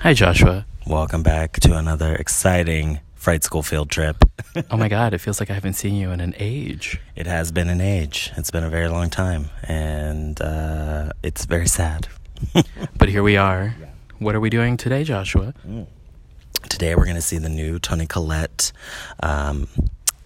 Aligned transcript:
Hi, 0.00 0.12
Joshua. 0.12 0.66
Welcome 0.86 1.22
back 1.22 1.58
to 1.60 1.76
another 1.76 2.14
exciting 2.14 3.00
Fright 3.14 3.42
School 3.42 3.62
field 3.62 3.90
trip. 3.90 4.24
oh 4.70 4.76
my 4.76 4.88
God, 4.88 5.14
it 5.14 5.18
feels 5.18 5.40
like 5.40 5.50
I 5.50 5.54
haven't 5.54 5.72
seen 5.72 5.94
you 5.94 6.10
in 6.10 6.20
an 6.20 6.34
age. 6.38 7.00
It 7.16 7.26
has 7.26 7.50
been 7.50 7.68
an 7.68 7.80
age. 7.80 8.30
It's 8.36 8.50
been 8.50 8.62
a 8.62 8.68
very 8.68 8.88
long 8.88 9.08
time, 9.08 9.50
and 9.64 10.40
uh, 10.40 11.12
it's 11.22 11.46
very 11.46 11.66
sad. 11.66 12.08
but 12.96 13.08
here 13.08 13.22
we 13.22 13.36
are. 13.38 13.74
What 14.18 14.34
are 14.34 14.40
we 14.40 14.50
doing 14.50 14.76
today, 14.76 15.02
Joshua? 15.02 15.54
Mm. 15.66 15.86
Today 16.68 16.94
we're 16.94 17.04
going 17.04 17.16
to 17.16 17.22
see 17.22 17.38
the 17.38 17.48
new 17.48 17.78
Toni 17.78 18.06
Collette. 18.06 18.72
Um, 19.22 19.66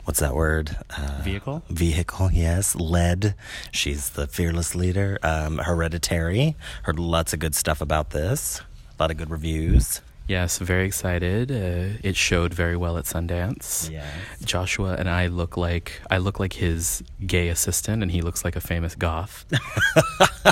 what's 0.05 0.19
that 0.21 0.35
word? 0.35 0.77
Uh, 0.95 1.21
vehicle. 1.23 1.63
Vehicle. 1.71 2.31
Yes, 2.33 2.75
led. 2.75 3.35
She's 3.71 4.11
the 4.11 4.27
fearless 4.27 4.75
leader. 4.75 5.19
Um, 5.23 5.59
Hereditary. 5.59 6.57
Heard 6.83 6.99
lots 6.99 7.33
of 7.33 7.39
good 7.39 7.55
stuff 7.55 7.81
about 7.81 8.11
this. 8.11 8.61
A 9.01 9.05
lot 9.05 9.11
of 9.11 9.17
good 9.17 9.31
reviews. 9.31 10.03
Yes, 10.29 10.59
very 10.59 10.85
excited. 10.85 11.51
Uh, 11.51 11.97
it 12.03 12.17
showed 12.17 12.53
very 12.53 12.77
well 12.77 12.99
at 12.99 13.07
Sundance. 13.07 13.91
Yes. 13.91 14.07
Joshua 14.45 14.95
and 14.99 15.09
I 15.09 15.29
look 15.29 15.57
like 15.57 16.03
I 16.11 16.19
look 16.19 16.39
like 16.39 16.53
his 16.53 17.03
gay 17.27 17.49
assistant, 17.49 18.03
and 18.03 18.13
he 18.13 18.21
looks 18.21 18.45
like 18.45 18.57
a 18.57 18.61
famous 18.61 18.95
goth. 18.95 19.47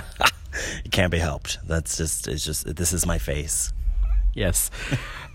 it 0.83 0.91
can't 0.93 1.13
be 1.13 1.19
helped. 1.19 1.59
That's 1.69 1.99
just 1.99 2.27
it's 2.27 2.43
just 2.43 2.75
this 2.75 2.95
is 2.95 3.05
my 3.05 3.19
face. 3.19 3.71
Yes. 4.33 4.71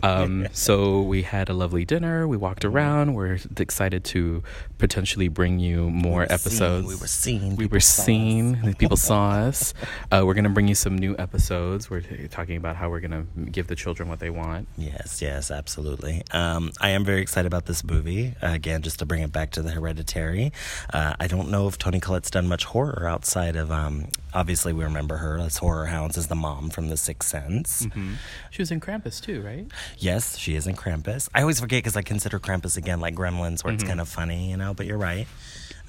Um, 0.01 0.47
so 0.53 1.01
we 1.01 1.23
had 1.23 1.49
a 1.49 1.53
lovely 1.53 1.85
dinner. 1.85 2.27
We 2.27 2.37
walked 2.37 2.65
around. 2.65 3.13
We're 3.13 3.39
excited 3.57 4.03
to 4.05 4.43
potentially 4.77 5.27
bring 5.27 5.59
you 5.59 5.89
more 5.89 6.21
we 6.21 6.25
episodes. 6.27 6.87
Seen, 6.87 6.87
we 6.87 6.95
were 6.95 7.07
seen. 7.07 7.55
We 7.55 7.65
were 7.67 7.79
seen. 7.79 8.73
People 8.79 8.97
saw 8.97 9.29
us. 9.31 9.73
Uh, 10.11 10.23
we're 10.25 10.33
going 10.33 10.43
to 10.43 10.49
bring 10.49 10.67
you 10.67 10.75
some 10.75 10.97
new 10.97 11.15
episodes. 11.17 11.89
We're 11.89 12.01
t- 12.01 12.27
talking 12.27 12.57
about 12.57 12.75
how 12.75 12.89
we're 12.89 12.99
going 12.99 13.11
to 13.11 13.51
give 13.51 13.67
the 13.67 13.75
children 13.75 14.09
what 14.09 14.19
they 14.19 14.29
want. 14.29 14.67
Yes, 14.77 15.21
yes, 15.21 15.51
absolutely. 15.51 16.23
Um, 16.31 16.71
I 16.81 16.89
am 16.89 17.05
very 17.05 17.21
excited 17.21 17.47
about 17.47 17.65
this 17.65 17.83
movie. 17.83 18.35
Uh, 18.41 18.51
again, 18.51 18.81
just 18.81 18.99
to 18.99 19.05
bring 19.05 19.21
it 19.21 19.31
back 19.31 19.51
to 19.51 19.61
the 19.61 19.71
Hereditary. 19.71 20.51
Uh, 20.93 21.15
I 21.19 21.27
don't 21.27 21.49
know 21.49 21.67
if 21.67 21.77
Toni 21.77 21.99
Collette's 21.99 22.31
done 22.31 22.47
much 22.47 22.65
horror 22.65 23.07
outside 23.07 23.55
of. 23.55 23.71
Um, 23.71 24.07
obviously, 24.33 24.73
we 24.73 24.83
remember 24.83 25.17
her 25.17 25.37
as 25.39 25.57
Horror 25.57 25.85
Hounds 25.85 26.17
as 26.17 26.27
the 26.27 26.35
mom 26.35 26.69
from 26.69 26.89
The 26.89 26.97
Sixth 26.97 27.29
Sense. 27.29 27.85
Mm-hmm. 27.85 28.13
She 28.49 28.61
was 28.61 28.71
in 28.71 28.79
Krampus 28.79 29.21
too, 29.21 29.41
right? 29.41 29.67
Yes, 29.97 30.37
she 30.37 30.55
is 30.55 30.67
in 30.67 30.75
Krampus. 30.75 31.29
I 31.33 31.41
always 31.41 31.59
forget 31.59 31.79
because 31.79 31.95
I 31.95 32.01
consider 32.01 32.39
Krampus 32.39 32.77
again 32.77 32.99
like 32.99 33.15
Gremlins, 33.15 33.63
where 33.63 33.71
mm-hmm. 33.71 33.75
it's 33.75 33.83
kind 33.83 34.01
of 34.01 34.09
funny, 34.09 34.49
you 34.49 34.57
know. 34.57 34.73
But 34.73 34.85
you're 34.85 34.97
right. 34.97 35.27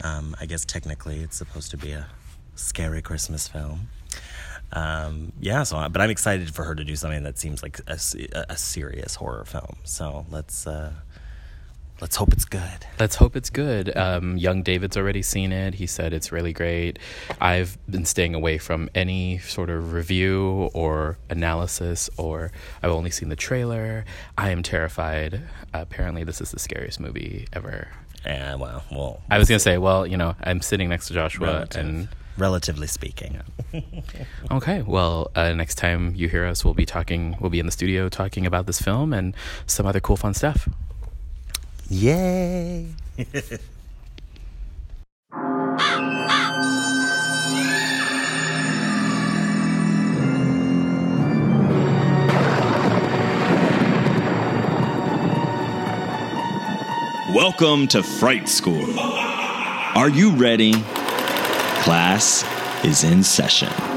Um, 0.03 0.37
I 0.41 0.47
guess 0.47 0.65
technically 0.65 1.21
it's 1.21 1.37
supposed 1.37 1.71
to 1.71 1.77
be 1.77 1.93
a 1.93 2.07
scary 2.55 3.03
Christmas 3.03 3.49
film. 3.49 3.89
Um, 4.73 5.33
yeah, 5.41 5.63
so 5.63 5.89
but 5.89 6.01
I'm 6.01 6.11
excited 6.11 6.53
for 6.53 6.65
her 6.65 6.75
to 6.75 6.85
do 6.85 6.97
something 6.97 7.23
that 7.23 7.39
seems 7.39 7.63
like 7.63 7.81
a, 7.87 7.99
a 8.49 8.57
serious 8.57 9.15
horror 9.15 9.45
film. 9.45 9.77
So 9.85 10.27
let's 10.31 10.67
uh, 10.67 10.93
let's 12.01 12.17
hope 12.17 12.33
it's 12.33 12.45
good. 12.45 12.87
Let's 12.99 13.17
hope 13.17 13.37
it's 13.37 13.51
good. 13.51 13.97
Um, 13.97 14.37
young 14.37 14.63
David's 14.63 14.97
already 14.97 15.23
seen 15.23 15.53
it. 15.53 15.75
He 15.75 15.87
said 15.87 16.13
it's 16.13 16.33
really 16.33 16.53
great. 16.53 16.99
I've 17.41 17.79
been 17.89 18.05
staying 18.05 18.35
away 18.35 18.59
from 18.59 18.91
any 18.95 19.39
sort 19.39 19.71
of 19.71 19.93
review 19.93 20.71
or 20.75 21.19
analysis, 21.31 22.11
or 22.17 22.53
I've 22.83 22.91
only 22.93 23.11
seen 23.11 23.29
the 23.29 23.37
trailer. 23.37 24.05
I 24.37 24.51
am 24.51 24.63
terrified. 24.63 25.43
apparently, 25.73 26.25
this 26.25 26.41
is 26.41 26.51
the 26.51 26.59
scariest 26.59 27.01
movie 27.01 27.47
ever. 27.53 27.89
Yeah, 28.25 28.55
well, 28.55 28.83
well. 28.91 29.23
I 29.31 29.39
was 29.39 29.49
gonna 29.49 29.59
say, 29.59 29.79
well, 29.79 30.07
you 30.07 30.17
know, 30.17 30.35
I'm 30.43 30.63
sitting 30.63 30.89
next 30.89 31.09
to 31.09 31.15
Joshua, 31.15 31.47
Relative. 31.47 31.85
and 31.85 32.09
relatively 32.37 32.87
speaking. 32.87 33.41
Yeah. 33.73 33.81
okay, 34.51 34.83
well, 34.83 35.31
uh, 35.35 35.53
next 35.53 35.77
time 35.77 36.15
you 36.15 36.29
hear 36.29 36.47
us, 36.47 36.65
we'll 36.65 36.75
be 36.75 36.87
talking. 36.87 37.37
We'll 37.41 37.51
be 37.51 37.61
in 37.61 37.67
the 37.67 37.73
studio 37.73 38.09
talking 38.09 38.47
about 38.47 38.67
this 38.67 38.81
film 38.81 39.13
and 39.13 39.35
some 39.67 39.87
other 39.87 40.01
cool, 40.01 40.17
fun 40.17 40.35
stuff. 40.35 40.69
Yay! 41.91 42.87
Welcome 57.35 57.87
to 57.89 58.03
Fright 58.03 58.49
School. 58.49 58.99
Are 58.99 60.09
you 60.09 60.31
ready? 60.37 60.73
Class 61.83 62.45
is 62.83 63.05
in 63.05 63.23
session. 63.23 63.94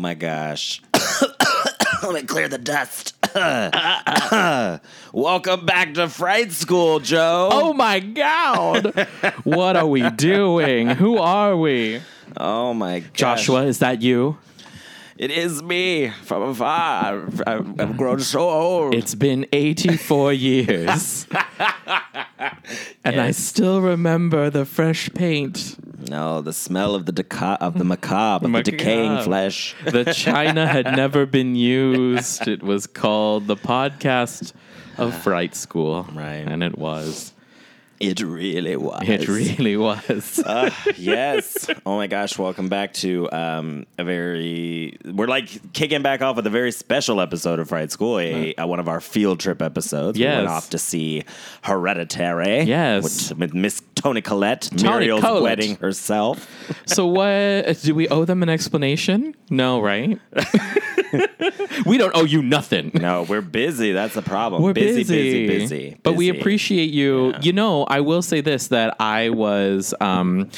My 0.00 0.14
gosh. 0.14 0.80
Let 2.02 2.14
me 2.14 2.22
clear 2.22 2.48
the 2.48 2.56
dust. 2.56 3.14
Welcome 5.12 5.66
back 5.66 5.92
to 5.94 6.08
Fright 6.08 6.52
School, 6.52 7.00
Joe. 7.00 7.50
Oh 7.52 7.74
my 7.74 8.00
God. 8.00 9.06
what 9.44 9.76
are 9.76 9.86
we 9.86 10.08
doing? 10.10 10.88
Who 10.88 11.18
are 11.18 11.54
we? 11.54 12.00
Oh 12.36 12.72
my 12.72 13.00
gosh. 13.00 13.10
Joshua, 13.12 13.64
is 13.64 13.80
that 13.80 14.00
you? 14.00 14.38
It 15.18 15.30
is 15.30 15.62
me 15.62 16.08
from 16.22 16.44
afar. 16.44 17.26
I've, 17.46 17.78
I've 17.78 17.96
grown 17.98 18.20
so 18.20 18.48
old. 18.48 18.94
It's 18.94 19.14
been 19.14 19.46
84 19.52 20.32
years. 20.32 21.26
and 23.04 23.16
yes. 23.16 23.18
I 23.18 23.30
still 23.32 23.82
remember 23.82 24.48
the 24.48 24.64
fresh 24.64 25.10
paint. 25.12 25.76
No, 26.10 26.40
the 26.40 26.52
smell 26.52 26.96
of 26.96 27.06
the 27.06 27.12
deca- 27.12 27.58
of 27.60 27.78
the 27.78 27.84
macabre, 27.84 28.44
of 28.44 28.52
the 28.52 28.62
decaying 28.64 29.22
flesh. 29.22 29.76
The 29.84 30.12
china 30.12 30.66
had 30.66 30.96
never 30.96 31.24
been 31.24 31.54
used. 31.54 32.48
It 32.48 32.64
was 32.64 32.88
called 32.88 33.46
the 33.46 33.54
podcast 33.54 34.52
of 34.98 35.14
Fright 35.22 35.54
School. 35.54 36.08
Right. 36.12 36.44
And 36.48 36.64
it 36.64 36.76
was. 36.76 37.32
It 38.00 38.22
really 38.22 38.76
was. 38.76 39.06
It 39.06 39.28
really 39.28 39.76
was. 39.76 40.38
uh, 40.40 40.70
yes. 40.96 41.68
Oh 41.84 41.96
my 41.96 42.06
gosh. 42.06 42.38
Welcome 42.38 42.70
back 42.70 42.94
to 42.94 43.30
um, 43.30 43.86
a 43.98 44.02
very. 44.04 44.96
We're 45.04 45.26
like 45.26 45.74
kicking 45.74 46.00
back 46.00 46.22
off 46.22 46.34
with 46.34 46.46
a 46.46 46.50
very 46.50 46.72
special 46.72 47.20
episode 47.20 47.58
of 47.58 47.68
Fright 47.68 47.92
School, 47.92 48.18
a, 48.18 48.54
uh, 48.54 48.66
one 48.66 48.80
of 48.80 48.88
our 48.88 49.02
field 49.02 49.38
trip 49.38 49.60
episodes. 49.60 50.18
Yes. 50.18 50.32
We 50.32 50.36
went 50.38 50.48
off 50.48 50.70
to 50.70 50.78
see 50.78 51.24
Hereditary. 51.62 52.62
Yes. 52.62 53.32
With, 53.34 53.52
Miss 53.52 53.82
Toni 54.00 54.22
Collette, 54.22 54.70
Muriel's 54.82 55.20
Collette. 55.20 55.42
wedding 55.42 55.76
herself. 55.76 56.48
so, 56.86 57.06
what. 57.06 57.80
Do 57.82 57.94
we 57.94 58.08
owe 58.08 58.24
them 58.24 58.42
an 58.42 58.48
explanation? 58.48 59.34
No, 59.50 59.80
right? 59.80 60.18
we 61.86 61.98
don't 61.98 62.14
owe 62.14 62.24
you 62.24 62.42
nothing. 62.42 62.92
No, 63.00 63.22
we're 63.22 63.40
busy. 63.40 63.92
That's 63.92 64.12
the 64.12 64.20
problem. 64.20 64.62
We're 64.62 64.74
busy, 64.74 64.98
busy, 64.98 65.46
busy, 65.46 65.58
busy. 65.58 65.96
But 66.02 66.16
we 66.16 66.28
appreciate 66.28 66.90
you. 66.90 67.30
Yeah. 67.30 67.38
You 67.40 67.52
know, 67.54 67.84
I 67.84 68.00
will 68.00 68.20
say 68.20 68.42
this 68.42 68.68
that 68.68 68.96
I 69.00 69.30
was. 69.30 69.94
Um, 70.02 70.50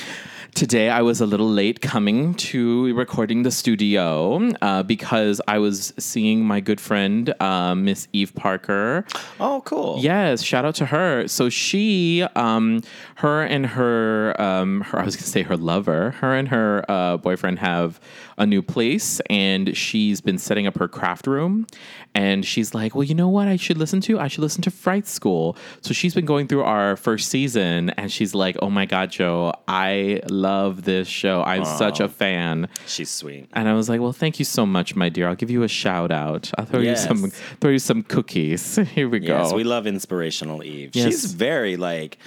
Today 0.54 0.90
I 0.90 1.00
was 1.00 1.22
a 1.22 1.26
little 1.26 1.48
late 1.48 1.80
coming 1.80 2.34
to 2.34 2.94
recording 2.94 3.42
the 3.42 3.50
studio 3.50 4.50
uh, 4.60 4.82
because 4.82 5.40
I 5.48 5.58
was 5.58 5.94
seeing 5.98 6.44
my 6.44 6.60
good 6.60 6.78
friend 6.78 7.34
uh, 7.40 7.74
Miss 7.74 8.06
Eve 8.12 8.34
Parker. 8.34 9.06
Oh, 9.40 9.62
cool! 9.64 9.98
Yes, 10.00 10.42
shout 10.42 10.66
out 10.66 10.74
to 10.76 10.86
her. 10.86 11.26
So 11.26 11.48
she, 11.48 12.22
um, 12.36 12.82
her 13.16 13.42
and 13.42 13.64
her, 13.64 14.40
um, 14.40 14.82
her, 14.82 15.00
I 15.00 15.04
was 15.04 15.16
gonna 15.16 15.26
say 15.26 15.42
her 15.42 15.56
lover, 15.56 16.10
her 16.10 16.34
and 16.34 16.48
her 16.48 16.84
uh, 16.88 17.16
boyfriend 17.16 17.58
have 17.58 17.98
a 18.38 18.46
new 18.46 18.62
place 18.62 19.20
and 19.30 19.76
she's 19.76 20.20
been 20.20 20.38
setting 20.38 20.66
up 20.66 20.76
her 20.78 20.88
craft 20.88 21.26
room 21.26 21.66
and 22.14 22.44
she's 22.44 22.74
like 22.74 22.94
well 22.94 23.04
you 23.04 23.14
know 23.14 23.28
what 23.28 23.48
i 23.48 23.56
should 23.56 23.78
listen 23.78 24.00
to 24.00 24.18
i 24.18 24.28
should 24.28 24.40
listen 24.40 24.62
to 24.62 24.70
fright 24.70 25.06
school 25.06 25.56
so 25.80 25.94
she's 25.94 26.14
been 26.14 26.24
going 26.24 26.46
through 26.48 26.62
our 26.62 26.96
first 26.96 27.28
season 27.28 27.90
and 27.90 28.10
she's 28.10 28.34
like 28.34 28.56
oh 28.60 28.70
my 28.70 28.86
god 28.86 29.10
joe 29.10 29.52
i 29.68 30.20
love 30.42 30.82
this 30.82 31.08
show. 31.08 31.42
I'm 31.42 31.64
such 31.64 32.00
a 32.00 32.08
fan. 32.08 32.68
She's 32.86 33.10
sweet. 33.10 33.48
And 33.52 33.68
I 33.68 33.74
was 33.74 33.88
like, 33.88 34.00
well, 34.00 34.12
thank 34.12 34.38
you 34.38 34.44
so 34.44 34.66
much, 34.66 34.94
my 34.96 35.08
dear. 35.08 35.28
I'll 35.28 35.36
give 35.36 35.50
you 35.50 35.62
a 35.62 35.68
shout 35.68 36.10
out. 36.10 36.50
I'll 36.58 36.64
throw 36.66 36.80
Yes. 36.80 37.02
you 37.02 37.08
some 37.08 37.30
throw 37.60 37.70
you 37.70 37.78
some 37.78 38.02
cookies. 38.02 38.76
Here 38.94 39.08
we 39.08 39.20
go. 39.20 39.38
Yes, 39.38 39.52
we 39.52 39.64
love 39.64 39.86
inspirational 39.86 40.62
Eve. 40.62 40.90
Yes. 40.94 41.04
She's 41.06 41.32
very 41.32 41.76
like, 41.76 42.18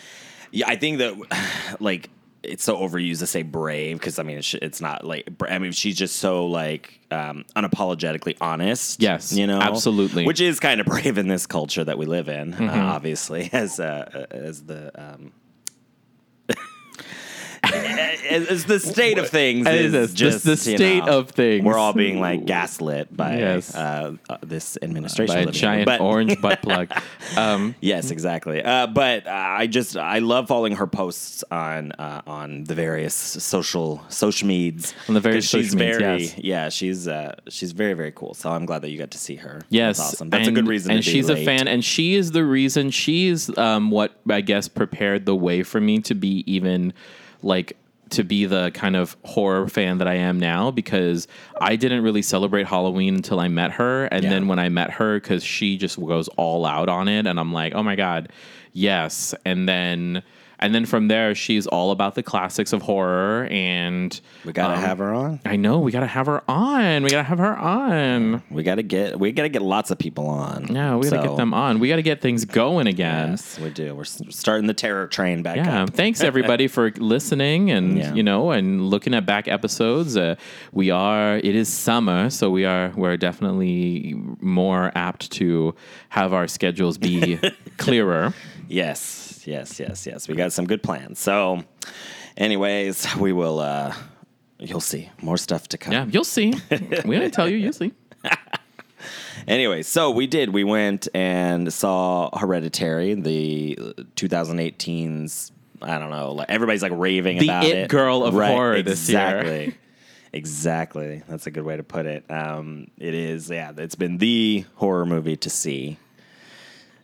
yeah. 0.52 0.68
I 0.70 0.76
think 0.76 1.00
that 1.00 1.14
like 1.80 2.10
it's 2.44 2.64
so 2.64 2.78
overused 2.78 3.20
to 3.20 3.26
say 3.28 3.42
brave 3.42 3.98
because 3.98 4.20
I 4.20 4.24
mean 4.24 4.38
it's, 4.38 4.54
it's 4.54 4.80
not 4.80 5.04
like 5.04 5.26
bra- 5.38 5.50
I 5.50 5.58
mean 5.58 5.72
she's 5.72 5.98
just 5.98 6.18
so 6.18 6.46
like 6.46 7.00
um, 7.12 7.44
unapologetically 7.56 8.38
honest. 8.40 9.02
Yes, 9.02 9.34
you 9.34 9.48
know, 9.48 9.60
absolutely. 9.60 10.22
Mm-hmm. 10.22 10.28
which 10.28 10.42
is 10.42 10.60
kind 10.60 10.80
of 10.80 10.86
brave 10.94 11.18
in 11.18 11.28
this 11.28 11.46
culture 11.48 11.84
that 11.84 11.98
we 11.98 12.06
live 12.06 12.30
in. 12.30 12.54
Uh, 12.54 12.92
obviously, 12.96 13.50
as 13.54 13.80
uh, 13.80 14.28
as 14.32 14.64
the. 14.64 14.92
Um, 14.96 15.32
as 17.74 18.66
the 18.66 18.80
state 18.80 19.18
of 19.18 19.30
things 19.30 19.68
As 19.68 19.94
is 19.94 20.14
just 20.14 20.44
the 20.44 20.58
state 20.58 21.06
know, 21.06 21.20
of 21.20 21.30
things. 21.30 21.64
We're 21.64 21.78
all 21.78 21.94
being 21.94 22.20
like 22.20 22.46
gaslit 22.46 23.16
by 23.16 23.38
Yes. 23.38 23.76
uh, 23.76 24.16
uh, 24.30 24.38
this 24.42 24.78
administration, 24.82 25.36
by 25.36 25.42
a 25.42 25.52
giant 25.52 25.86
But- 25.86 26.02
orange 26.02 26.40
butt 26.42 26.62
plug. 26.64 26.92
Um, 27.38 27.76
Yes, 27.82 28.12
exactly. 28.12 28.62
Uh, 28.64 28.88
but 28.88 29.28
uh, 29.28 29.30
I 29.32 29.68
just 29.68 29.98
I 29.98 30.20
love 30.20 30.48
following 30.48 30.76
her 30.76 30.88
posts 30.88 31.44
on 31.52 31.92
uh, 31.94 32.22
on 32.26 32.64
the 32.66 32.76
various 32.76 33.14
social 33.14 34.04
social 34.10 34.48
meds. 34.48 34.94
On 35.08 35.14
the 35.14 35.20
various 35.20 35.48
she's 35.48 35.74
very 35.74 36.24
yes. 36.24 36.38
yeah 36.38 36.70
she's 36.70 37.08
uh, 37.08 37.36
she's 37.50 37.72
very 37.72 37.94
very 37.94 38.12
cool. 38.12 38.34
So 38.34 38.50
I'm 38.52 38.66
glad 38.66 38.82
that 38.84 38.90
you 38.90 38.98
got 38.98 39.12
to 39.12 39.18
see 39.18 39.36
her. 39.36 39.62
Yes, 39.70 39.98
That's 39.98 40.14
awesome. 40.16 40.30
That's 40.30 40.48
and, 40.48 40.58
a 40.58 40.62
good 40.62 40.68
reason. 40.68 40.92
And 40.92 41.04
to 41.04 41.10
be 41.10 41.12
she's 41.14 41.30
late. 41.30 41.42
a 41.42 41.46
fan, 41.46 41.68
and 41.68 41.84
she 41.84 42.16
is 42.16 42.32
the 42.32 42.44
reason. 42.44 42.92
She's 42.92 43.56
um, 43.58 43.92
what 43.92 44.14
I 44.30 44.42
guess 44.42 44.68
prepared 44.68 45.26
the 45.26 45.36
way 45.36 45.64
for 45.64 45.80
me 45.82 46.00
to 46.02 46.16
be 46.16 46.44
even 46.52 46.94
like 47.46 47.78
to 48.12 48.24
be 48.24 48.46
the 48.46 48.70
kind 48.74 48.96
of 48.96 49.16
horror 49.24 49.68
fan 49.68 49.98
that 50.00 50.08
I 50.08 50.14
am 50.16 50.40
now 50.40 50.70
because 50.72 51.28
I 51.60 51.76
didn't 51.76 52.04
really 52.04 52.22
celebrate 52.22 52.68
Halloween 52.68 53.16
until 53.16 53.40
I 53.40 53.48
met 53.48 53.72
her, 53.72 54.06
and 54.06 54.24
Yeah. 54.24 54.30
then 54.32 54.48
when 54.48 54.60
I 54.60 54.70
met 54.70 54.92
her, 54.92 55.20
because 55.20 55.44
she 55.44 55.78
just 55.78 56.00
goes 56.00 56.28
all 56.38 56.66
out 56.66 56.90
on 56.90 57.08
it, 57.08 57.26
and 57.26 57.40
I'm 57.40 57.52
like, 57.54 57.74
oh 57.74 57.82
my 57.84 57.96
god, 57.96 58.30
yes, 58.74 59.34
and 59.46 59.68
then. 59.70 60.22
And 60.60 60.74
then 60.74 60.86
from 60.86 61.10
there, 61.10 61.36
she's 61.36 61.68
all 61.68 61.92
about 61.92 62.16
the 62.16 62.24
classics 62.24 62.72
of 62.74 62.82
horror, 62.82 63.48
and 63.52 64.20
We 64.46 64.54
gotta 64.54 64.76
um, 64.76 64.80
have 64.80 64.98
her 65.00 65.14
on. 65.14 65.40
I 65.46 65.58
know 65.58 65.80
we 65.80 65.92
gotta 65.92 66.08
have 66.08 66.28
her 66.28 66.44
on. 66.50 67.04
We 67.04 67.10
gotta 67.10 67.24
have 67.24 67.40
her 67.40 67.58
on. 67.58 68.42
We 68.50 68.64
gotta 68.64 68.84
get 68.84 69.20
we 69.20 69.32
gotta 69.34 69.50
get 69.50 69.62
lots 69.62 69.92
of 69.92 69.98
people 70.00 70.28
on. 70.28 70.68
Yeah, 70.74 70.96
we 70.96 71.10
gotta 71.10 71.22
So, 71.24 71.30
get 71.30 71.38
them 71.38 71.54
on. 71.54 71.80
We 71.80 71.90
gotta 71.90 72.02
get 72.02 72.22
things 72.22 72.46
going 72.46 72.88
again. 72.88 73.32
Yes, 73.32 73.60
we 73.60 73.70
do. 73.70 73.94
We're 73.96 74.06
starting 74.06 74.68
the 74.68 74.74
terror 74.74 75.08
train 75.08 75.44
back 75.44 75.58
Yeah, 75.58 75.84
up. 75.84 75.90
thanks 75.92 76.22
everybody 76.24 76.68
for 76.68 76.92
listening 76.98 77.70
and 77.72 77.98
Yeah. 77.98 78.14
you 78.14 78.24
know 78.24 78.52
and 78.52 78.88
looking 78.90 79.14
at 79.14 79.26
back 79.26 79.48
episodes. 79.50 80.16
Uh, 80.16 80.36
we 80.72 80.90
are 80.90 81.38
it 81.38 81.56
is 81.56 81.68
summer, 81.68 82.30
so 82.30 82.50
we 82.50 82.64
are 82.66 82.94
we're 82.96 83.18
definitely 83.18 84.16
more 84.40 84.92
apt 84.96 85.32
to 85.32 85.76
have 86.10 86.32
our 86.34 86.48
schedules 86.48 86.98
be 86.98 87.40
clearer. 87.78 88.34
Yes, 88.68 89.35
yes, 89.46 89.80
yes, 89.80 90.06
yes. 90.06 90.28
We 90.28 90.36
got 90.36 90.52
some 90.54 90.66
good 90.66 90.82
plans. 90.84 91.20
So, 91.20 91.64
anyways, 92.38 93.16
we 93.18 93.34
will. 93.34 93.60
uh 93.60 93.94
You'll 94.58 94.80
see 94.80 95.10
more 95.22 95.38
stuff 95.38 95.68
to 95.70 95.78
come. 95.78 95.92
Yeah, 95.94 96.06
you'll 96.06 96.24
see. 96.24 96.54
we 96.72 97.18
didn't 97.20 97.32
tell 97.34 97.50
you, 97.50 97.58
you'll 97.58 97.74
see. 97.74 97.92
Anyway, 99.48 99.84
so 99.84 100.10
we 100.10 100.26
did. 100.26 100.50
We 100.50 100.64
went 100.64 101.08
and 101.14 101.72
saw 101.72 102.36
Hereditary, 102.36 103.14
the 103.14 103.76
2018's. 104.16 105.52
I 105.82 106.00
don't 106.00 106.10
know. 106.10 106.32
Like 106.32 106.50
everybody's 106.50 106.82
like 106.82 106.94
raving 106.96 107.38
The 107.38 107.46
about 107.50 107.66
it 107.66 107.78
it. 107.78 107.90
girl 107.90 108.24
of 108.24 108.34
horror 108.34 108.82
this 108.82 109.08
year. 109.08 109.20
exactly. 109.20 109.78
Exactly. 110.34 111.24
That's 111.28 111.46
a 111.46 111.52
good 111.52 111.64
way 111.64 111.78
to 111.78 111.84
put 111.84 112.08
it. 112.08 112.26
Um, 112.32 112.88
it 112.98 113.14
is. 113.14 113.50
Yeah, 113.50 113.72
it's 113.78 113.94
been 113.96 114.18
the 114.18 114.66
horror 114.76 115.06
movie 115.06 115.38
to 115.38 115.50
see. 115.52 115.98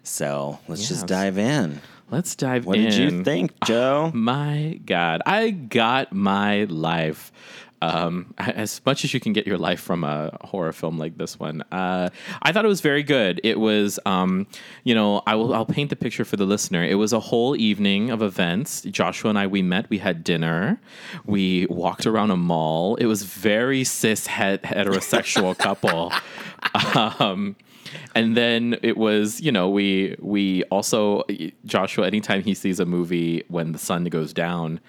So 0.04 0.58
let's 0.68 0.82
Yes. 0.82 0.90
just 0.90 1.08
dive 1.08 1.38
in. 1.38 1.80
Let's 2.12 2.36
dive 2.36 2.66
What 2.66 2.78
in. 2.78 2.84
What 2.86 2.92
did 2.92 3.00
you 3.14 3.24
think, 3.24 3.52
Joe? 3.66 4.12
My 4.14 4.80
God, 4.86 5.22
I 5.26 5.50
got 5.52 6.12
my 6.14 6.66
life. 6.66 7.32
Um, 7.84 8.36
as 8.38 8.80
much 8.86 9.04
as 9.04 9.12
you 9.12 9.20
can 9.20 9.34
get 9.34 9.48
your 9.48 9.58
life 9.58 9.80
from 9.82 10.04
a 10.04 10.38
horror 10.42 10.72
film 10.72 11.00
like 11.00 11.18
this 11.18 11.40
one, 11.40 11.64
uh, 11.72 12.10
I 12.44 12.52
thought 12.52 12.64
it 12.64 12.68
was 12.68 12.82
very 12.82 13.02
good. 13.02 13.42
It 13.44 13.60
was, 13.60 13.98
um, 14.06 14.46
you 14.84 14.94
know, 14.94 15.24
I 15.26 15.34
will 15.34 15.52
I'll 15.52 15.66
paint 15.66 15.90
the 15.90 15.96
picture 15.96 16.24
for 16.24 16.38
the 16.38 16.46
listener. 16.46 16.84
It 16.84 16.96
was 16.96 17.12
a 17.12 17.20
whole 17.20 17.56
evening 17.56 18.12
of 18.12 18.22
events. 18.22 18.82
Joshua 18.82 19.30
and 19.32 19.40
I 19.40 19.48
we 19.48 19.64
met. 19.64 19.90
We 19.90 19.98
had 19.98 20.24
dinner. 20.24 20.80
We 21.26 21.66
walked 21.72 22.06
around 22.06 22.30
a 22.30 22.38
mall. 22.38 22.98
It 22.98 23.08
was 23.08 23.24
very 23.24 23.84
cis 23.84 24.28
het- 24.28 24.62
heterosexual 24.62 25.58
couple. 25.58 26.12
Um, 27.20 27.56
and 28.16 28.36
then 28.38 28.78
it 28.82 28.98
was, 28.98 29.42
you 29.42 29.52
know, 29.52 29.70
we 29.70 30.16
we 30.20 30.64
also 30.66 31.24
Joshua. 31.66 32.08
Anytime 32.08 32.44
he 32.44 32.54
sees 32.54 32.80
a 32.80 32.86
movie 32.86 33.44
when 33.48 33.72
the 33.72 33.80
sun 33.80 34.06
goes 34.06 34.34
down 34.34 34.80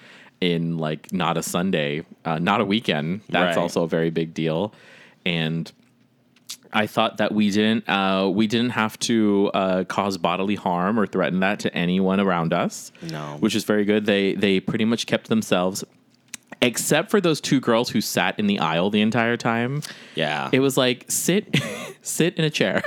in 0.40 0.76
like 0.78 1.12
not 1.12 1.37
a 1.37 1.43
Sunday, 1.43 2.04
uh, 2.25 2.38
not 2.38 2.60
a 2.60 2.64
weekend, 2.64 3.20
that's 3.28 3.56
Right. 3.56 3.62
also 3.62 3.84
a 3.84 3.88
very 3.88 4.10
big 4.10 4.34
deal. 4.34 4.72
And 5.25 5.70
I 6.72 6.87
thought 6.87 7.19
that 7.19 7.32
we 7.32 7.50
didn't 7.50 7.88
uh, 7.88 8.28
we 8.32 8.46
didn't 8.46 8.70
have 8.70 8.99
to 9.00 9.50
uh, 9.55 9.84
cause 9.84 10.16
bodily 10.19 10.55
harm 10.56 10.98
or 10.98 11.06
threaten 11.06 11.40
that 11.40 11.60
to 11.60 11.75
anyone 11.75 12.19
around 12.19 12.52
us. 12.52 12.90
No. 13.10 13.37
which 13.40 13.55
is 13.55 13.64
very 13.64 13.84
good. 13.84 14.06
They 14.06 14.34
they 14.34 14.58
pretty 14.60 14.84
much 14.87 15.06
kept 15.06 15.28
themselves. 15.28 15.84
Except 16.62 17.11
for 17.11 17.20
those 17.20 17.41
two 17.41 17.61
girls 17.61 17.91
who 17.91 18.00
sat 18.00 18.38
in 18.38 18.47
the 18.47 18.59
aisle 18.59 18.91
the 18.91 19.00
entire 19.00 19.37
time, 19.37 19.82
Yeah. 20.14 20.49
it 20.53 20.61
was 20.61 20.76
like 20.76 21.05
sit, 21.09 21.56
sit 22.03 22.35
in 22.37 22.44
a 22.44 22.50
chair. 22.50 22.82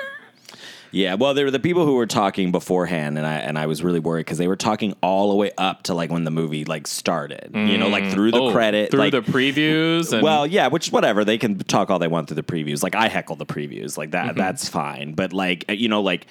Yeah, 0.92 1.16
well, 1.16 1.34
there 1.34 1.44
were 1.44 1.52
the 1.52 1.60
people 1.60 1.86
who 1.86 1.96
were 1.96 2.06
talking 2.06 2.54
beforehand, 2.54 3.18
and 3.18 3.28
I 3.28 3.34
and 3.34 3.60
I 3.60 3.66
was 3.66 3.84
really 3.84 4.00
worried 4.00 4.22
because 4.22 4.38
they 4.38 4.48
were 4.48 4.56
talking 4.56 4.96
all 5.04 5.30
the 5.30 5.36
way 5.36 5.52
up 5.58 5.84
to 5.84 5.94
like 5.94 6.10
when 6.10 6.24
the 6.24 6.32
movie 6.32 6.64
like 6.64 6.88
started. 6.88 7.50
You 7.54 7.78
know, 7.78 7.90
like 7.90 8.06
mm. 8.06 8.14
through 8.14 8.32
the 8.32 8.40
Oh, 8.40 8.54
credit, 8.54 8.92
through 8.92 9.02
like, 9.02 9.12
the 9.12 9.22
previews. 9.22 10.14
And, 10.14 10.24
well, 10.24 10.48
yeah, 10.48 10.68
which 10.68 10.94
whatever 10.94 11.26
they 11.26 11.38
can 11.38 11.58
talk 11.58 11.90
all 11.90 12.00
they 12.00 12.08
want 12.08 12.30
through 12.30 12.36
the 12.36 12.44
previews. 12.44 12.82
Like 12.82 12.96
I 12.96 13.10
heckle 13.10 13.36
the 13.36 13.46
previews, 13.46 13.98
like 13.98 14.12
that. 14.12 14.28
Mm-hmm. 14.28 14.38
That's 14.38 14.70
fine. 14.70 15.16
But 15.16 15.34
like 15.34 15.66
uh, 15.68 15.74
you 15.74 15.90
know, 15.90 16.02
like 16.02 16.28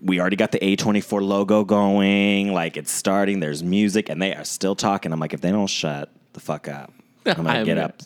we 0.00 0.18
already 0.18 0.36
got 0.36 0.52
the 0.52 0.64
A 0.64 0.76
twenty 0.76 1.02
four 1.02 1.22
logo 1.22 1.62
going. 1.62 2.54
Like 2.54 2.78
it's 2.78 2.90
starting. 2.90 3.40
There's 3.40 3.62
music, 3.62 4.08
and 4.08 4.22
they 4.22 4.34
are 4.34 4.44
still 4.44 4.74
talking. 4.74 5.12
I'm 5.12 5.20
like, 5.20 5.34
if 5.34 5.42
they 5.42 5.50
don't 5.50 5.66
shut 5.66 6.10
the 6.32 6.40
fuck 6.40 6.68
up, 6.68 6.92
I'm 7.26 7.34
gonna 7.34 7.48
I'm- 7.50 7.64
get 7.66 7.78
up 7.78 8.02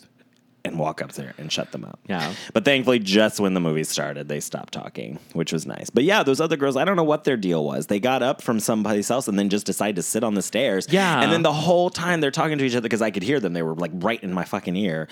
and 0.63 0.79
walk 0.79 0.99
up 0.99 1.11
there 1.11 1.35
and 1.37 1.51
shut 1.51 1.71
them 1.71 1.85
up. 1.85 1.99
Yeah. 2.09 2.33
But 2.51 2.65
thankfully, 2.65 2.97
just 2.97 3.39
when 3.39 3.53
the 3.53 3.59
movie 3.59 3.83
started, 3.83 4.27
they 4.27 4.39
stopped 4.39 4.73
talking, 4.73 5.19
which 5.33 5.53
was 5.53 5.67
nice. 5.67 5.91
But 5.91 6.05
yeah, 6.05 6.23
those 6.23 6.41
other 6.41 6.57
girls, 6.57 6.75
I 6.75 6.85
don't 6.85 6.95
know 6.95 7.03
what 7.03 7.23
their 7.23 7.37
deal 7.37 7.63
was. 7.63 7.85
They 7.85 7.99
got 7.99 8.23
up 8.23 8.41
from 8.41 8.59
someplace 8.59 9.11
else 9.11 9.27
and 9.27 9.37
then 9.37 9.49
just 9.49 9.67
decided 9.67 9.95
to 9.97 10.01
sit 10.01 10.23
on 10.23 10.33
the 10.33 10.41
stairs. 10.41 10.87
Yeah. 10.89 11.21
And 11.21 11.31
then 11.31 11.43
the 11.43 11.53
whole 11.53 11.91
time 11.91 12.19
they're 12.19 12.31
talking 12.31 12.57
to 12.57 12.63
each 12.63 12.73
other 12.73 12.81
because 12.81 13.03
I 13.03 13.11
could 13.11 13.21
hear 13.21 13.39
them. 13.39 13.53
They 13.53 13.61
were 13.61 13.75
like 13.75 13.91
right 13.93 14.21
in 14.23 14.33
my 14.33 14.43
fucking 14.43 14.75
ear. 14.75 15.07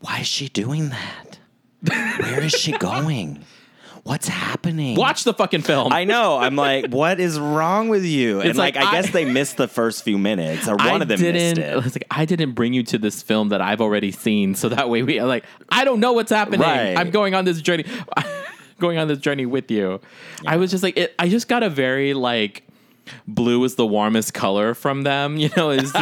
Why 0.00 0.20
is 0.20 0.26
she 0.26 0.48
doing 0.48 0.88
that? 0.88 1.38
Where 1.82 2.42
is 2.42 2.52
she 2.52 2.72
going? 2.78 3.44
What's 4.02 4.28
happening? 4.28 4.96
watch 4.96 5.24
the 5.24 5.34
fucking 5.34 5.62
film. 5.62 5.92
I 5.92 6.04
know. 6.04 6.38
I'm 6.38 6.56
like, 6.56 6.86
what 6.90 7.20
is 7.20 7.38
wrong 7.38 7.88
with 7.88 8.04
you? 8.04 8.40
And 8.40 8.48
It's 8.48 8.58
like, 8.58 8.74
like, 8.74 8.84
I, 8.84 8.88
I- 8.88 8.92
guess 9.02 9.10
they 9.12 9.24
missed 9.24 9.56
the 9.56 9.68
first 9.68 10.02
few 10.04 10.16
minutes, 10.18 10.66
or 10.68 10.76
one 10.76 10.88
I 10.88 10.96
of 10.98 11.08
them 11.08 11.18
didn't. 11.20 11.58
missed 11.58 11.58
it. 11.58 11.86
It's 11.86 11.94
like 11.96 12.06
I 12.10 12.24
didn't 12.24 12.52
bring 12.52 12.72
you 12.72 12.82
to 12.84 12.98
this 12.98 13.22
film 13.22 13.50
that 13.50 13.60
I've 13.60 13.80
already 13.80 14.10
seen, 14.10 14.54
so 14.54 14.68
that 14.70 14.88
way 14.88 15.02
we 15.02 15.18
are 15.20 15.26
like 15.26 15.44
I 15.68 15.84
don't 15.84 16.00
know 16.00 16.12
what's 16.12 16.30
happening. 16.32 16.60
Right. 16.60 16.96
I'm 16.96 17.10
going 17.10 17.34
on 17.34 17.44
this 17.44 17.60
journey, 17.60 17.84
going 18.78 18.98
on 18.98 19.06
this 19.08 19.18
journey 19.18 19.46
with 19.46 19.70
you. 19.70 20.00
I 20.46 20.56
was 20.56 20.70
just 20.70 20.82
like, 20.82 20.96
it, 20.96 21.14
I 21.18 21.28
just 21.28 21.46
got 21.48 21.62
a 21.62 21.68
very 21.70 22.14
like 22.14 22.66
blue 23.26 23.62
is 23.64 23.74
the 23.74 23.86
warmest 23.86 24.34
color 24.34 24.72
from 24.74 25.02
them. 25.02 25.36
You 25.40 25.50
know, 25.56 25.70
is 25.70 25.92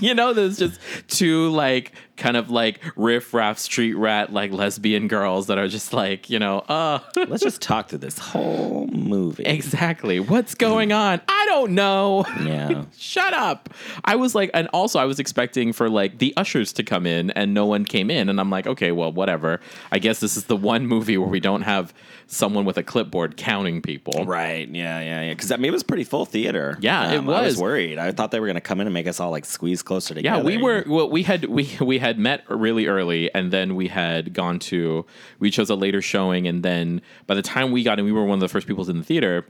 you 0.00 0.14
know, 0.14 0.32
there's 0.32 0.58
just 0.58 0.80
two 1.08 1.50
like 1.50 1.92
kind 2.22 2.36
of 2.36 2.50
like 2.50 2.80
riff 2.94 3.34
raff 3.34 3.58
street 3.58 3.94
rat 3.94 4.32
like 4.32 4.52
lesbian 4.52 5.08
girls 5.08 5.48
that 5.48 5.58
are 5.58 5.66
just 5.66 5.92
like 5.92 6.30
you 6.30 6.38
know, 6.38 6.60
uh. 6.60 7.00
Let's 7.16 7.42
just 7.42 7.60
talk 7.60 7.88
through 7.88 7.98
this 7.98 8.18
whole 8.18 8.86
movie. 8.86 9.44
Exactly. 9.44 10.20
What's 10.20 10.54
going 10.54 10.92
on? 10.92 11.20
I 11.28 11.46
don't 11.46 11.72
know. 11.72 12.24
Yeah. 12.42 12.84
Shut 12.96 13.32
up. 13.34 13.68
I 14.04 14.16
was 14.16 14.34
like, 14.34 14.50
and 14.54 14.68
also 14.68 14.98
I 14.98 15.04
was 15.04 15.18
expecting 15.18 15.72
for 15.72 15.88
like 15.88 16.18
the 16.18 16.32
ushers 16.36 16.72
to 16.74 16.82
come 16.82 17.06
in 17.06 17.30
and 17.32 17.54
no 17.54 17.66
one 17.66 17.84
came 17.84 18.10
in. 18.10 18.28
And 18.28 18.38
I'm 18.38 18.50
like, 18.50 18.66
okay, 18.66 18.92
well, 18.92 19.12
whatever. 19.12 19.60
I 19.90 19.98
guess 19.98 20.20
this 20.20 20.36
is 20.36 20.44
the 20.44 20.56
one 20.56 20.86
movie 20.86 21.18
where 21.18 21.28
we 21.28 21.40
don't 21.40 21.62
have 21.62 21.92
someone 22.26 22.64
with 22.64 22.78
a 22.78 22.82
clipboard 22.82 23.36
counting 23.36 23.82
people. 23.82 24.24
Right. 24.24 24.68
Yeah. 24.68 25.00
Yeah. 25.00 25.22
Yeah. 25.22 25.34
Because 25.34 25.50
I 25.50 25.56
mean, 25.56 25.66
it 25.66 25.72
was 25.72 25.82
pretty 25.82 26.04
full 26.04 26.26
theater. 26.26 26.78
Yeah, 26.80 27.12
it 27.12 27.24
was. 27.24 27.36
I 27.36 27.42
was 27.42 27.54
was. 27.54 27.62
worried. 27.62 27.98
I 27.98 28.12
thought 28.12 28.30
they 28.30 28.40
were 28.40 28.46
going 28.46 28.54
to 28.54 28.60
come 28.60 28.80
in 28.80 28.86
and 28.86 28.94
make 28.94 29.06
us 29.06 29.20
all 29.20 29.30
like 29.30 29.44
squeeze 29.44 29.82
closer 29.82 30.14
together. 30.14 30.38
Yeah, 30.38 30.44
we 30.44 30.56
were. 30.56 30.84
Well, 30.86 31.10
we 31.10 31.22
had 31.22 31.44
we 31.46 31.76
we 31.80 31.98
had 31.98 32.11
met 32.18 32.44
really 32.48 32.86
early, 32.86 33.32
and 33.34 33.52
then 33.52 33.74
we 33.74 33.88
had 33.88 34.32
gone 34.32 34.58
to. 34.60 35.06
We 35.38 35.50
chose 35.50 35.70
a 35.70 35.74
later 35.74 36.02
showing, 36.02 36.46
and 36.46 36.62
then 36.62 37.02
by 37.26 37.34
the 37.34 37.42
time 37.42 37.70
we 37.70 37.82
got 37.82 37.98
in, 37.98 38.04
we 38.04 38.12
were 38.12 38.24
one 38.24 38.36
of 38.36 38.40
the 38.40 38.48
first 38.48 38.66
people 38.66 38.88
in 38.88 38.98
the 38.98 39.04
theater. 39.04 39.46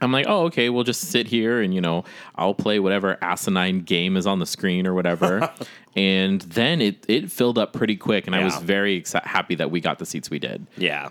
I'm 0.00 0.12
like, 0.12 0.26
oh, 0.28 0.44
okay, 0.44 0.68
we'll 0.68 0.84
just 0.84 1.00
sit 1.00 1.26
here 1.26 1.62
and, 1.62 1.74
you 1.74 1.80
know, 1.80 2.04
I'll 2.34 2.52
play 2.52 2.78
whatever 2.78 3.16
asinine 3.22 3.80
game 3.80 4.18
is 4.18 4.26
on 4.26 4.40
the 4.40 4.46
screen 4.46 4.86
or 4.86 4.92
whatever. 4.92 5.50
and 5.96 6.42
then 6.42 6.82
it, 6.82 7.06
it 7.08 7.32
filled 7.32 7.56
up 7.56 7.72
pretty 7.72 7.96
quick. 7.96 8.26
And 8.26 8.36
I 8.36 8.44
was 8.44 8.58
very 8.58 9.00
exci- 9.00 9.24
happy 9.24 9.54
that 9.54 9.70
we 9.70 9.80
got 9.80 9.98
the 9.98 10.04
seats 10.04 10.28
we 10.28 10.38
did. 10.38 10.66
Yeah. 10.76 11.08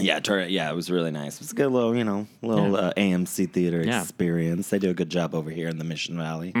Yeah, 0.00 0.18
tur- 0.18 0.46
yeah, 0.46 0.70
it 0.70 0.74
was 0.74 0.90
really 0.90 1.12
nice. 1.12 1.36
It 1.36 1.40
was 1.42 1.52
a 1.52 1.54
good 1.54 1.68
little, 1.68 1.94
you 1.96 2.02
know, 2.04 2.26
little 2.42 2.72
Yeah. 2.72 2.78
uh, 2.78 2.92
AMC 2.96 3.46
theater 3.46 3.82
Yeah. 3.86 4.00
experience. 4.02 4.68
They 4.70 4.78
do 4.80 4.90
a 4.90 4.94
good 4.94 5.08
job 5.10 5.34
over 5.34 5.50
here 5.50 5.68
in 5.68 5.78
the 5.78 5.84
Mission 5.84 6.16
Valley. 6.16 6.52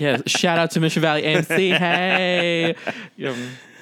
yeah, 0.00 0.18
shout 0.26 0.58
out 0.58 0.70
to 0.72 0.80
Mission 0.80 1.02
Valley 1.02 1.22
AMC. 1.22 1.68
Hey, 1.78 2.74
Um, 3.26 3.36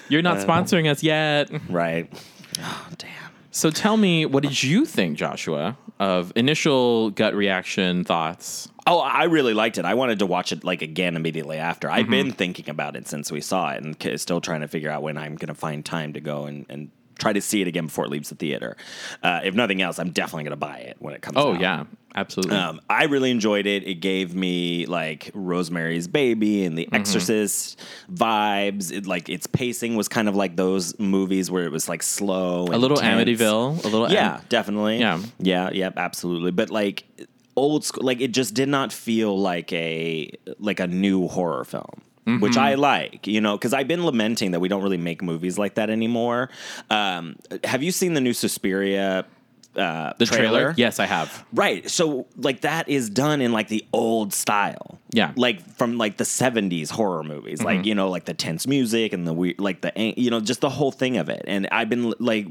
you're 0.09 0.23
not 0.23 0.39
sponsoring 0.39 0.91
us 0.91 1.03
yet. 1.05 1.51
Right. 1.69 2.13
Oh, 2.61 2.89
damn. 2.99 3.11
So 3.53 3.71
tell 3.71 3.97
me, 3.97 4.27
what 4.27 4.43
did 4.43 4.63
you 4.63 4.85
think, 4.85 5.17
Joshua, 5.17 5.77
of 6.01 6.33
initial 6.37 7.11
gut 7.11 7.35
reaction 7.35 8.05
thoughts? 8.05 8.69
Oh, 8.89 8.99
I 9.01 9.25
really 9.25 9.55
liked 9.55 9.79
it. 9.79 9.85
I 9.85 9.95
wanted 9.95 10.19
to 10.19 10.27
watch 10.27 10.53
it 10.53 10.63
like 10.65 10.83
again 10.83 11.17
immediately 11.17 11.57
after. 11.59 11.89
Mm-hmm. 11.89 11.97
I've 11.97 12.11
been 12.11 12.33
thinking 12.33 12.69
about 12.69 12.97
it 12.97 13.07
since 13.09 13.31
we 13.33 13.41
saw 13.41 13.71
it, 13.71 13.83
and 13.83 13.99
k- 13.99 14.17
still 14.17 14.41
trying 14.41 14.61
to 14.61 14.69
figure 14.69 14.91
out 14.91 15.03
when 15.03 15.17
I'm 15.17 15.37
going 15.37 15.49
to 15.49 15.55
find 15.55 15.85
time 15.85 16.13
to 16.13 16.21
go 16.21 16.45
and, 16.47 16.67
and 16.69 16.91
try 17.19 17.33
to 17.33 17.41
see 17.41 17.63
it 17.63 17.69
again 17.69 17.87
before 17.87 18.05
it 18.05 18.11
leaves 18.11 18.29
the 18.29 18.35
theater. 18.35 18.77
Uh, 19.23 19.41
if 19.45 19.55
nothing 19.55 19.81
else, 19.83 19.99
I'm 19.99 20.11
definitely 20.11 20.45
going 20.45 20.51
to 20.53 20.57
buy 20.57 20.79
it 20.79 20.97
when 20.99 21.15
it 21.15 21.23
comes. 21.23 21.37
Out. 21.37 21.47
Oh 21.47 21.55
out. 21.55 21.61
yeah, 21.61 21.85
absolutely. 22.15 22.57
Um, 22.57 22.81
I 22.91 23.05
really 23.05 23.31
enjoyed 23.31 23.67
it. 23.67 23.87
It 23.87 23.95
gave 23.97 24.35
me 24.35 24.87
like 24.87 25.31
Rosemary's 25.35 26.09
Baby 26.09 26.65
and 26.65 26.77
The 26.77 26.85
Mm-hmm. 26.87 26.95
Exorcist 26.95 27.81
vibes. 28.13 28.93
It, 28.93 29.07
like 29.07 29.29
its 29.29 29.47
pacing 29.47 29.97
was 29.97 30.09
kind 30.09 30.29
of 30.29 30.37
like 30.37 30.57
those 30.57 30.99
movies 30.99 31.51
where 31.51 31.65
it 31.65 31.73
was 31.73 31.89
like 31.89 32.03
slow. 32.03 32.65
a 32.65 32.77
little 32.79 32.99
intense. 32.99 33.29
Amityville, 33.29 33.85
a 33.85 33.89
little 33.89 34.11
Yeah, 34.11 34.37
Am- 34.37 34.41
definitely. 34.49 34.99
Yeah. 34.99 35.21
yeah, 35.39 35.71
yeah, 35.73 35.91
absolutely. 35.97 36.51
But 36.51 36.71
like 36.71 37.05
old 37.57 37.85
school, 37.85 38.05
like 38.05 38.21
it 38.21 38.33
just 38.33 38.53
did 38.55 38.69
not 38.69 38.93
feel 38.93 39.39
like 39.39 39.73
a 39.73 40.31
like 40.59 40.81
a 40.81 40.87
new 40.87 41.29
horror 41.29 41.65
film. 41.65 42.03
Which 42.27 42.57
I 42.57 42.75
like, 42.75 43.27
you 43.27 43.41
know, 43.41 43.57
because 43.57 43.73
I've 43.73 43.89
been 43.89 44.05
lamenting 44.05 44.51
that 44.51 44.61
we 44.61 44.69
don't 44.69 44.83
really 44.83 44.97
make 44.97 45.23
movies 45.23 45.59
like 45.59 45.75
that 45.77 45.91
anymore. 45.91 46.51
Um, 46.91 47.37
have 47.65 47.83
you 47.83 47.93
seen 47.93 48.15
the 48.15 48.21
new 48.21 48.33
Suspiria 48.33 49.25
uh, 49.77 50.15
the 50.19 50.27
trailer. 50.27 50.75
Yes, 50.77 50.99
I 50.99 51.07
have. 51.07 51.45
Right. 51.53 51.89
So 51.91 52.27
like 52.37 52.63
that 52.63 52.89
is 52.89 53.11
done 53.11 53.41
in 53.41 53.53
like 53.53 53.69
the 53.69 53.85
old 53.93 54.33
style. 54.33 54.99
Yeah. 55.13 55.29
Mm-hmm. 55.29 55.41
Like 55.41 55.71
from 55.77 55.99
like 55.99 56.17
the 56.17 56.25
70s 56.25 56.91
horror 56.91 57.23
movies. 57.23 57.63
Like, 57.63 57.85
you 57.85 57.95
know, 57.95 58.09
like 58.09 58.25
the 58.25 58.35
tense 58.35 58.67
music 58.67 59.13
and 59.13 59.27
the 59.27 59.33
weird 59.33 59.61
like 59.61 59.83
the 59.83 59.93
you 60.17 60.31
know, 60.31 60.41
just 60.41 60.61
the 60.61 60.71
whole 60.71 60.93
thing 60.93 61.19
of 61.19 61.29
it. 61.29 61.45
And 61.47 61.69
I've 61.71 61.89
been 61.89 62.15
like 62.19 62.47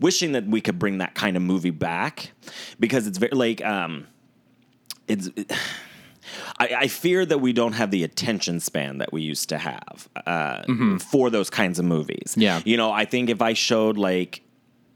wishing 0.00 0.32
that 0.32 0.46
we 0.46 0.60
could 0.60 0.78
bring 0.78 0.98
that 0.98 1.14
kind 1.14 1.36
of 1.36 1.42
movie 1.42 1.70
back 1.70 2.32
because 2.80 3.06
it's 3.06 3.18
very 3.18 3.32
like 3.32 3.64
um 3.64 4.06
it's 5.08 5.28
I, 6.58 6.74
I 6.80 6.88
fear 6.88 7.24
that 7.26 7.38
we 7.38 7.52
don't 7.52 7.72
have 7.72 7.90
the 7.90 8.04
attention 8.04 8.60
span 8.60 8.98
that 8.98 9.12
we 9.12 9.22
used 9.22 9.48
to 9.50 9.58
have 9.58 10.08
uh, 10.26 10.62
for 10.98 11.30
those 11.30 11.50
kinds 11.50 11.78
of 11.78 11.84
movies. 11.84 12.34
Yeah. 12.36 12.60
you 12.64 12.76
know, 12.76 12.90
I 12.90 13.04
think 13.04 13.30
if 13.30 13.42
I 13.42 13.52
showed 13.52 13.96
like 13.96 14.41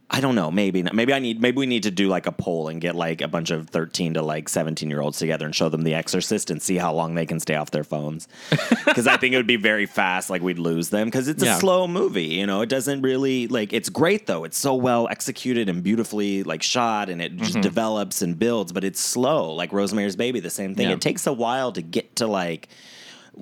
I 0.08 0.20
don't 0.20 0.36
know. 0.36 0.52
Maybe 0.52 0.82
not. 0.84 0.94
maybe 0.94 1.12
I 1.12 1.18
need 1.18 1.40
maybe 1.40 1.58
we 1.58 1.66
need 1.66 1.82
to 1.82 1.90
do 1.90 2.06
like 2.08 2.26
a 2.26 2.32
poll 2.32 2.68
and 2.68 2.80
get 2.80 2.94
like 2.94 3.20
a 3.20 3.28
bunch 3.28 3.50
of 3.50 3.68
thirteen 3.68 4.14
to 4.14 4.22
like 4.22 4.48
seventeen 4.48 4.88
year 4.88 5.00
olds 5.00 5.18
together 5.18 5.44
and 5.44 5.54
show 5.54 5.68
them 5.68 5.82
The 5.82 5.94
Exorcist 5.94 6.48
and 6.48 6.62
see 6.62 6.76
how 6.76 6.94
long 6.94 7.16
they 7.16 7.26
can 7.26 7.40
stay 7.40 7.56
off 7.56 7.70
their 7.72 7.84
phones. 7.84 8.28
Because 8.86 9.08
I 9.08 9.16
think 9.16 9.34
it 9.34 9.36
would 9.36 9.48
be 9.48 9.56
very 9.56 9.84
fast. 9.84 10.30
Like 10.30 10.42
we'd 10.42 10.60
lose 10.60 10.90
them 10.90 11.08
because 11.08 11.26
it's 11.28 11.42
Yeah. 11.42 11.56
a 11.56 11.60
slow 11.60 11.86
movie. 11.88 12.26
You 12.26 12.46
know, 12.46 12.60
it 12.62 12.68
doesn't 12.68 13.02
really 13.02 13.46
like. 13.48 13.72
It's 13.72 13.88
great 13.88 14.26
though. 14.26 14.44
It's 14.44 14.56
so 14.56 14.74
well 14.76 15.08
executed 15.10 15.68
and 15.68 15.82
beautifully 15.82 16.44
like 16.44 16.62
shot, 16.62 17.10
and 17.10 17.20
it 17.20 17.32
Mm-hmm. 17.34 17.44
just 17.44 17.60
develops 17.60 18.22
and 18.22 18.38
builds. 18.38 18.72
But 18.72 18.84
it's 18.84 19.00
slow. 19.00 19.52
Like 19.54 19.72
Rosemary's 19.72 20.14
Baby, 20.16 20.38
the 20.40 20.50
same 20.50 20.74
thing. 20.76 20.86
Yeah. 20.88 20.94
It 20.94 21.00
takes 21.00 21.26
a 21.26 21.32
while 21.32 21.72
to 21.72 21.82
get 21.82 22.16
to 22.16 22.26
like 22.28 22.68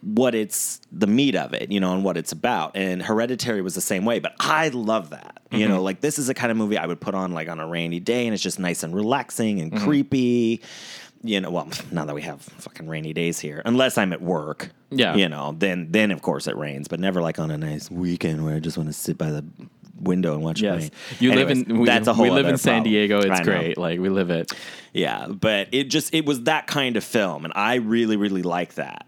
what 0.02 0.34
it's 0.34 0.80
the 0.90 1.06
meat 1.06 1.36
of 1.36 1.52
it, 1.54 1.70
you 1.70 1.80
know, 1.80 1.94
and 1.94 2.04
what 2.04 2.16
it's 2.16 2.32
about. 2.32 2.76
And 2.76 3.02
Hereditary 3.02 3.62
was 3.62 3.74
the 3.74 3.80
same 3.80 4.04
way, 4.04 4.18
but 4.18 4.34
I 4.40 4.68
love 4.68 5.10
that. 5.10 5.40
You 5.50 5.68
know, 5.68 5.76
mm-hmm. 5.76 5.84
like 5.84 6.00
this 6.00 6.18
is 6.18 6.26
the 6.26 6.34
kind 6.34 6.50
of 6.50 6.56
movie 6.56 6.76
I 6.76 6.86
would 6.86 7.00
put 7.00 7.14
on 7.14 7.32
like 7.32 7.48
on 7.48 7.60
a 7.60 7.66
rainy 7.66 8.00
day 8.00 8.26
and 8.26 8.34
it's 8.34 8.42
just 8.42 8.58
nice 8.58 8.82
and 8.82 8.94
relaxing 8.94 9.60
and 9.60 9.72
mm-hmm. 9.72 9.84
creepy. 9.84 10.62
You 11.22 11.40
know, 11.40 11.50
well, 11.50 11.68
now 11.92 12.04
that 12.04 12.14
we 12.14 12.22
have 12.22 12.42
fucking 12.42 12.88
rainy 12.88 13.12
days 13.12 13.38
here, 13.38 13.62
unless 13.64 13.96
I'm 13.96 14.12
at 14.12 14.20
work, 14.20 14.70
Yeah. 14.90 15.14
you 15.14 15.28
know, 15.28 15.54
then 15.56 15.88
then 15.90 16.10
of 16.10 16.22
course 16.22 16.48
it 16.48 16.56
rains, 16.56 16.88
but 16.88 16.98
never 16.98 17.22
like 17.22 17.38
on 17.38 17.50
a 17.50 17.58
nice 17.58 17.90
weekend 17.90 18.44
where 18.44 18.56
I 18.56 18.58
just 18.58 18.76
want 18.76 18.88
to 18.88 18.92
sit 18.92 19.16
by 19.16 19.30
the 19.30 19.44
window 20.00 20.34
and 20.34 20.42
watch 20.42 20.62
it 20.62 20.70
rain. 20.70 20.90
You 21.20 21.32
Anyways, 21.32 21.58
live 21.58 21.68
in 21.68 21.78
we, 21.78 21.86
that's 21.86 22.08
a 22.08 22.14
whole 22.14 22.24
we 22.24 22.30
live 22.30 22.46
in 22.46 22.58
San 22.58 22.82
problem. 22.82 22.92
Diego. 22.92 23.20
It's 23.20 23.40
great. 23.40 23.78
Like 23.78 24.00
we 24.00 24.08
live 24.08 24.30
it. 24.30 24.52
Yeah, 24.92 25.28
but 25.28 25.68
it 25.72 25.84
just 25.84 26.12
it 26.14 26.26
was 26.26 26.42
that 26.44 26.66
kind 26.66 26.96
of 26.96 27.04
film, 27.04 27.44
and 27.44 27.52
I 27.54 27.76
really 27.76 28.16
really 28.16 28.42
like 28.42 28.74
that. 28.74 29.06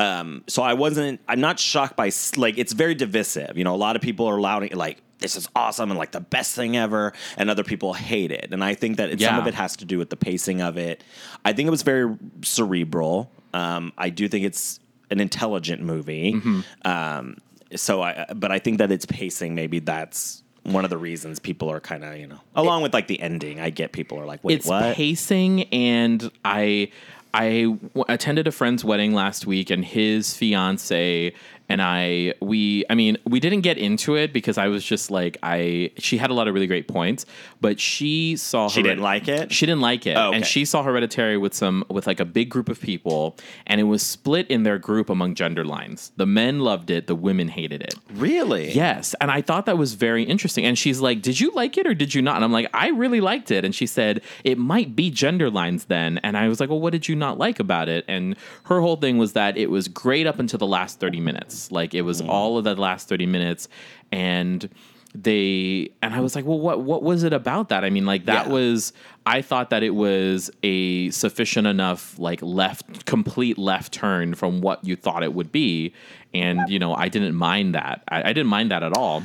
Um, 0.00 0.44
so 0.46 0.62
I 0.62 0.72
wasn't. 0.72 1.20
I'm 1.28 1.40
not 1.40 1.58
shocked 1.58 1.94
by 1.94 2.10
like 2.36 2.56
it's 2.56 2.72
very 2.72 2.94
divisive. 2.94 3.58
You 3.58 3.64
know, 3.64 3.74
a 3.74 3.76
lot 3.76 3.96
of 3.96 4.02
people 4.02 4.26
are 4.26 4.40
lauding 4.40 4.74
like 4.74 5.02
this 5.18 5.36
is 5.36 5.46
awesome 5.54 5.90
and 5.90 5.98
like 5.98 6.12
the 6.12 6.20
best 6.20 6.54
thing 6.54 6.74
ever, 6.74 7.12
and 7.36 7.50
other 7.50 7.64
people 7.64 7.92
hate 7.92 8.32
it. 8.32 8.48
And 8.50 8.64
I 8.64 8.74
think 8.74 8.96
that 8.96 9.10
it, 9.10 9.20
some 9.20 9.38
of 9.38 9.46
it 9.46 9.52
has 9.54 9.76
to 9.76 9.84
do 9.84 9.98
with 9.98 10.08
the 10.08 10.16
pacing 10.16 10.62
of 10.62 10.78
it. 10.78 11.04
I 11.44 11.52
think 11.52 11.66
it 11.66 11.70
was 11.70 11.82
very 11.82 12.16
cerebral. 12.42 13.30
Um, 13.52 13.92
I 13.98 14.08
do 14.08 14.26
think 14.26 14.46
it's 14.46 14.80
an 15.10 15.20
intelligent 15.20 15.82
movie. 15.82 16.32
Mm-hmm. 16.32 16.60
Um, 16.84 17.36
so 17.76 18.00
I, 18.02 18.24
but 18.34 18.50
I 18.50 18.58
think 18.58 18.78
that 18.78 18.90
its 18.90 19.04
pacing 19.04 19.54
maybe 19.54 19.80
that's. 19.80 20.42
One 20.62 20.84
of 20.84 20.90
the 20.90 20.98
reasons 20.98 21.38
people 21.38 21.70
are 21.70 21.80
kind 21.80 22.04
of, 22.04 22.18
you 22.18 22.26
know, 22.26 22.38
along 22.54 22.82
with 22.82 22.92
like 22.92 23.06
the 23.06 23.18
ending, 23.18 23.60
I 23.60 23.70
get 23.70 23.92
people 23.92 24.20
are 24.20 24.26
like, 24.26 24.44
"Wait, 24.44 24.58
it's 24.58 24.66
what?" 24.66 24.94
pacing 24.94 25.62
and 25.72 26.30
i 26.44 26.90
i 27.34 27.62
w- 27.62 28.04
attended 28.08 28.46
a 28.46 28.52
friend's 28.52 28.84
wedding 28.84 29.12
last 29.14 29.46
week 29.46 29.70
and 29.70 29.84
his 29.84 30.36
fiance 30.36 31.32
and 31.70 31.80
i 31.80 32.34
we 32.40 32.84
i 32.90 32.94
mean 32.94 33.16
we 33.24 33.40
didn't 33.40 33.60
get 33.62 33.78
into 33.78 34.14
it 34.16 34.32
because 34.32 34.58
i 34.58 34.66
was 34.68 34.84
just 34.84 35.10
like 35.10 35.38
i 35.42 35.90
she 35.98 36.16
had 36.18 36.30
a 36.30 36.34
lot 36.34 36.48
of 36.48 36.54
really 36.54 36.66
great 36.66 36.88
points 36.88 37.24
but 37.60 37.78
she 37.80 38.36
saw 38.36 38.68
She 38.68 38.82
didn't 38.82 39.02
like 39.02 39.28
it? 39.28 39.52
she 39.52 39.66
didn't 39.66 39.80
like 39.80 40.06
it 40.06 40.16
Oh, 40.16 40.28
okay. 40.28 40.36
and 40.36 40.46
she 40.46 40.64
saw 40.64 40.82
hereditary 40.82 41.36
with 41.38 41.54
some 41.54 41.84
with 41.88 42.06
like 42.06 42.20
a 42.20 42.24
big 42.24 42.48
group 42.50 42.68
of 42.68 42.80
people 42.80 43.36
and 43.66 43.80
it 43.80 43.84
was 43.84 44.02
split 44.02 44.46
in 44.48 44.62
their 44.64 44.78
group 44.78 45.08
among 45.10 45.34
gender 45.34 45.64
lines 45.64 46.12
the 46.16 46.26
men 46.26 46.60
loved 46.60 46.90
it 46.90 47.06
the 47.06 47.14
women 47.14 47.48
hated 47.48 47.82
it 47.82 47.94
Really? 48.12 48.72
Yes. 48.72 49.14
And 49.20 49.30
I 49.30 49.40
thought 49.40 49.66
that 49.66 49.78
was 49.78 49.94
very 49.94 50.24
interesting. 50.24 50.64
And 50.66 50.76
she's 50.78 51.00
like, 51.00 51.22
Did 51.22 51.38
you 51.40 51.52
like 51.54 51.78
it 51.78 51.86
or 51.86 51.94
did 51.94 52.14
you 52.14 52.22
not? 52.22 52.36
And 52.36 52.44
I'm 52.44 52.52
like, 52.52 52.68
I 52.74 52.88
really 52.88 53.20
liked 53.20 53.50
it. 53.50 53.64
And 53.64 53.74
she 53.74 53.86
said, 53.86 54.20
It 54.44 54.58
might 54.58 54.96
be 54.96 55.10
gender 55.10 55.48
lines 55.48 55.84
then. 55.86 56.18
And 56.18 56.36
I 56.36 56.48
was 56.48 56.58
like, 56.60 56.68
Well, 56.70 56.80
what 56.80 56.92
did 56.92 57.08
you 57.08 57.14
not 57.14 57.38
like 57.38 57.60
about 57.60 57.88
it? 57.88 58.04
And 58.08 58.36
her 58.64 58.80
whole 58.80 58.96
thing 58.96 59.16
was 59.18 59.32
that 59.34 59.56
it 59.56 59.70
was 59.70 59.86
great 59.88 60.26
up 60.26 60.38
until 60.38 60.58
the 60.58 60.66
last 60.66 60.98
30 61.00 61.20
minutes. 61.20 61.59
Like 61.70 61.94
it 61.94 62.02
was 62.02 62.22
mm. 62.22 62.28
all 62.28 62.58
of 62.58 62.64
the 62.64 62.74
last 62.76 63.08
30 63.08 63.26
minutes. 63.26 63.68
And 64.12 64.68
they 65.14 65.90
and 66.02 66.14
I 66.14 66.20
was 66.20 66.36
like, 66.36 66.44
well, 66.44 66.60
what 66.60 66.80
what 66.82 67.02
was 67.02 67.24
it 67.24 67.32
about 67.32 67.70
that? 67.70 67.84
I 67.84 67.90
mean, 67.90 68.06
like 68.06 68.26
that 68.26 68.46
Yeah. 68.46 68.52
was 68.52 68.92
I 69.26 69.42
thought 69.42 69.70
that 69.70 69.82
it 69.82 69.94
was 69.94 70.50
a 70.62 71.10
sufficient 71.10 71.66
enough 71.66 72.18
like 72.18 72.40
left 72.42 73.06
complete 73.06 73.58
left 73.58 73.92
turn 73.92 74.34
from 74.34 74.60
what 74.60 74.84
you 74.84 74.96
thought 74.96 75.22
it 75.22 75.34
would 75.34 75.50
be, 75.50 75.92
and 76.32 76.68
you 76.68 76.78
know 76.78 76.94
I 76.94 77.08
didn't 77.08 77.34
mind 77.34 77.74
that. 77.74 78.02
I, 78.08 78.30
I 78.30 78.32
didn't 78.32 78.48
mind 78.48 78.70
that 78.70 78.84
at 78.84 78.96
all, 78.96 79.24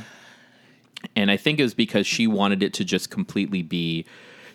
and 1.14 1.30
I 1.30 1.36
think 1.36 1.60
it 1.60 1.62
was 1.62 1.74
because 1.74 2.06
she 2.06 2.26
wanted 2.26 2.62
it 2.64 2.74
to 2.74 2.84
just 2.84 3.10
completely 3.10 3.62
be, 3.62 4.06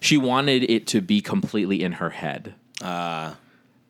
she 0.02 0.18
wanted 0.18 0.70
it 0.70 0.86
to 0.88 1.02
be 1.02 1.22
completely 1.22 1.82
in 1.82 1.94
her 1.94 2.10
head 2.10 2.56
ah. 2.84 3.38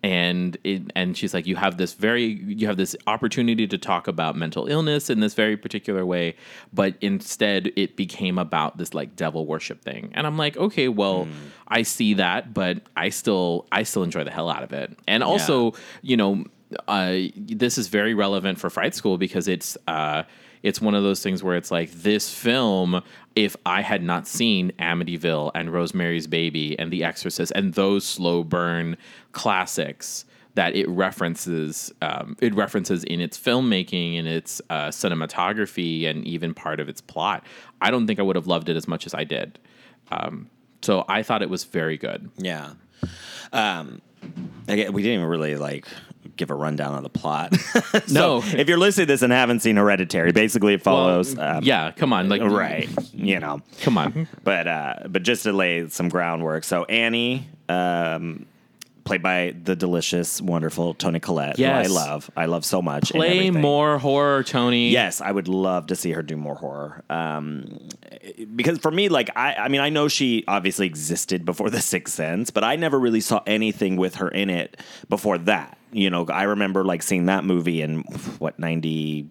And 0.03 0.57
it, 0.63 0.83
and 0.95 1.15
she's 1.15 1.33
like 1.33 1.45
you 1.45 1.55
have 1.55 1.77
this 1.77 1.93
very 1.93 2.23
you 2.23 2.67
have 2.67 2.77
this 2.77 2.95
opportunity 3.07 3.67
to 3.67 3.77
talk 3.77 4.07
about 4.07 4.35
mental 4.35 4.67
illness 4.67 5.09
in 5.09 5.19
this 5.19 5.33
very 5.33 5.55
particular 5.55 6.05
way 6.05 6.35
but 6.73 6.95
instead 7.01 7.71
it 7.75 7.95
became 7.95 8.37
about 8.39 8.77
this 8.77 8.93
like 8.93 9.15
devil 9.15 9.45
worship 9.45 9.81
thing. 9.81 10.11
And 10.13 10.25
i'm 10.25 10.37
like 10.37 10.57
okay 10.57 10.87
well 10.87 11.27
i 11.67 11.83
see 11.83 12.15
that 12.15 12.53
but 12.53 12.81
i 12.97 13.09
still 13.09 13.67
i 13.71 13.83
still 13.83 14.03
enjoy 14.03 14.23
the 14.23 14.31
hell 14.31 14.49
out 14.49 14.63
of 14.63 14.73
it. 14.73 14.97
And 15.07 15.23
also 15.23 15.73
you 16.01 16.17
know 16.17 16.45
uh, 16.87 17.17
this 17.35 17.77
is 17.77 17.87
very 17.87 18.13
relevant 18.13 18.59
for 18.59 18.69
fright 18.69 18.95
school 18.95 19.17
because 19.17 19.47
it's 19.47 19.77
uh, 19.87 20.23
it's 20.63 20.79
one 20.81 20.93
of 20.95 21.03
those 21.03 21.23
things 21.23 21.43
where 21.43 21.55
it's 21.55 21.71
like 21.71 21.91
this 21.91 22.33
film 22.33 23.01
if 23.35 23.55
i 23.65 23.81
had 23.81 24.03
not 24.03 24.27
seen 24.27 24.71
amityville 24.79 25.51
and 25.55 25.71
rosemary's 25.73 26.27
baby 26.27 26.77
and 26.79 26.91
the 26.91 27.03
exorcist 27.03 27.51
and 27.55 27.73
those 27.73 28.03
slow 28.05 28.43
burn 28.43 28.95
classics 29.31 30.25
that 30.53 30.75
it 30.75 30.87
references 30.89 31.93
um, 32.01 32.35
it 32.41 32.53
references 32.53 33.03
in 33.05 33.21
its 33.21 33.37
filmmaking 33.37 34.19
and 34.19 34.27
its 34.27 34.61
uh, 34.69 34.89
cinematography 34.89 36.07
and 36.07 36.25
even 36.27 36.53
part 36.53 36.79
of 36.79 36.89
its 36.89 37.01
plot 37.01 37.45
i 37.81 37.89
don't 37.89 38.05
think 38.07 38.19
i 38.19 38.21
would 38.21 38.35
have 38.35 38.47
loved 38.47 38.69
it 38.69 38.75
as 38.75 38.87
much 38.87 39.05
as 39.05 39.13
i 39.13 39.23
did 39.23 39.57
um, 40.11 40.49
so 40.81 41.05
i 41.07 41.23
thought 41.23 41.41
it 41.41 41.49
was 41.49 41.63
very 41.63 41.97
good 41.97 42.29
Yeah. 42.37 42.73
Um, 43.53 44.01
again, 44.67 44.93
we 44.93 45.01
didn't 45.01 45.15
even 45.19 45.27
really 45.27 45.55
like 45.55 45.87
give 46.37 46.49
a 46.49 46.55
rundown 46.55 46.95
of 46.95 47.03
the 47.03 47.09
plot. 47.09 47.53
No. 48.09 48.41
if 48.43 48.67
you're 48.67 48.77
listening 48.77 49.07
to 49.07 49.13
this 49.13 49.21
and 49.21 49.31
haven't 49.31 49.61
seen 49.61 49.75
Hereditary, 49.77 50.31
basically 50.31 50.73
it 50.73 50.81
follows. 50.83 51.35
Well, 51.35 51.57
um, 51.57 51.63
yeah, 51.63 51.91
come 51.91 52.13
on, 52.13 52.29
like 52.29 52.41
right. 52.41 52.89
You 53.13 53.39
know, 53.39 53.61
Come 53.81 53.97
on. 53.97 54.27
but 54.43 54.67
uh, 54.67 54.93
but 55.09 55.23
just 55.23 55.43
to 55.43 55.53
lay 55.53 55.87
some 55.89 56.09
groundwork. 56.09 56.63
So 56.63 56.83
Annie, 56.85 57.47
um, 57.69 58.45
played 59.03 59.21
by 59.23 59.55
the 59.63 59.75
delicious, 59.75 60.41
wonderful 60.41 60.93
Toni 60.93 61.19
Collette, 61.19 61.57
Yes. 61.57 61.87
who 61.87 61.93
I 61.93 61.95
love. 62.05 62.31
I 62.37 62.45
love 62.45 62.63
so 62.65 62.81
much. 62.81 63.11
Play 63.11 63.49
more 63.49 63.97
horror, 63.97 64.43
Toni. 64.43 64.89
Yes, 64.89 65.21
I 65.21 65.31
would 65.31 65.47
love 65.47 65.87
to 65.87 65.95
see 65.95 66.11
her 66.11 66.21
do 66.21 66.37
more 66.37 66.55
horror. 66.55 67.03
Um, 67.09 67.79
because 68.55 68.77
for 68.77 68.91
me, 68.91 69.09
like 69.09 69.29
I, 69.35 69.55
I 69.55 69.67
mean, 69.69 69.81
I 69.81 69.89
know 69.89 70.07
she 70.07 70.43
obviously 70.47 70.85
existed 70.85 71.45
before 71.45 71.69
The 71.71 71.81
Sixth 71.81 72.13
Sense, 72.13 72.51
but 72.51 72.63
I 72.63 72.75
never 72.75 72.99
really 72.99 73.21
saw 73.21 73.41
anything 73.47 73.95
with 73.97 74.15
her 74.15 74.29
in 74.29 74.49
it 74.49 74.77
before 75.09 75.37
that. 75.39 75.77
You 75.91 76.09
know, 76.09 76.25
I 76.27 76.43
remember 76.43 76.83
like 76.83 77.03
seeing 77.03 77.25
that 77.25 77.43
movie 77.43 77.81
in 77.81 78.01
what 78.39 78.57
ninety. 78.59 79.27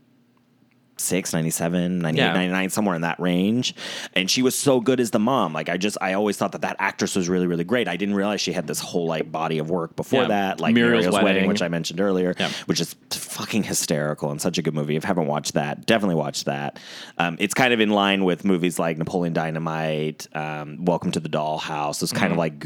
97, 1.02 1.98
98, 2.00 2.22
Yeah. 2.22 2.32
99, 2.34 2.68
somewhere 2.68 2.94
in 2.94 3.00
that 3.00 3.18
range. 3.18 3.74
And 4.14 4.30
she 4.30 4.42
was 4.42 4.54
so 4.54 4.80
good 4.82 5.00
as 5.00 5.10
the 5.12 5.18
mom. 5.18 5.54
Like, 5.54 5.70
I 5.70 5.78
just, 5.78 5.96
I 6.02 6.12
always 6.12 6.36
thought 6.36 6.52
that 6.52 6.60
that 6.60 6.76
actress 6.78 7.16
was 7.16 7.26
really, 7.26 7.46
really 7.46 7.64
great. 7.64 7.88
I 7.88 7.96
didn't 7.96 8.14
realize 8.16 8.42
she 8.42 8.52
had 8.52 8.66
this 8.66 8.80
whole, 8.80 9.06
like, 9.06 9.32
body 9.32 9.56
of 9.56 9.70
work 9.70 9.96
before 9.96 10.22
Yeah. 10.22 10.28
that, 10.28 10.60
like 10.60 10.74
Muriel's 10.74 11.04
Muriel's, 11.06 11.14
Wedding, 11.14 11.24
Wedding. 11.36 11.48
which 11.48 11.62
I 11.62 11.68
mentioned 11.68 12.02
earlier, 12.02 12.34
Yeah. 12.38 12.50
which 12.66 12.82
is 12.82 12.96
fucking 13.08 13.62
hysterical 13.62 14.30
and 14.30 14.42
such 14.42 14.58
a 14.58 14.62
good 14.62 14.74
movie. 14.74 14.94
If 14.94 15.04
you 15.04 15.06
haven't 15.06 15.26
watched 15.26 15.54
that, 15.54 15.86
definitely 15.86 16.16
watch 16.16 16.44
that. 16.44 16.78
Um, 17.16 17.36
it's 17.40 17.54
kind 17.54 17.72
of 17.72 17.80
in 17.80 17.88
line 17.88 18.24
with 18.24 18.44
movies 18.44 18.78
like 18.78 18.98
Napoleon 18.98 19.32
Dynamite, 19.32 20.26
um, 20.34 20.84
Welcome 20.84 21.12
to 21.12 21.20
the 21.20 21.30
Dollhouse. 21.30 22.02
It's 22.02 22.12
kind 22.12 22.30
of 22.30 22.36
like 22.36 22.58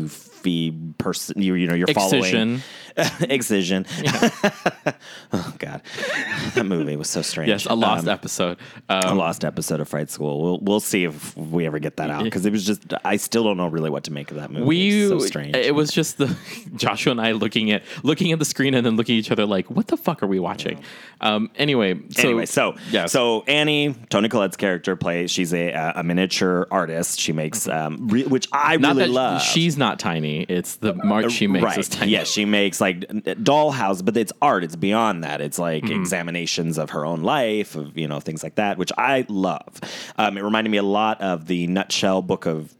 goofy 0.44 0.72
person. 0.98 1.40
You, 1.40 1.54
you 1.54 1.66
know, 1.66 1.74
you're 1.74 1.88
Excision. 1.88 2.60
following 2.96 3.30
Excision. 3.30 3.86
oh 5.32 5.54
God, 5.58 5.82
that 6.54 6.64
movie 6.64 6.96
was 6.96 7.08
so 7.10 7.22
strange. 7.22 7.48
Yes, 7.48 7.66
a 7.66 7.74
lost 7.74 8.04
Um, 8.04 8.08
episode. 8.10 8.58
a 8.88 9.08
Um, 9.08 9.18
lost 9.18 9.44
episode 9.44 9.80
of 9.80 9.88
Fright 9.88 10.10
School. 10.10 10.40
We'll 10.42 10.58
we'll 10.60 10.80
see 10.80 11.04
if 11.04 11.36
we 11.36 11.66
ever 11.66 11.78
get 11.78 11.96
that 11.96 12.10
out 12.10 12.24
because 12.24 12.46
it 12.46 12.52
was 12.52 12.64
just 12.64 12.82
I 13.04 13.16
still 13.16 13.44
don't 13.44 13.56
know 13.56 13.68
really 13.68 13.90
what 13.90 14.04
to 14.04 14.12
make 14.12 14.30
of 14.30 14.36
that 14.36 14.50
movie. 14.50 14.64
we 14.64 15.08
so 15.08 15.18
strange. 15.18 15.56
it 15.56 15.74
was 15.74 15.90
just 15.90 16.18
the 16.18 16.36
Joshua 16.76 17.12
and 17.12 17.20
I 17.20 17.32
looking 17.32 17.70
at 17.72 17.82
looking 18.02 18.32
at 18.32 18.38
the 18.38 18.44
screen 18.44 18.74
and 18.74 18.84
then 18.86 18.96
looking 18.96 19.16
at 19.16 19.20
each 19.20 19.30
other 19.30 19.46
like, 19.46 19.70
what 19.70 19.88
the 19.88 19.96
fuck 19.96 20.22
are 20.22 20.26
we 20.26 20.38
watching? 20.38 20.82
Um, 21.20 21.50
anyway, 21.56 21.98
so 22.10 22.22
anyway, 22.28 22.46
so 22.46 22.74
yeah, 22.90 23.06
so 23.06 23.42
Annie, 23.46 23.94
Toni 24.10 24.28
Collette's 24.28 24.56
character 24.56 24.94
plays. 24.96 25.30
She's 25.30 25.52
a 25.54 25.92
a 25.96 26.02
miniature 26.02 26.66
artist. 26.70 27.18
She 27.18 27.32
makes 27.32 27.66
um, 27.68 28.08
re- 28.08 28.24
which 28.24 28.48
I 28.52 28.74
Mm-hmm. 28.74 28.82
not 28.82 28.96
really 28.96 29.08
love. 29.10 29.42
she's 29.42 29.76
not 29.76 29.98
tiny. 29.98 30.33
It's 30.42 30.76
the 30.76 30.94
art 31.04 31.30
she 31.32 31.46
makes 31.46 31.64
right. 31.64 31.78
is 31.78 31.88
tiny. 31.88 32.12
Yeah, 32.12 32.24
she 32.24 32.44
makes 32.44 32.80
like 32.80 33.00
dollhouse, 33.00 34.04
but 34.04 34.16
it's 34.16 34.32
art. 34.42 34.64
It's 34.64 34.76
beyond 34.76 35.24
that. 35.24 35.40
It's 35.40 35.58
like 35.58 35.84
Mm-hmm. 35.84 36.00
examinations 36.00 36.78
of 36.78 36.90
her 36.90 37.04
own 37.04 37.22
life, 37.22 37.74
of 37.76 37.96
you 37.96 38.06
know 38.08 38.20
things 38.20 38.42
like 38.42 38.56
that, 38.56 38.78
which 38.78 38.92
I 38.98 39.24
love. 39.28 39.80
Um, 40.16 40.36
it 40.38 40.42
reminded 40.42 40.70
me 40.70 40.78
a 40.78 40.82
lot 40.82 41.20
of 41.20 41.46
the 41.46 41.66
Nutshell 41.66 42.22
book 42.22 42.46
of. 42.46 42.74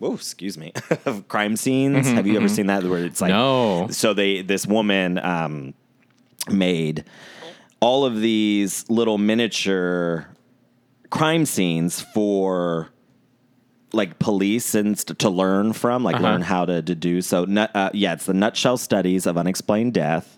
Oh, 0.00 0.14
excuse 0.14 0.56
me, 0.56 0.72
of 1.06 1.26
crime 1.28 1.56
scenes. 1.56 2.06
Have 2.08 2.26
you 2.26 2.36
ever 2.36 2.48
seen 2.48 2.66
that? 2.66 2.84
Where 2.84 3.04
it's 3.04 3.20
like 3.20 3.32
Mm-hmm, 3.32 3.86
No. 3.86 3.88
So 3.90 4.14
they 4.14 4.42
this 4.42 4.66
woman 4.66 5.18
um, 5.18 5.74
made 6.48 7.04
all 7.80 8.04
of 8.04 8.20
these 8.20 8.88
little 8.88 9.18
miniature 9.18 10.28
crime 11.10 11.46
scenes 11.46 12.00
for 12.00 12.90
like 13.92 14.18
police 14.18 14.74
and 14.74 14.98
st- 14.98 15.18
to 15.18 15.30
learn 15.30 15.72
from, 15.72 16.04
like 16.04 16.16
Uh-huh. 16.16 16.24
learn 16.24 16.42
how 16.42 16.64
to 16.64 16.82
deduce. 16.82 17.26
So, 17.26 17.44
nut, 17.44 17.70
uh, 17.74 17.90
yeah, 17.94 18.12
it's 18.14 18.26
the 18.26 18.34
Nutshell 18.34 18.76
Studies 18.76 19.26
of 19.26 19.36
Unexplained 19.38 19.94
Death. 19.94 20.34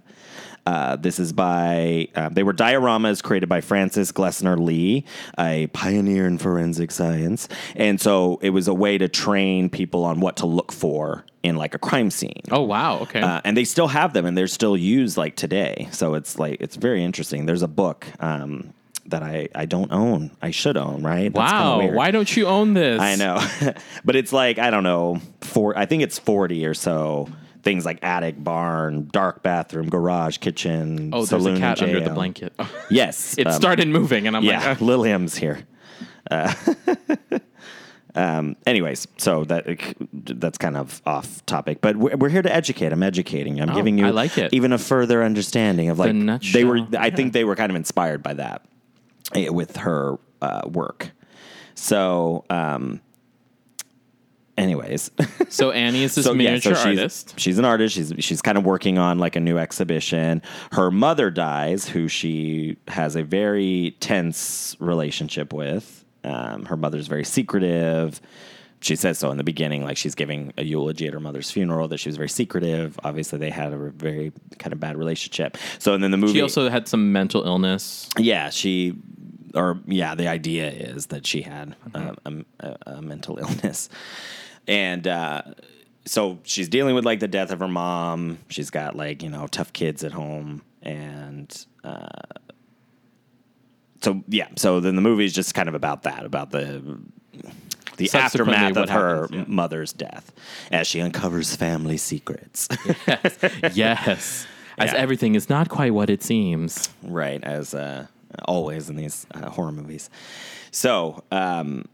Uh, 0.67 0.95
this 0.97 1.19
is 1.19 1.33
by, 1.33 2.07
uh, 2.15 2.29
they 2.29 2.43
were 2.43 2.53
dioramas 2.53 3.23
created 3.23 3.49
by 3.49 3.61
Frances 3.63 4.13
Glessner 4.13 4.59
Lee, 4.59 5.05
a 5.39 5.67
pioneer 5.69 6.27
in 6.27 6.37
forensic 6.39 6.91
science. 6.91 7.49
And 7.75 7.99
so 8.01 8.39
it 8.43 8.51
was 8.51 8.69
a 8.69 8.75
way 8.75 8.99
to 8.99 9.09
train 9.09 9.71
people 9.71 10.05
on 10.05 10.21
what 10.21 10.37
to 10.37 10.47
look 10.47 10.71
for 10.71 11.25
in 11.43 11.57
like 11.57 11.75
a 11.75 11.79
crime 11.79 12.11
scene. 12.11 12.43
Oh 12.51 12.61
wow. 12.61 12.99
Okay. 13.01 13.21
Uh, 13.23 13.41
and 13.43 13.57
they 13.57 13.65
still 13.65 13.89
have 13.89 14.13
them 14.13 14.27
and 14.27 14.37
they're 14.37 14.47
still 14.47 14.77
used 14.77 15.17
like 15.17 15.35
today. 15.35 15.89
So 15.93 16.13
it's 16.15 16.39
like, 16.39 16.59
it's 16.61 16.77
very 16.77 17.03
interesting. 17.03 17.47
There's 17.47 17.63
a 17.63 17.69
book 17.69 18.07
um, 18.21 18.75
that 19.11 19.23
I, 19.23 19.49
I 19.55 19.67
don't 19.67 19.93
own. 19.93 20.31
I 20.43 20.51
should 20.51 20.77
own, 20.77 21.03
right? 21.03 21.33
That's 21.33 21.53
wow. 21.53 21.79
weird. 21.79 21.95
Why 21.95 22.11
don't 22.11 22.35
you 22.37 22.47
own 22.47 22.75
this? 22.75 23.01
I 23.01 23.17
know, 23.17 23.41
but 24.05 24.17
it's 24.17 24.33
like 24.33 24.59
I 24.59 24.71
don't 24.71 24.85
know. 24.85 25.21
For 25.43 25.77
I 25.77 25.87
think 25.87 26.03
it's 26.03 26.19
forty 26.19 26.65
or 26.67 26.75
so 26.75 27.29
things 27.63 27.85
like 27.85 27.99
attic, 28.03 28.43
barn, 28.43 29.09
dark 29.13 29.43
bathroom, 29.43 29.89
garage, 29.89 30.39
kitchen. 30.39 31.11
Oh, 31.13 31.25
there's 31.25 31.47
a 31.47 31.57
cat 31.59 31.83
under 31.83 32.01
the 32.01 32.11
blanket. 32.11 32.53
Yes, 32.91 33.35
it 33.39 33.47
um, 33.47 33.53
started 33.53 33.89
moving, 33.89 34.27
and 34.27 34.37
I'm 34.37 34.43
Yeah, 34.43 34.71
like, 34.71 34.83
uh, 34.83 34.85
Lilium's 34.85 35.37
here. 35.37 35.61
Uh, 36.31 36.53
um, 38.15 38.57
anyways, 38.67 39.07
so 39.17 39.45
that 39.45 39.67
that's 40.13 40.59
kind 40.59 40.77
of 40.77 41.01
off 41.07 41.45
topic, 41.47 41.81
but 41.81 41.97
we're, 41.97 42.17
we're 42.17 42.29
here 42.29 42.43
to 42.43 42.53
educate. 42.53 42.93
I'm 42.93 43.03
educating. 43.03 43.57
you. 43.57 43.63
I'm 43.63 43.71
Oh, 43.71 43.75
giving 43.75 43.97
you 43.99 44.07
I 44.07 44.11
like 44.11 44.37
it. 44.39 44.53
even 44.53 44.73
a 44.73 44.79
further 44.79 45.23
understanding 45.23 45.89
of 45.89 45.99
like 45.99 46.15
they 46.53 46.65
were. 46.65 46.87
I 46.99 47.11
think 47.11 47.33
they 47.33 47.45
were 47.45 47.57
kind 47.57 47.71
of 47.71 47.77
inspired 47.77 48.23
by 48.23 48.35
that 48.35 48.65
with 49.35 49.77
her 49.77 50.19
uh, 50.43 50.63
work. 50.67 51.11
So, 51.75 52.45
um, 52.51 53.01
anyways, 54.59 55.11
so 55.49 55.71
Annie 55.71 56.05
is 56.05 56.15
this 56.15 56.25
so, 56.25 56.33
yeah, 56.33 56.51
miniature 56.51 56.75
so 56.75 56.81
she's, 56.91 56.99
artist. 56.99 57.35
She's 57.39 57.59
an 57.59 57.65
artist. 57.65 57.95
She's 57.95 58.13
she's 58.19 58.43
kind 58.43 58.59
of 58.59 58.65
working 58.65 58.99
on 58.99 59.19
like 59.19 59.37
a 59.37 59.41
new 59.41 59.59
exhibition. 59.59 60.43
Her 60.73 60.91
mother 60.91 61.31
dies, 61.31 61.89
who 61.89 62.09
she 62.09 62.77
has 62.89 63.17
a 63.17 63.23
very 63.23 63.97
tense 64.01 64.77
relationship 64.79 65.53
with. 65.53 66.05
Um, 66.23 66.67
her 66.67 66.77
mother's 66.77 67.07
very 67.07 67.25
secretive. 67.25 68.21
She 68.83 68.97
says 68.97 69.19
so 69.19 69.31
in 69.31 69.37
the 69.37 69.45
beginning, 69.45 69.85
like 69.85 69.99
she's 69.99 70.15
giving 70.15 70.55
a 70.57 70.65
eulogy 70.65 71.07
at 71.07 71.13
her 71.13 71.21
mother's 71.21 71.51
funeral, 71.51 71.89
that 71.89 71.99
she 71.99 72.09
was 72.09 72.17
very 72.17 72.31
secretive. 72.31 72.99
Obviously, 73.05 73.39
they 73.39 73.51
had 73.51 73.73
a 73.75 73.77
very 73.77 74.33
kind 74.59 74.73
of 74.73 74.81
bad 74.81 74.97
relationship. 74.97 75.59
So, 75.79 75.93
and 75.93 76.03
then 76.03 76.11
the 76.11 76.17
movie, 76.17 76.33
She 76.33 76.41
also 76.41 76.69
had 76.71 76.89
some 76.89 77.13
mental 77.13 77.45
illness. 77.45 78.09
yeah, 78.19 78.49
she, 78.49 78.95
or 79.55 79.81
yeah, 79.87 80.15
the 80.15 80.29
idea 80.29 80.71
is 80.71 81.07
that 81.07 81.27
she 81.27 81.43
had 81.43 81.77
uh, 81.95 82.15
a, 82.25 82.33
a, 82.61 82.77
a 82.87 83.03
mental 83.03 83.39
illness, 83.43 83.89
and 84.69 85.07
uh, 85.07 85.43
so 86.07 86.39
she's 86.45 86.69
dealing 86.69 86.95
with 86.95 87.05
like 87.05 87.21
the 87.21 87.29
death 87.29 87.51
of 87.51 87.61
her 87.61 87.69
mom. 87.69 88.39
She's 88.49 88.71
got 88.71 88.97
like 88.97 89.23
you 89.23 89.29
know 89.31 89.47
tough 89.47 89.73
kids 89.73 90.05
at 90.05 90.13
home, 90.13 90.63
and 90.83 91.67
uh, 91.85 92.09
so 94.03 94.23
yeah. 94.29 94.49
So 94.57 94.81
then 94.81 94.97
the 94.97 95.03
movie 95.03 95.25
is 95.25 95.33
just 95.33 95.55
kind 95.55 95.69
of 95.69 95.75
about 95.75 96.03
that, 96.05 96.25
about 96.25 96.51
the 96.51 96.99
the 97.97 98.11
aftermath 98.15 98.77
of 98.77 98.89
her 98.89 99.23
happens, 99.23 99.39
yeah. 99.39 99.45
mother's 99.47 99.93
death 99.93 100.33
as 100.73 100.87
she 100.87 101.01
uncovers 101.03 101.55
family 101.55 101.99
secrets. 101.99 102.67
yes. 103.75 104.47
As 104.79 104.93
Yeah. 104.93 104.99
everything 104.99 105.35
is 105.35 105.51
not 105.51 105.69
quite 105.69 105.93
what 105.93 106.09
it 106.09 106.23
seems. 106.23 106.89
right 107.03 107.45
as 107.45 107.75
uh, 107.75 108.07
always 108.45 108.91
in 108.91 108.97
these 108.97 109.27
uh, 109.35 109.51
horror 109.51 109.73
movies. 109.73 110.11
So 110.71 111.25
um, 111.31 111.87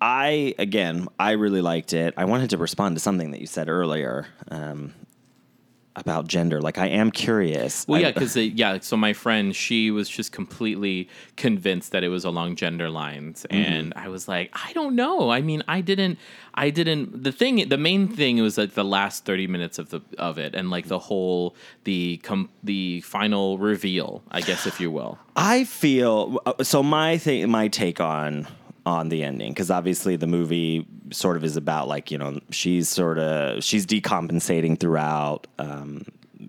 i 0.00 0.52
again 0.58 1.06
i 1.18 1.32
really 1.32 1.62
liked 1.62 1.92
it. 1.92 2.14
I 2.16 2.24
wanted 2.24 2.50
to 2.50 2.58
respond 2.58 2.96
to 2.96 3.00
something 3.00 3.30
that 3.30 3.40
you 3.40 3.46
said 3.46 3.68
earlier 3.68 4.26
um, 4.50 4.94
about 5.94 6.26
gender 6.26 6.60
like 6.60 6.78
i 6.78 6.86
am 6.86 7.10
curious 7.10 7.86
Well, 7.86 7.98
I- 7.98 8.02
yeah, 8.02 8.12
because 8.12 8.36
yeah. 8.36 8.78
So 8.80 8.96
my 8.96 9.12
friend, 9.12 9.54
she 9.54 9.90
was 9.90 10.08
just 10.08 10.32
completely 10.32 11.08
convinced 11.36 11.92
that 11.92 12.02
it 12.02 12.08
was 12.08 12.24
along 12.24 12.56
gender 12.56 12.88
lines, 12.88 13.46
Mm-hmm. 13.50 13.72
and 13.72 13.92
I 13.96 14.08
was 14.08 14.26
like, 14.28 14.50
I 14.54 14.72
don't 14.72 14.94
know. 14.96 15.30
I 15.30 15.40
mean, 15.42 15.62
I 15.68 15.80
didn't. 15.80 16.18
I 16.54 16.70
didn't. 16.70 17.22
The 17.24 17.32
thing, 17.32 17.68
the 17.68 17.76
main 17.78 18.08
thing 18.08 18.40
was 18.42 18.56
like 18.58 18.72
the 18.74 18.84
last 18.84 19.24
thirty 19.24 19.46
minutes 19.46 19.78
of 19.78 19.90
the 19.90 20.00
of 20.18 20.38
it, 20.38 20.54
and 20.54 20.70
like 20.70 20.86
the 20.88 20.98
whole 20.98 21.54
the 21.84 22.18
com- 22.22 22.50
the 22.62 23.00
final 23.02 23.58
reveal, 23.58 24.22
I 24.30 24.40
guess, 24.40 24.66
if 24.66 24.80
you 24.80 24.90
will. 24.90 25.18
I 25.36 25.64
feel 25.64 26.40
so. 26.62 26.82
My 26.82 27.18
thing, 27.18 27.50
my 27.50 27.68
take 27.68 28.00
on 28.00 28.46
on 28.84 29.08
the 29.08 29.22
ending, 29.22 29.52
because 29.52 29.70
obviously 29.70 30.16
the 30.16 30.26
movie 30.26 30.86
sort 31.12 31.36
of 31.36 31.44
is 31.44 31.56
about 31.56 31.88
like 31.88 32.10
you 32.10 32.18
know 32.18 32.40
she's 32.50 32.88
sort 32.88 33.18
of 33.18 33.62
she's 33.62 33.86
decompensating 33.86 34.78
throughout. 34.78 35.46
Um, 35.58 36.04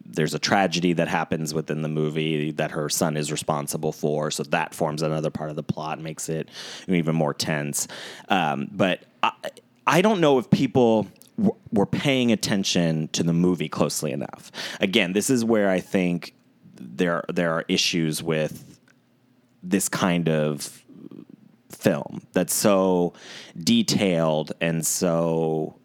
there's 0.05 0.33
a 0.33 0.39
tragedy 0.39 0.93
that 0.93 1.07
happens 1.07 1.53
within 1.53 1.81
the 1.81 1.89
movie 1.89 2.51
that 2.51 2.71
her 2.71 2.89
son 2.89 3.17
is 3.17 3.31
responsible 3.31 3.91
for, 3.91 4.31
so 4.31 4.43
that 4.43 4.73
forms 4.73 5.01
another 5.01 5.29
part 5.29 5.49
of 5.49 5.55
the 5.55 5.63
plot, 5.63 5.99
makes 5.99 6.29
it 6.29 6.49
even 6.87 7.15
more 7.15 7.33
tense. 7.33 7.87
Um, 8.29 8.67
but 8.71 9.03
I, 9.21 9.31
I 9.87 10.01
don't 10.01 10.19
know 10.19 10.39
if 10.39 10.49
people 10.49 11.07
w- 11.37 11.55
were 11.71 11.85
paying 11.85 12.31
attention 12.31 13.07
to 13.09 13.23
the 13.23 13.33
movie 13.33 13.69
closely 13.69 14.11
enough. 14.11 14.51
Again, 14.79 15.13
this 15.13 15.29
is 15.29 15.43
where 15.43 15.69
I 15.69 15.79
think 15.79 16.33
there 16.75 17.23
there 17.29 17.51
are 17.53 17.65
issues 17.67 18.21
with 18.21 18.79
this 19.61 19.87
kind 19.89 20.29
of 20.29 20.82
film 21.83 22.21
that's 22.31 22.53
so 22.53 23.13
detailed 23.61 24.53
and 24.61 24.85
so 24.85 25.75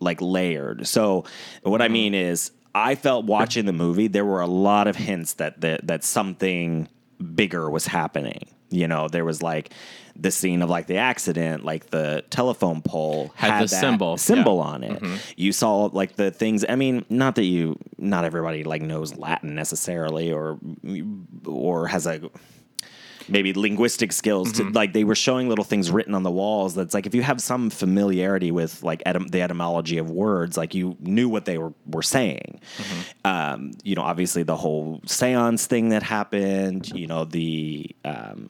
like 0.00 0.20
layered. 0.20 0.86
So 0.86 1.24
what 1.62 1.82
I 1.82 1.88
mean 1.88 2.14
is 2.14 2.50
I 2.74 2.94
felt 2.94 3.26
watching 3.26 3.66
the 3.66 3.72
movie, 3.72 4.08
there 4.08 4.24
were 4.24 4.40
a 4.40 4.46
lot 4.46 4.88
of 4.88 4.96
hints 4.96 5.34
that 5.34 5.60
that, 5.60 5.86
that 5.86 6.02
something 6.02 6.88
bigger 7.34 7.70
was 7.70 7.86
happening. 7.86 8.46
You 8.70 8.88
know, 8.88 9.08
there 9.08 9.24
was 9.24 9.42
like 9.42 9.72
the 10.16 10.30
scene 10.30 10.62
of 10.62 10.70
like 10.70 10.86
the 10.86 10.96
accident, 10.96 11.64
like 11.64 11.90
the 11.90 12.24
telephone 12.30 12.82
pole 12.82 13.32
Had 13.36 13.62
the 13.62 13.66
that 13.66 13.80
symbol, 13.80 14.16
symbol 14.16 14.56
yeah. 14.56 14.62
on 14.62 14.84
it. 14.84 15.02
Mm-hmm. 15.02 15.16
You 15.36 15.52
saw 15.52 15.84
like 15.92 16.16
the 16.16 16.30
things. 16.30 16.64
I 16.68 16.74
mean, 16.74 17.04
not 17.08 17.36
that 17.36 17.44
you, 17.44 17.78
not 17.98 18.24
everybody 18.24 18.64
like 18.64 18.82
knows 18.82 19.16
Latin 19.16 19.54
necessarily, 19.54 20.32
or 20.32 20.58
or 21.46 21.86
has 21.86 22.06
a 22.06 22.30
maybe 23.28 23.52
linguistic 23.52 24.12
skills 24.12 24.52
to 24.52 24.64
like 24.70 24.92
they 24.92 25.04
were 25.04 25.14
showing 25.14 25.48
little 25.48 25.64
things 25.64 25.90
written 25.90 26.14
on 26.14 26.22
the 26.22 26.30
walls 26.30 26.74
that's 26.74 26.94
like 26.94 27.06
if 27.06 27.14
you 27.14 27.22
have 27.22 27.40
some 27.40 27.70
familiarity 27.70 28.50
with 28.50 28.82
like 28.82 29.02
etym- 29.04 29.30
the 29.30 29.40
etymology 29.40 29.98
of 29.98 30.10
words 30.10 30.56
like 30.56 30.74
you 30.74 30.96
knew 31.00 31.28
what 31.28 31.44
they 31.44 31.58
were, 31.58 31.72
were 31.86 32.02
saying 32.02 32.60
um, 33.24 33.72
you 33.82 33.94
know 33.94 34.02
obviously 34.02 34.42
the 34.42 34.56
whole 34.56 35.00
seance 35.06 35.66
thing 35.66 35.90
that 35.90 36.02
happened 36.02 36.90
you 36.94 37.06
know 37.06 37.24
the 37.24 37.94
um, 38.04 38.48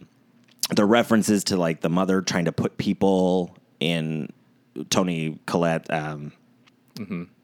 the 0.74 0.84
references 0.84 1.44
to 1.44 1.56
like 1.56 1.80
the 1.80 1.90
mother 1.90 2.20
trying 2.20 2.46
to 2.46 2.52
put 2.52 2.76
people 2.78 3.56
in 3.80 4.32
toni 4.90 5.38
collette 5.46 5.90
um, 5.92 6.32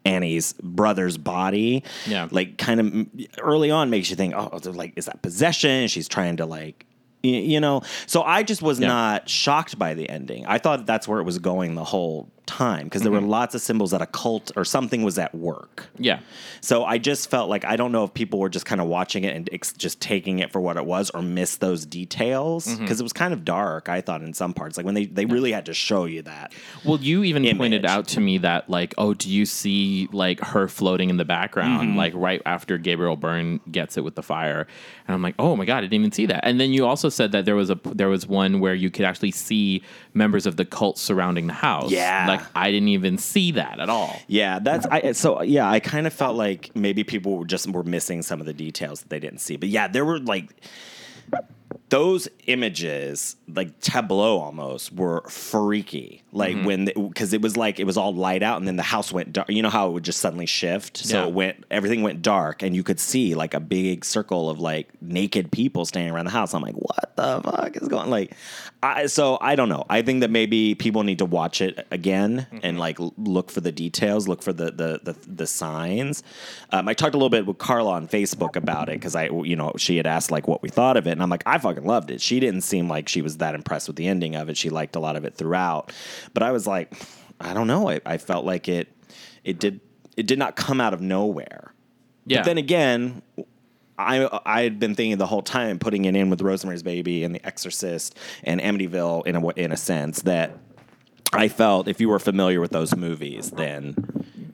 Annie's 0.05 0.53
brother's 0.63 1.17
body. 1.17 1.83
Yeah. 2.07 2.27
Like 2.31 2.57
kind 2.57 2.79
of 2.79 3.07
early 3.39 3.71
on 3.71 3.89
makes 3.89 4.09
you 4.09 4.15
think, 4.15 4.33
oh, 4.35 4.59
like, 4.63 4.93
is 4.95 5.05
that 5.05 5.21
possession? 5.21 5.87
She's 5.87 6.07
trying 6.07 6.37
to 6.37 6.45
like, 6.45 6.85
you 7.23 7.59
know. 7.59 7.81
So 8.07 8.23
I 8.23 8.43
just 8.43 8.61
was 8.61 8.79
Yeah. 8.79 8.87
not 8.87 9.29
shocked 9.29 9.77
by 9.77 9.93
the 9.93 10.09
ending. 10.09 10.45
I 10.45 10.57
thought 10.57 10.85
that's 10.85 11.07
where 11.07 11.19
it 11.19 11.23
was 11.23 11.39
going 11.39 11.75
the 11.75 11.83
whole 11.83 12.29
time 12.57 12.85
because 12.85 13.01
there 13.01 13.11
were 13.11 13.21
lots 13.21 13.55
of 13.55 13.61
symbols 13.61 13.91
that 13.91 14.01
a 14.01 14.05
cult 14.05 14.51
or 14.55 14.65
something 14.65 15.03
was 15.03 15.17
at 15.17 15.33
work. 15.33 15.87
Yeah. 15.97 16.19
So 16.61 16.83
I 16.83 16.97
just 16.97 17.29
felt 17.29 17.49
like 17.49 17.63
I 17.65 17.75
don't 17.75 17.91
know 17.91 18.03
if 18.03 18.13
people 18.13 18.39
were 18.39 18.49
just 18.49 18.65
kind 18.65 18.81
of 18.81 18.87
watching 18.87 19.23
it 19.23 19.35
and 19.35 19.49
ex- 19.51 19.73
just 19.73 19.99
taking 20.01 20.39
it 20.39 20.51
for 20.51 20.59
what 20.59 20.77
it 20.77 20.85
was 20.85 21.09
or 21.11 21.21
missed 21.21 21.59
those 21.61 21.85
details 21.85 22.75
because 22.77 22.99
it 22.99 23.03
was 23.03 23.13
kind 23.13 23.33
of 23.33 23.45
dark. 23.45 23.89
I 23.89 24.01
thought 24.01 24.21
in 24.21 24.33
some 24.33 24.53
parts, 24.53 24.77
like 24.77 24.85
when 24.85 24.95
they 24.95 25.05
they 25.05 25.25
really 25.25 25.51
had 25.51 25.65
to 25.67 25.73
show 25.73 26.05
you 26.05 26.21
that. 26.23 26.53
Well, 26.85 26.99
you 26.99 27.23
even 27.23 27.43
pointed 27.57 27.85
out 27.85 28.07
to 28.09 28.19
me 28.19 28.37
that 28.39 28.69
like, 28.69 28.93
oh, 28.97 29.13
do 29.13 29.29
you 29.29 29.45
see 29.45 30.07
like 30.11 30.39
her 30.41 30.67
floating 30.67 31.09
in 31.09 31.17
the 31.17 31.25
background, 31.25 31.89
Mm-hmm. 31.89 31.97
like 31.97 32.13
right 32.15 32.41
after 32.45 32.77
Gabriel 32.77 33.15
Byrne 33.15 33.59
gets 33.71 33.97
it 33.97 34.03
with 34.03 34.15
the 34.15 34.23
fire? 34.23 34.67
And 35.07 35.15
I'm 35.15 35.21
like, 35.21 35.35
oh 35.39 35.55
my 35.55 35.65
god, 35.65 35.77
I 35.77 35.81
didn't 35.81 35.93
even 35.93 36.11
see 36.11 36.25
that. 36.27 36.45
And 36.45 36.59
then 36.59 36.73
you 36.73 36.85
also 36.85 37.09
said 37.09 37.31
that 37.31 37.45
there 37.45 37.55
was 37.55 37.69
a 37.69 37.79
there 37.85 38.09
was 38.09 38.27
one 38.27 38.59
where 38.59 38.75
you 38.75 38.89
could 38.91 39.05
actually 39.05 39.31
see 39.31 39.83
members 40.13 40.45
of 40.45 40.57
the 40.57 40.65
cult 40.65 40.97
surrounding 40.97 41.47
the 41.47 41.53
house. 41.53 41.91
Yeah. 41.91 42.25
like 42.27 42.40
I 42.55 42.71
didn't 42.71 42.89
even 42.89 43.17
see 43.17 43.51
that 43.51 43.79
at 43.79 43.89
all. 43.89 44.19
Yeah, 44.27 44.59
that's 44.59 44.85
I. 44.87 45.11
So 45.13 45.41
yeah, 45.41 45.69
I 45.69 45.79
kind 45.79 46.07
of 46.07 46.13
felt 46.13 46.35
like 46.35 46.75
maybe 46.75 47.03
people 47.03 47.37
were 47.37 47.45
just 47.45 47.69
were 47.69 47.83
missing 47.83 48.21
some 48.21 48.39
of 48.39 48.45
the 48.45 48.53
details 48.53 49.01
that 49.01 49.09
they 49.09 49.19
didn't 49.19 49.39
see. 49.39 49.57
But 49.57 49.69
yeah, 49.69 49.87
there 49.87 50.05
were 50.05 50.19
like 50.19 50.49
those 51.91 52.29
images, 52.47 53.35
like 53.53 53.79
tableau 53.81 54.39
almost, 54.39 54.93
were 54.93 55.21
freaky. 55.29 56.23
Like 56.31 56.55
when 56.63 56.85
because 56.85 57.33
it 57.33 57.41
was 57.41 57.57
like 57.57 57.77
it 57.81 57.83
was 57.83 57.97
all 57.97 58.15
light 58.15 58.41
out, 58.41 58.57
and 58.57 58.65
then 58.65 58.77
the 58.77 58.83
house 58.83 59.11
went 59.11 59.33
dark. 59.33 59.49
You 59.49 59.61
know 59.61 59.69
how 59.69 59.89
it 59.89 59.91
would 59.91 60.03
just 60.05 60.19
suddenly 60.21 60.45
shift. 60.45 60.95
So 60.97 61.17
Yeah. 61.19 61.27
it 61.27 61.33
went 61.33 61.65
everything 61.69 62.01
went 62.01 62.21
dark, 62.21 62.63
and 62.63 62.73
you 62.73 62.83
could 62.83 63.01
see 63.01 63.35
like 63.35 63.53
a 63.53 63.59
big 63.59 64.05
circle 64.05 64.49
of 64.49 64.59
like 64.61 64.89
naked 65.01 65.51
people 65.51 65.83
standing 65.83 66.13
around 66.13 66.25
the 66.25 66.31
house. 66.31 66.53
I'm 66.53 66.61
like, 66.61 66.75
what 66.75 67.15
the 67.17 67.41
fuck 67.43 67.75
is 67.75 67.89
going? 67.89 68.09
Like, 68.09 68.33
I 68.81 69.07
so 69.07 69.37
I 69.41 69.55
don't 69.57 69.67
know. 69.67 69.85
I 69.89 70.01
think 70.01 70.21
that 70.21 70.31
maybe 70.31 70.73
people 70.75 71.03
need 71.03 71.17
to 71.19 71.25
watch 71.25 71.59
it 71.59 71.85
again 71.91 72.47
and 72.63 72.79
like 72.79 72.97
look 73.17 73.51
for 73.51 73.59
the 73.59 73.73
details, 73.73 74.29
look 74.29 74.41
for 74.41 74.53
the 74.53 74.71
the 74.71 75.01
the, 75.03 75.15
the 75.27 75.45
signs. 75.47 76.23
Um, 76.71 76.87
I 76.87 76.93
talked 76.93 77.13
a 77.13 77.17
little 77.17 77.29
bit 77.29 77.45
with 77.45 77.57
Carla 77.57 77.91
on 77.91 78.07
Facebook 78.07 78.55
about 78.55 78.87
it 78.87 78.93
because 78.93 79.15
I, 79.17 79.25
you 79.25 79.57
know, 79.57 79.73
she 79.77 79.97
had 79.97 80.07
asked 80.07 80.31
like 80.31 80.47
what 80.47 80.61
we 80.63 80.69
thought 80.69 80.95
of 80.95 81.05
it, 81.07 81.11
and 81.11 81.21
I'm 81.21 81.29
like, 81.29 81.43
I 81.45 81.57
fucking 81.57 81.80
loved 81.81 82.11
it. 82.11 82.21
She 82.21 82.39
didn't 82.39 82.61
seem 82.61 82.87
like 82.87 83.09
she 83.09 83.21
was 83.21 83.37
that 83.37 83.55
impressed 83.55 83.87
with 83.87 83.95
the 83.97 84.07
ending 84.07 84.35
of 84.35 84.49
it. 84.49 84.57
She 84.57 84.69
liked 84.69 84.95
a 84.95 84.99
lot 84.99 85.15
of 85.15 85.25
it 85.25 85.35
throughout, 85.35 85.91
but 86.33 86.43
I 86.43 86.51
was 86.51 86.65
like, 86.67 86.93
I 87.39 87.53
don't 87.53 87.67
know. 87.67 87.89
I, 87.89 87.99
I 88.05 88.17
felt 88.17 88.45
like 88.45 88.67
it 88.67 88.87
it 89.43 89.59
did 89.59 89.79
it 90.17 90.27
did 90.27 90.39
not 90.39 90.55
come 90.55 90.79
out 90.81 90.93
of 90.93 91.01
nowhere. 91.01 91.73
Yeah. 92.25 92.39
But 92.39 92.45
then 92.45 92.57
again, 92.57 93.21
I 93.97 94.27
I 94.45 94.61
had 94.61 94.79
been 94.79 94.95
thinking 94.95 95.17
the 95.17 95.25
whole 95.25 95.41
time, 95.41 95.79
putting 95.79 96.05
it 96.05 96.15
in 96.15 96.29
with 96.29 96.41
Rosemary's 96.41 96.83
Baby 96.83 97.23
and 97.23 97.33
The 97.35 97.45
Exorcist 97.45 98.17
and 98.43 98.61
Amityville 98.61 99.25
in 99.25 99.35
a 99.35 99.47
in 99.49 99.71
a 99.71 99.77
sense 99.77 100.21
that 100.23 100.57
I 101.33 101.47
felt 101.47 101.87
if 101.87 101.99
you 102.01 102.09
were 102.09 102.19
familiar 102.19 102.59
with 102.61 102.71
those 102.71 102.95
movies, 102.95 103.51
then 103.51 103.95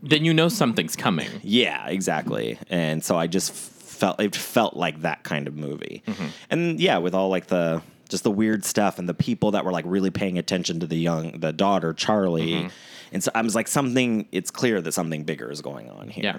Then 0.04 0.24
you 0.24 0.34
know 0.34 0.48
something's 0.48 0.96
coming. 0.96 1.30
yeah, 1.44 1.88
exactly. 1.88 2.58
And 2.70 3.04
so 3.04 3.18
I 3.18 3.28
just 3.28 3.54
felt 3.98 4.20
it 4.22 4.36
felt 4.36 4.76
like 4.76 5.02
that 5.02 5.24
kind 5.24 5.48
of 5.48 5.56
movie. 5.56 6.04
Mm-hmm. 6.08 6.28
And 6.50 6.80
yeah, 6.80 6.98
with 7.00 7.14
all 7.14 7.30
like 7.30 7.48
the 7.48 7.82
just 8.10 8.24
the 8.24 8.32
weird 8.32 8.64
stuff 8.64 9.00
and 9.00 9.10
the 9.10 9.14
people 9.14 9.52
that 9.52 9.66
were 9.66 9.72
like 9.72 9.86
really 9.88 10.12
paying 10.12 10.38
attention 10.38 10.80
to 10.80 10.88
the 10.88 10.98
young 10.98 11.40
the 11.40 11.52
daughter 11.52 11.94
Charlie. 11.94 12.54
Mm-hmm. 12.54 12.68
And 13.12 13.24
so 13.24 13.32
I 13.36 13.42
was 13.42 13.56
like 13.56 13.68
something 13.68 14.28
it's 14.32 14.52
clear 14.52 14.82
that 14.82 14.92
something 14.92 15.24
bigger 15.24 15.52
is 15.52 15.62
going 15.62 15.90
on 15.90 16.10
here. 16.10 16.24
Yeah. 16.24 16.38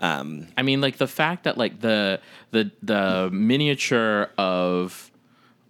Um, 0.00 0.46
I 0.56 0.62
mean, 0.62 0.80
like 0.80 0.96
the 0.96 1.06
fact 1.08 1.44
that 1.44 1.58
like 1.58 1.80
the 1.80 2.20
the 2.52 2.70
the 2.82 3.28
miniature 3.32 4.30
of 4.38 5.10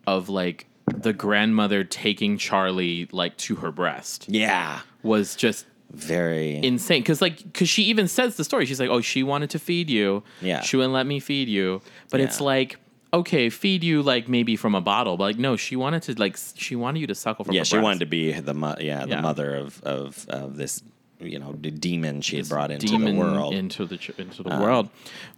of 0.07 0.29
like 0.29 0.67
the 0.87 1.13
grandmother 1.13 1.85
taking 1.85 2.37
Charlie 2.39 3.09
like 3.13 3.37
to 3.39 3.57
her 3.57 3.71
breast 3.71 4.27
Yeah. 4.29 4.81
was 5.03 5.35
just 5.37 5.67
Very 5.93 6.57
insane 6.63 7.03
because 7.03 7.21
like 7.21 7.39
because 7.43 7.69
she 7.69 7.83
even 7.85 8.07
says 8.09 8.37
the 8.37 8.45
story 8.45 8.65
she's 8.67 8.79
like 8.81 8.91
oh 8.91 9.01
she 9.01 9.23
wanted 9.23 9.51
to 9.51 9.59
feed 9.59 9.91
you 9.91 10.23
Yeah. 10.41 10.61
she 10.61 10.77
wouldn't 10.77 10.93
let 10.95 11.07
me 11.07 11.19
feed 11.21 11.49
you 11.49 11.83
but 12.11 12.21
it's 12.21 12.41
like 12.41 12.77
okay 13.13 13.51
feed 13.51 13.83
you 13.83 14.01
like 14.03 14.29
maybe 14.29 14.55
from 14.55 14.75
a 14.77 14.81
bottle 14.81 15.17
but 15.17 15.25
like 15.25 15.39
no 15.39 15.57
she 15.57 15.75
wanted 15.75 16.03
to 16.03 16.15
like 16.15 16.37
she 16.55 16.77
wanted 16.77 17.01
you 17.01 17.09
to 17.09 17.15
suckle 17.15 17.45
from 17.45 17.55
yeah, 17.55 17.65
she 17.65 17.75
breast. 17.75 17.83
wanted 17.83 17.99
to 18.01 18.07
be 18.07 18.33
the 18.33 18.55
mo- 18.55 18.77
yeah, 18.79 19.03
the 19.05 19.11
Yeah. 19.11 19.21
mother 19.21 19.57
of, 19.57 19.83
of 19.83 20.27
of 20.29 20.57
this 20.57 20.83
you 21.19 21.39
know 21.41 21.55
the 21.61 21.71
demon 21.73 22.21
she 22.21 22.37
had 22.37 22.49
brought 22.49 22.71
into 22.71 22.87
demon 22.87 23.17
the 23.17 23.21
world. 23.21 23.53
into 23.53 23.85
the 23.85 23.97
ch- 23.99 24.11
into 24.17 24.43
the 24.45 24.51
world, 24.51 24.89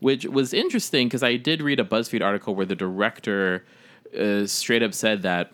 which 0.00 0.24
was 0.26 0.52
interesting 0.54 1.08
because 1.08 1.22
I 1.24 1.36
did 1.36 1.60
read 1.62 1.80
a 1.80 1.84
BuzzFeed 1.84 2.22
article 2.22 2.54
where 2.54 2.66
the 2.66 2.76
director 2.76 3.64
uh, 4.16 4.46
straight 4.46 4.82
up 4.82 4.92
said 4.94 5.22
that 5.22 5.50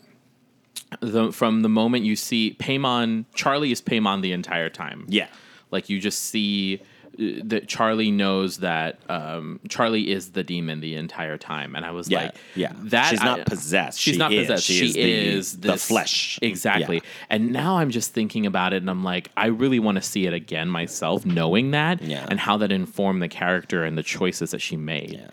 the, 1.00 1.32
from 1.32 1.62
the 1.62 1.68
moment 1.68 2.04
you 2.04 2.16
see 2.16 2.56
Paimon, 2.58 3.24
Charlie 3.34 3.72
is 3.72 3.80
Paimon 3.82 4.22
the 4.22 4.32
entire 4.32 4.70
time. 4.70 5.04
yeah. 5.08 5.28
like 5.70 5.88
you 5.88 6.00
just 6.00 6.20
see 6.22 6.80
that 7.18 7.66
Charlie 7.66 8.10
knows 8.12 8.58
that 8.58 9.00
um, 9.10 9.58
Charlie 9.68 10.10
is 10.10 10.30
the 10.30 10.44
demon 10.44 10.80
the 10.80 10.94
entire 10.94 11.36
time, 11.36 11.74
and 11.74 11.84
I 11.84 11.90
was 11.90 12.08
Yeah, 12.08 12.18
like, 12.26 12.34
yeah. 12.54 12.72
that 12.74 13.10
She's 13.10 13.22
not 13.22 13.40
I- 13.40 13.44
possessed. 13.44 13.98
She's 14.00 14.14
She 14.14 14.18
not 14.18 14.32
is. 14.32 14.46
possessed. 14.46 14.64
She 14.66 14.86
is 14.86 14.94
the- 14.94 15.00
is 15.02 15.52
the 15.60 15.72
this- 15.72 15.88
flesh. 15.88 16.38
exactly. 16.42 16.96
Yeah. 16.96 17.02
And 17.30 17.52
now 17.52 17.78
I'm 17.78 17.90
just 17.90 18.12
thinking 18.14 18.46
about 18.46 18.72
it, 18.72 18.76
and 18.82 18.88
I'm 18.88 19.02
like, 19.02 19.30
I 19.36 19.46
really 19.46 19.80
want 19.80 19.96
to 19.96 20.02
see 20.02 20.26
it 20.26 20.32
again 20.32 20.68
myself, 20.68 21.26
knowing 21.26 21.72
that, 21.72 22.02
Yeah. 22.02 22.24
and 22.30 22.38
how 22.38 22.56
that 22.58 22.70
informed 22.70 23.20
the 23.20 23.28
character 23.28 23.82
and 23.84 23.98
the 23.98 24.02
choices 24.04 24.52
that 24.52 24.60
she 24.60 24.76
made. 24.76 25.14
Yeah. 25.14 25.26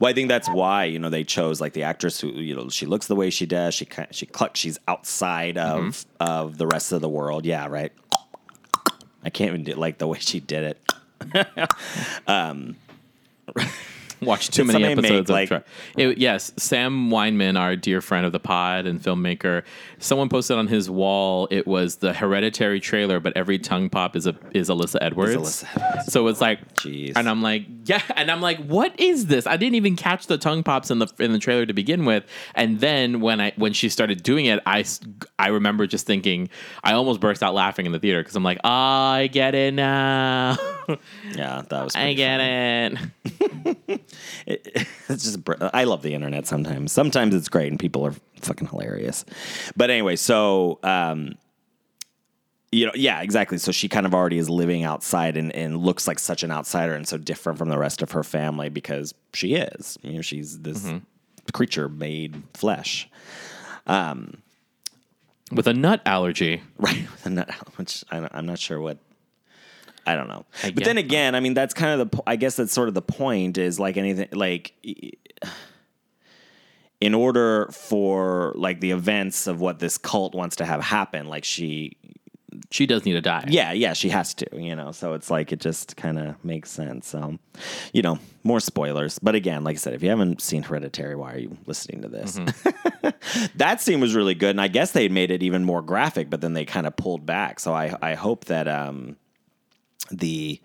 Well, 0.00 0.10
I 0.10 0.14
think 0.14 0.28
that's 0.28 0.48
why 0.50 0.86
you 0.86 0.98
know 0.98 1.08
they 1.08 1.22
chose 1.22 1.60
like 1.60 1.72
the 1.72 1.84
actress 1.84 2.20
who 2.20 2.30
you 2.30 2.56
know 2.56 2.68
she 2.68 2.84
looks 2.84 3.06
the 3.06 3.14
way 3.14 3.30
she 3.30 3.46
does. 3.46 3.74
She 3.74 3.86
she 4.10 4.26
clucks. 4.26 4.58
She's 4.58 4.76
outside 4.88 5.56
of 5.56 5.80
Mm-hmm. 5.84 6.22
of 6.24 6.58
the 6.58 6.66
rest 6.66 6.90
of 6.90 7.00
the 7.00 7.08
world. 7.08 7.46
Yeah, 7.46 7.68
right. 7.68 7.92
I 9.22 9.30
can't 9.30 9.48
even 9.50 9.62
do, 9.64 9.74
like 9.74 9.98
the 9.98 10.08
way 10.08 10.18
she 10.20 10.40
did 10.40 10.64
it. 10.64 10.92
Um, 12.26 12.76
Watch 14.20 14.50
too 14.50 14.64
many 14.64 14.72
somebody 14.82 14.94
make, 14.96 15.04
episodes 15.04 15.30
like- 15.30 15.50
of. 15.52 15.64
It- 15.96 16.18
yes, 16.18 16.52
Sam 16.56 17.08
Weinman, 17.08 17.56
our 17.58 17.76
dear 17.76 18.00
friend 18.00 18.26
of 18.26 18.32
the 18.32 18.40
pod 18.40 18.84
and 18.86 19.00
filmmaker, 19.00 19.62
someone 20.00 20.28
posted 20.28 20.56
on 20.58 20.66
his 20.66 20.90
wall. 20.90 21.46
It 21.52 21.68
was 21.68 21.96
the 21.96 22.12
Hereditary 22.12 22.80
trailer, 22.80 23.20
but 23.20 23.36
every 23.36 23.60
tongue 23.60 23.88
pop 23.88 24.16
is 24.16 24.26
a 24.26 24.34
is 24.52 24.68
Alyssa 24.70 24.98
Edwards. 25.00 25.36
Alyssa 25.36 25.68
Edwards. 25.76 26.12
So 26.12 26.26
it's 26.26 26.40
like, 26.40 26.58
Jeez. 26.78 27.12
and 27.16 27.28
I'm 27.28 27.42
like, 27.42 27.66
yeah, 27.84 28.02
and 28.16 28.30
I'm 28.30 28.40
like, 28.40 28.58
what 28.64 28.98
is 29.00 29.26
this? 29.26 29.46
I 29.46 29.56
didn't 29.56 29.74
even 29.76 29.96
catch 29.96 30.26
the 30.26 30.38
tongue 30.38 30.62
pops 30.62 30.90
in 30.90 30.98
the 30.98 31.08
in 31.18 31.32
the 31.32 31.38
trailer 31.38 31.66
to 31.66 31.72
begin 31.72 32.04
with, 32.04 32.24
and 32.54 32.80
then 32.80 33.20
when 33.20 33.40
I 33.40 33.52
when 33.56 33.72
she 33.72 33.88
started 33.88 34.22
doing 34.22 34.46
it, 34.46 34.60
I 34.66 34.84
I 35.38 35.48
remember 35.48 35.86
just 35.86 36.06
thinking, 36.06 36.48
I 36.84 36.92
almost 36.92 37.20
burst 37.20 37.42
out 37.42 37.54
laughing 37.54 37.86
in 37.86 37.92
the 37.92 37.98
theater 37.98 38.20
because 38.22 38.36
I'm 38.36 38.44
like, 38.44 38.58
oh, 38.64 38.68
I 38.70 39.26
get 39.26 39.54
it 39.54 39.74
now, 39.74 40.56
Yeah, 41.34 41.62
that 41.68 41.84
was. 41.84 41.96
I 41.96 42.12
get 42.14 42.40
funny. 42.40 43.10
it. 43.86 44.16
it's 45.08 45.24
just 45.24 45.38
I 45.60 45.84
love 45.84 46.02
the 46.02 46.14
internet 46.14 46.46
sometimes. 46.46 46.92
Sometimes 46.92 47.34
it's 47.34 47.48
great 47.48 47.70
and 47.70 47.78
people 47.78 48.04
are 48.06 48.14
fucking 48.40 48.68
hilarious. 48.68 49.24
But 49.76 49.90
anyway, 49.90 50.16
so 50.16 50.78
um 50.82 51.34
you 52.70 52.86
know, 52.86 52.92
yeah, 52.94 53.22
exactly. 53.22 53.58
So 53.58 53.72
she 53.72 53.88
kind 53.88 54.04
of 54.04 54.14
already 54.14 54.38
is 54.38 54.50
living 54.50 54.84
outside 54.84 55.36
and, 55.36 55.54
and 55.54 55.78
looks 55.78 56.06
like 56.06 56.18
such 56.18 56.42
an 56.42 56.50
outsider 56.50 56.94
and 56.94 57.08
so 57.08 57.16
different 57.16 57.58
from 57.58 57.70
the 57.70 57.78
rest 57.78 58.02
of 58.02 58.12
her 58.12 58.22
family 58.22 58.68
because 58.68 59.14
she 59.32 59.54
is. 59.54 59.98
You 60.02 60.14
know, 60.14 60.22
she's 60.22 60.60
this 60.60 60.84
mm-hmm. 60.84 60.98
creature 61.52 61.88
made 61.88 62.42
flesh. 62.54 63.08
Um, 63.86 64.42
with 65.50 65.66
a 65.66 65.72
nut 65.72 66.02
allergy. 66.04 66.62
Right. 66.78 67.10
with 67.10 67.26
a 67.26 67.30
nut- 67.30 67.50
Which 67.76 68.04
I, 68.10 68.28
I'm 68.32 68.46
not 68.46 68.58
sure 68.58 68.80
what. 68.80 68.98
I 70.06 70.14
don't 70.14 70.28
know. 70.28 70.46
I 70.62 70.70
but 70.70 70.84
then 70.84 70.96
again, 70.96 71.34
I 71.34 71.40
mean, 71.40 71.54
that's 71.54 71.74
kind 71.74 72.00
of 72.00 72.10
the. 72.10 72.22
I 72.26 72.36
guess 72.36 72.56
that's 72.56 72.72
sort 72.72 72.88
of 72.88 72.94
the 72.94 73.02
point. 73.02 73.58
Is 73.58 73.80
like 73.80 73.96
anything 73.96 74.28
like. 74.32 74.72
In 77.00 77.14
order 77.14 77.68
for 77.70 78.52
like 78.56 78.80
the 78.80 78.90
events 78.90 79.46
of 79.46 79.60
what 79.60 79.78
this 79.78 79.98
cult 79.98 80.34
wants 80.34 80.56
to 80.56 80.64
have 80.64 80.82
happen, 80.82 81.28
like 81.28 81.44
she 81.44 81.96
She 82.70 82.86
does 82.86 83.04
need 83.04 83.12
to 83.12 83.20
die. 83.20 83.44
yeah, 83.48 83.72
yeah, 83.72 83.92
she 83.92 84.08
has 84.08 84.34
to, 84.34 84.46
you 84.52 84.74
know. 84.74 84.92
So 84.92 85.12
it's 85.12 85.30
like 85.30 85.52
it 85.52 85.60
just 85.60 85.96
kind 85.96 86.18
of 86.18 86.42
makes 86.44 86.70
sense. 86.70 87.06
So, 87.06 87.38
you 87.92 88.02
know, 88.02 88.18
more 88.42 88.60
spoilers. 88.60 89.18
But 89.18 89.34
again, 89.34 89.64
like 89.64 89.76
I 89.76 89.78
said, 89.78 89.94
if 89.94 90.02
you 90.02 90.08
haven't 90.08 90.40
seen 90.40 90.62
Hereditary, 90.62 91.14
why 91.14 91.34
are 91.34 91.38
you 91.38 91.56
listening 91.66 92.02
to 92.02 92.08
this? 92.08 92.40
that 93.56 93.80
scene 93.80 94.00
was 94.00 94.14
really 94.14 94.34
good, 94.34 94.50
and 94.50 94.60
I 94.60 94.68
guess 94.68 94.92
they 94.92 95.08
made 95.08 95.30
it 95.30 95.42
even 95.42 95.64
more 95.64 95.82
graphic, 95.82 96.30
but 96.30 96.40
then 96.40 96.54
they 96.54 96.64
kind 96.64 96.86
of 96.86 96.96
pulled 96.96 97.26
back. 97.26 97.60
So 97.60 97.74
I 97.74 97.94
I 98.00 98.14
hope 98.14 98.46
that 98.46 98.66
um 98.66 99.16
the 100.10 100.60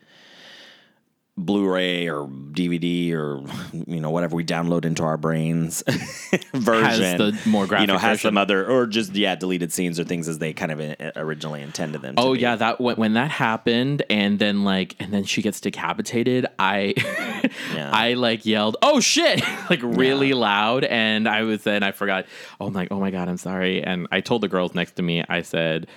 Blu-ray 1.36 2.08
or 2.08 2.28
DVD 2.28 3.12
or 3.14 3.44
you 3.88 4.00
know 4.00 4.12
whatever 4.12 4.36
we 4.36 4.44
download 4.44 4.86
into 4.86 5.02
our 5.04 5.18
brains 5.18 5.82
version, 6.54 6.84
has 6.86 7.18
the 7.18 7.40
more 7.50 7.66
graphic 7.66 7.88
you 7.88 7.94
know, 7.94 7.98
has 7.98 8.20
version. 8.20 8.28
some 8.30 8.38
other 8.38 8.70
or 8.70 8.86
just 8.86 9.16
yeah 9.16 9.34
deleted 9.34 9.74
scenes 9.74 10.00
or 10.00 10.04
things 10.04 10.28
as 10.28 10.38
they 10.38 10.54
kind 10.54 10.72
of 10.72 10.80
uh, 10.80 11.12
originally 11.16 11.64
intended 11.64 12.04
them. 12.04 12.16
to 12.18 12.22
Oh 12.22 12.34
yeah, 12.34 12.56
that 12.58 12.80
when, 12.80 12.98
when 12.98 13.14
that 13.14 13.32
happened, 13.32 14.04
and 14.12 14.38
then 14.38 14.64
like, 14.64 14.96
and 15.00 15.12
then 15.12 15.24
she 15.24 15.42
gets 15.42 15.60
decapitated. 15.60 16.46
I, 16.60 16.94
Yeah. 17.74 17.90
I 17.92 18.14
like 18.14 18.46
yelled, 18.46 18.78
"Oh 18.84 19.00
shit!" 19.00 19.42
like 19.70 19.80
really 19.82 20.34
loud, 20.34 20.84
and 20.86 21.28
I 21.28 21.42
was 21.42 21.64
then 21.64 21.82
I 21.84 21.92
forgot. 21.92 22.26
Oh 22.62 22.70
my, 22.70 22.88
oh 22.92 23.00
my 23.00 23.10
god, 23.12 23.28
I'm 23.28 23.38
sorry. 23.38 23.84
And 23.84 24.08
I 24.12 24.22
told 24.22 24.42
the 24.42 24.48
girls 24.48 24.76
next 24.76 24.94
to 24.94 25.02
me, 25.02 25.24
I 25.28 25.42
said. 25.42 25.88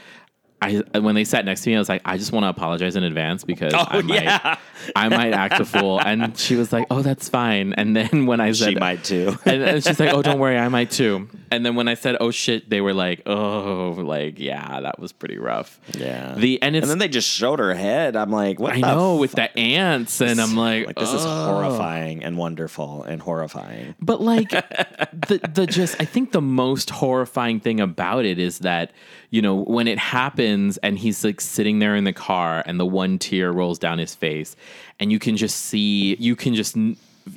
I, 0.62 0.83
when 0.99 1.14
they 1.14 1.25
sat 1.25 1.45
next 1.45 1.62
to 1.62 1.71
me, 1.71 1.77
I 1.77 1.79
was 1.79 1.88
like, 1.88 2.03
I 2.05 2.16
just 2.16 2.33
want 2.33 2.45
to 2.45 2.49
apologize 2.49 2.97
in 2.97 3.05
advance 3.05 3.45
because 3.45 3.75
Oh, 3.75 3.87
I 3.88 4.03
might, 4.03 4.23
yeah. 4.23 4.59
I 4.95 5.09
might 5.09 5.33
act 5.33 5.61
a 5.61 5.64
fool. 5.64 6.01
And 6.01 6.37
she 6.38 6.57
was 6.57 6.73
like, 6.73 6.87
Oh, 6.90 7.03
that's 7.03 7.29
fine. 7.29 7.75
And 7.75 7.95
then 7.97 8.27
when 8.27 8.40
I 8.40 8.53
said, 8.53 8.71
she 8.71 8.75
might 8.75 9.05
too. 9.05 9.37
and, 9.45 9.62
and 9.62 9.85
she's 9.85 9.99
like, 10.01 10.12
"Oh, 10.12 10.23
don't 10.23 10.38
worry, 10.38 10.59
I 10.59 10.69
might 10.69 10.90
too." 10.90 11.29
And 11.51 11.64
then 11.64 11.77
when 11.77 11.88
I 11.88 11.95
said, 11.95 12.16
"Oh 12.21 12.31
shit," 12.31 12.69
they 12.69 12.81
were 12.81 12.92
like, 12.92 13.23
"Oh, 13.27 13.90
like 13.99 14.38
yeah, 14.38 14.81
that 14.81 14.99
was 14.99 15.12
pretty 15.12 15.38
rough." 15.38 15.79
Yeah. 15.97 16.35
The 16.35 16.61
and 16.62 16.75
and 16.77 16.88
then 16.88 16.99
they 16.99 17.09
just 17.09 17.29
showed 17.29 17.59
her 17.59 17.75
head. 17.75 18.16
I'm 18.16 18.31
like, 18.31 18.59
what? 18.59 18.75
I 18.75 18.81
know 18.81 19.14
f- 19.14 19.21
with 19.21 19.33
the 19.33 19.57
ants, 19.57 20.21
and 20.21 20.40
I'm 20.40 20.57
like, 20.57 20.87
like 20.87 20.97
this 20.97 21.12
is 21.12 21.25
oh. 21.25 21.47
horrifying 21.47 22.25
and 22.25 22.37
wonderful 22.37 23.03
and 23.05 23.21
horrifying. 23.21 23.95
But 24.01 24.21
like 24.21 24.51
the 24.51 25.40
the 25.53 25.66
just 25.66 25.97
I 26.01 26.05
think 26.05 26.33
the 26.33 26.42
most 26.42 26.90
horrifying 26.90 27.61
thing 27.61 27.81
about 27.81 28.25
it 28.25 28.38
is 28.38 28.61
that 28.61 28.92
you 29.31 29.43
know 29.43 29.57
when 29.65 29.89
it 29.89 29.99
happens 29.99 30.77
and 30.79 30.99
he's 30.99 31.25
like 31.25 31.41
sitting 31.41 31.79
there 31.79 31.95
in 31.97 32.05
the 32.05 32.12
car 32.12 32.62
and 32.67 32.79
the 32.81 32.87
one 32.87 33.19
tear 33.19 33.53
rolls 33.53 33.79
down 33.79 33.99
his 33.99 34.15
face 34.15 34.57
and 35.01 35.11
you 35.12 35.19
can 35.19 35.37
just 35.37 35.57
see 35.57 36.15
you 36.17 36.37
can 36.37 36.55
just 36.55 36.77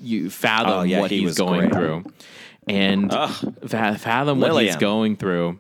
you 0.02 0.30
fathom 0.30 0.71
Oh, 0.71 0.82
yeah, 0.84 0.99
what 0.99 1.10
he 1.12 1.17
he's 1.19 1.25
was 1.30 1.38
going 1.38 1.69
great. 1.69 1.73
through 1.73 2.04
and 2.67 3.12
fa- 3.12 3.97
fathom 3.97 4.39
what 4.39 4.62
he's 4.63 4.75
going 4.75 5.15
through. 5.17 5.60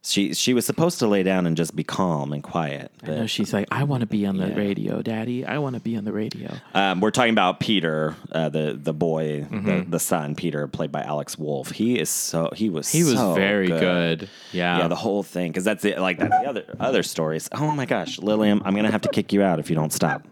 She 0.00 0.32
she 0.32 0.54
was 0.54 0.64
supposed 0.64 1.00
to 1.00 1.06
lay 1.08 1.22
down 1.24 1.44
and 1.44 1.56
just 1.56 1.74
be 1.76 1.82
calm 1.84 2.32
and 2.32 2.42
quiet. 2.42 2.90
You 3.04 3.14
know, 3.14 3.26
she's 3.26 3.52
like, 3.52 3.66
I 3.70 3.82
want 3.82 4.00
to 4.02 4.06
be 4.06 4.24
on 4.26 4.36
the 4.36 4.46
Yeah. 4.48 4.54
radio, 4.54 5.02
Daddy. 5.02 5.44
I 5.44 5.58
want 5.58 5.74
to 5.74 5.80
be 5.82 5.96
on 5.96 6.04
the 6.04 6.12
radio. 6.12 6.50
um, 6.72 7.00
we're 7.00 7.10
talking 7.10 7.32
about 7.32 7.58
Peter, 7.60 8.14
uh, 8.32 8.48
the 8.48 8.78
the 8.80 8.94
boy, 8.94 9.40
Mm-hmm. 9.50 9.66
the, 9.66 9.84
the 9.90 9.98
son, 9.98 10.34
Peter, 10.36 10.66
played 10.68 10.92
by 10.92 11.02
Alex 11.02 11.36
Wolff. 11.36 11.70
He 11.72 11.98
is 11.98 12.08
so 12.08 12.48
he 12.54 12.70
was 12.70 12.88
He 12.90 13.02
was 13.02 13.14
so 13.14 13.34
very 13.34 13.66
good. 13.66 14.28
Yeah. 14.52 14.78
Yeah, 14.78 14.88
the 14.88 14.94
whole 14.96 15.22
thing 15.24 15.50
because 15.50 15.64
that's 15.64 15.84
it. 15.84 15.98
Like 15.98 16.18
that's 16.18 16.30
the 16.42 16.48
other 16.48 16.64
other 16.80 17.02
stories. 17.02 17.48
Oh 17.52 17.72
my 17.72 17.84
gosh, 17.84 18.18
Lillian, 18.20 18.62
I'm 18.64 18.74
gonna 18.76 18.90
have 18.92 19.02
to 19.02 19.10
kick 19.10 19.32
you 19.32 19.42
out 19.42 19.58
if 19.58 19.68
you 19.68 19.74
don't 19.76 19.92
stop. 19.92 20.22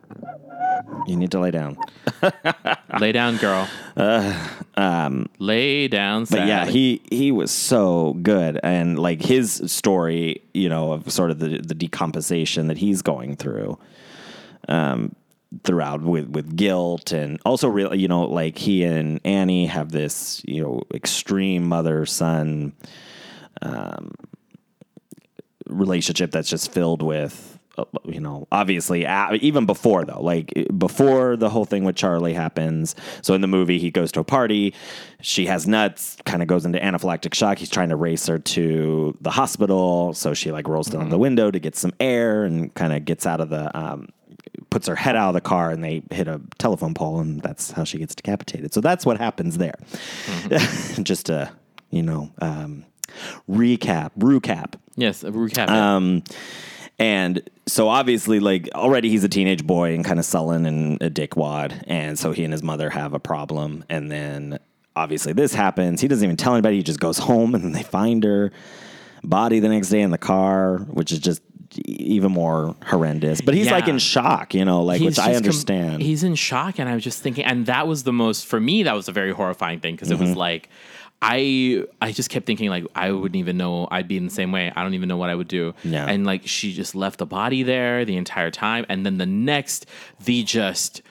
You 1.06 1.16
need 1.16 1.30
to 1.32 1.38
lay 1.40 1.50
down. 1.50 1.76
Lay 3.00 3.12
down, 3.12 3.36
girl. 3.36 3.68
Lay 5.38 5.88
down. 5.88 6.16
Um, 6.22 6.26
But 6.30 6.46
yeah, 6.48 6.66
he 6.66 7.02
he 7.10 7.30
was 7.32 7.50
so 7.50 8.14
good, 8.22 8.58
and 8.62 8.98
like 8.98 9.20
his 9.22 9.62
story, 9.66 10.42
you 10.54 10.68
know, 10.68 10.92
of 10.92 11.10
sort 11.10 11.30
of 11.30 11.38
the 11.38 11.58
the 11.58 11.74
decomposition 11.74 12.68
that 12.68 12.78
he's 12.78 13.02
going 13.02 13.36
through, 13.36 13.78
um, 14.68 15.14
throughout 15.64 16.00
with 16.02 16.28
with 16.28 16.56
guilt, 16.56 17.12
and 17.12 17.38
also 17.44 17.68
real, 17.68 17.94
you 17.94 18.08
know, 18.08 18.22
like 18.22 18.56
he 18.58 18.82
and 18.84 19.20
Annie 19.24 19.66
have 19.66 19.92
this, 19.92 20.42
you 20.46 20.62
know, 20.62 20.82
extreme 20.94 21.68
mother 21.68 22.06
son, 22.06 22.72
um, 23.62 24.12
relationship 25.66 26.30
that's 26.30 26.48
just 26.48 26.72
filled 26.72 27.02
with. 27.02 27.56
Uh, 27.78 27.84
You 28.04 28.20
know, 28.20 28.46
obviously, 28.52 29.06
even 29.40 29.66
before 29.66 30.04
though, 30.04 30.22
like 30.22 30.52
before 30.76 31.36
the 31.36 31.48
whole 31.50 31.64
thing 31.64 31.84
with 31.84 31.96
Charlie 31.96 32.34
happens. 32.34 32.94
So 33.22 33.34
in 33.34 33.40
the 33.40 33.46
movie, 33.46 33.78
he 33.78 33.90
goes 33.90 34.12
to 34.12 34.20
a 34.20 34.24
party. 34.24 34.74
She 35.20 35.46
has 35.46 35.66
nuts, 35.66 36.16
kind 36.24 36.42
of 36.42 36.48
goes 36.48 36.64
into 36.64 36.78
anaphylactic 36.78 37.34
shock. 37.34 37.58
He's 37.58 37.70
trying 37.70 37.88
to 37.88 37.96
race 37.96 38.26
her 38.26 38.38
to 38.38 39.16
the 39.20 39.30
hospital. 39.30 40.12
So 40.14 40.34
she 40.34 40.52
like 40.52 40.68
rolls 40.68 40.88
down 40.88 41.08
the 41.08 41.18
window 41.18 41.50
to 41.50 41.58
get 41.58 41.76
some 41.76 41.92
air 42.00 42.44
and 42.44 42.72
kind 42.74 42.92
of 42.92 43.04
gets 43.04 43.26
out 43.26 43.40
of 43.40 43.48
the, 43.50 43.76
um, 43.76 44.08
puts 44.70 44.86
her 44.86 44.96
head 44.96 45.16
out 45.16 45.28
of 45.28 45.34
the 45.34 45.40
car 45.40 45.70
and 45.70 45.82
they 45.82 46.02
hit 46.10 46.28
a 46.28 46.40
telephone 46.58 46.94
pole 46.94 47.20
and 47.20 47.40
that's 47.42 47.70
how 47.70 47.84
she 47.84 47.98
gets 47.98 48.14
decapitated. 48.14 48.72
So 48.74 48.80
that's 48.80 49.04
what 49.06 49.18
happens 49.18 49.58
there. 49.58 49.74
Just 51.02 51.26
to, 51.26 51.50
you 51.90 52.02
know, 52.02 52.30
um, 52.40 52.84
recap, 53.48 54.10
recap. 54.18 54.74
yes, 54.96 55.24
a 55.24 55.30
recap. 55.30 55.68
Um, 55.68 56.22
and 56.98 57.42
so 57.66 57.88
obviously, 57.88 58.40
like 58.40 58.68
already 58.74 59.11
he's 59.11 59.24
a 59.24 59.28
teenage 59.28 59.66
boy 59.66 59.94
and 59.94 60.04
kind 60.04 60.18
of 60.18 60.24
sullen 60.24 60.64
and 60.66 61.02
a 61.02 61.11
dickwad. 61.11 61.82
And 61.87 62.18
so 62.18 62.32
he 62.32 62.44
and 62.44 62.52
his 62.52 62.62
mother 62.62 62.88
have 62.90 63.12
a 63.12 63.18
problem. 63.18 63.85
And 63.90 64.11
then 64.11 64.59
obviously 64.94 65.32
this 65.35 65.52
happens. 65.52 66.00
He 66.00 66.09
doesn't 66.09 66.24
even 66.24 66.37
tell 66.37 66.54
anybody. 66.54 66.76
He 66.76 66.82
just 66.82 67.00
goes 67.00 67.18
home 67.18 67.54
and 67.54 67.62
then 67.64 67.72
they 67.78 67.82
find 67.82 68.24
her 68.24 68.50
body 69.24 69.59
the 69.61 69.68
next 69.68 69.88
day 69.90 70.00
in 70.00 70.11
the 70.11 70.18
car, 70.18 70.78
which 70.78 71.12
is 71.12 71.18
just 71.18 71.42
even 71.85 72.32
more 72.32 72.74
horrendous. 72.87 73.40
But 73.42 73.54
he's 73.54 73.66
Yeah. 73.66 73.72
like 73.72 73.88
in 73.88 73.98
shock, 73.98 74.54
you 74.54 74.64
know, 74.64 74.82
like 74.82 75.00
which 75.02 75.18
I 75.18 75.32
just 75.32 75.66
com- 75.66 75.76
understand. 75.76 76.02
he's 76.02 76.22
in 76.22 76.35
shock, 76.37 76.78
and 76.78 76.88
I 76.88 76.94
was 76.94 77.02
just 77.04 77.20
thinking, 77.20 77.44
and 77.44 77.66
that 77.66 77.87
was 77.88 78.04
the 78.04 78.12
most 78.12 78.46
for 78.46 78.59
me. 78.61 78.85
That 78.85 78.94
was 78.94 79.09
a 79.09 79.12
very 79.12 79.32
horrifying 79.32 79.80
thing 79.80 79.96
because 79.96 80.11
it 80.11 80.14
Mm-hmm. 80.14 80.28
was 80.28 80.37
like. 80.37 80.70
I 81.22 81.85
I 82.00 82.12
just 82.12 82.31
kept 82.31 82.46
thinking 82.46 82.68
like 82.68 82.85
I 82.94 83.11
wouldn't 83.11 83.37
even 83.37 83.57
know 83.57 83.88
I'd 83.90 84.09
be 84.09 84.16
in 84.16 84.24
the 84.26 84.31
same 84.31 84.52
way. 84.52 84.72
I 84.74 84.83
don't 84.83 84.94
even 84.94 85.09
know 85.09 85.16
what 85.16 85.31
I 85.31 85.35
would 85.35 85.48
do. 85.48 85.74
Yeah. 85.83 86.07
And 86.07 86.26
like 86.26 86.46
she 86.46 86.72
just 86.72 86.94
left 86.94 87.18
the 87.18 87.26
body 87.26 87.62
there 87.62 88.05
the 88.05 88.16
entire 88.16 88.50
time, 88.50 88.85
and 88.88 89.05
then 89.07 89.18
the 89.18 89.26
next 89.26 89.87
the 90.24 90.42
just 90.44 91.02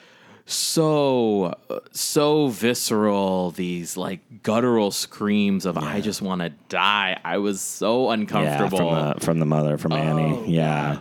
so 0.48 1.52
so 1.90 2.48
visceral 2.48 3.50
these 3.50 3.96
like 3.96 4.20
guttural 4.44 4.92
screams 4.92 5.66
of 5.66 5.76
I 5.76 6.00
just 6.00 6.22
want 6.22 6.40
to 6.40 6.50
die. 6.68 7.20
I 7.24 7.38
was 7.38 7.60
so 7.60 8.06
yeah, 8.06 8.14
uncomfortable. 8.14 8.78
from 8.78 9.14
the, 9.18 9.20
from 9.24 9.38
the 9.40 9.46
mother, 9.46 9.76
from 9.76 9.92
Oh, 9.92 9.96
Annie. 9.96 10.52
Yeah. 10.52 10.98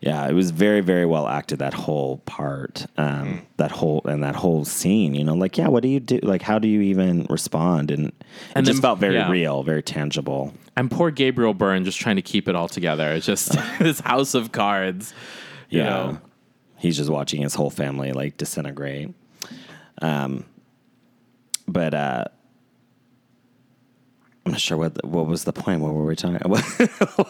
Yeah, 0.00 0.28
it 0.28 0.34
was 0.34 0.50
very, 0.50 0.82
very 0.82 1.06
well 1.06 1.26
acted. 1.26 1.58
That 1.60 1.72
whole 1.74 2.18
part, 2.18 2.86
um, 2.98 3.06
Mm-hmm. 3.26 3.36
that 3.56 3.70
whole 3.70 4.02
and 4.04 4.22
that 4.22 4.36
whole 4.36 4.64
scene. 4.64 5.14
You 5.14 5.24
know, 5.24 5.34
like, 5.34 5.56
yeah, 5.56 5.68
what 5.68 5.82
do 5.82 5.88
you 5.88 6.00
do? 6.00 6.18
Like, 6.22 6.42
how 6.42 6.58
do 6.58 6.68
you 6.68 6.82
even 6.82 7.26
respond? 7.30 7.90
And 7.90 8.04
and 8.04 8.12
it 8.12 8.56
And 8.56 8.66
just 8.66 8.82
felt 8.82 8.98
very 8.98 9.14
yeah. 9.14 9.30
real, 9.30 9.62
very 9.62 9.82
tangible. 9.82 10.52
And 10.76 10.90
poor 10.90 11.10
Gabriel 11.10 11.54
Byrne 11.54 11.84
just 11.84 11.98
trying 11.98 12.16
to 12.16 12.22
keep 12.22 12.46
it 12.48 12.54
all 12.54 12.68
together. 12.68 13.10
It's 13.12 13.24
just 13.26 13.52
this 13.80 14.00
house 14.00 14.34
of 14.34 14.52
cards. 14.52 15.14
You 15.70 15.80
Yeah, 15.80 15.84
know. 15.88 16.18
he's 16.76 16.96
just 16.96 17.10
watching 17.10 17.40
his 17.42 17.54
whole 17.54 17.70
family 17.70 18.12
like 18.12 18.36
disintegrate. 18.36 19.14
Um, 20.02 20.44
but 21.66 21.94
uh, 21.94 22.24
I'm 24.46 24.52
not 24.52 24.60
sure 24.60 24.78
what 24.78 24.94
the, 24.94 25.06
what 25.06 25.26
was 25.26 25.42
the 25.42 25.52
point. 25.52 25.80
What 25.80 25.92
were 25.92 26.04
we 26.04 26.14
talking? 26.14 26.38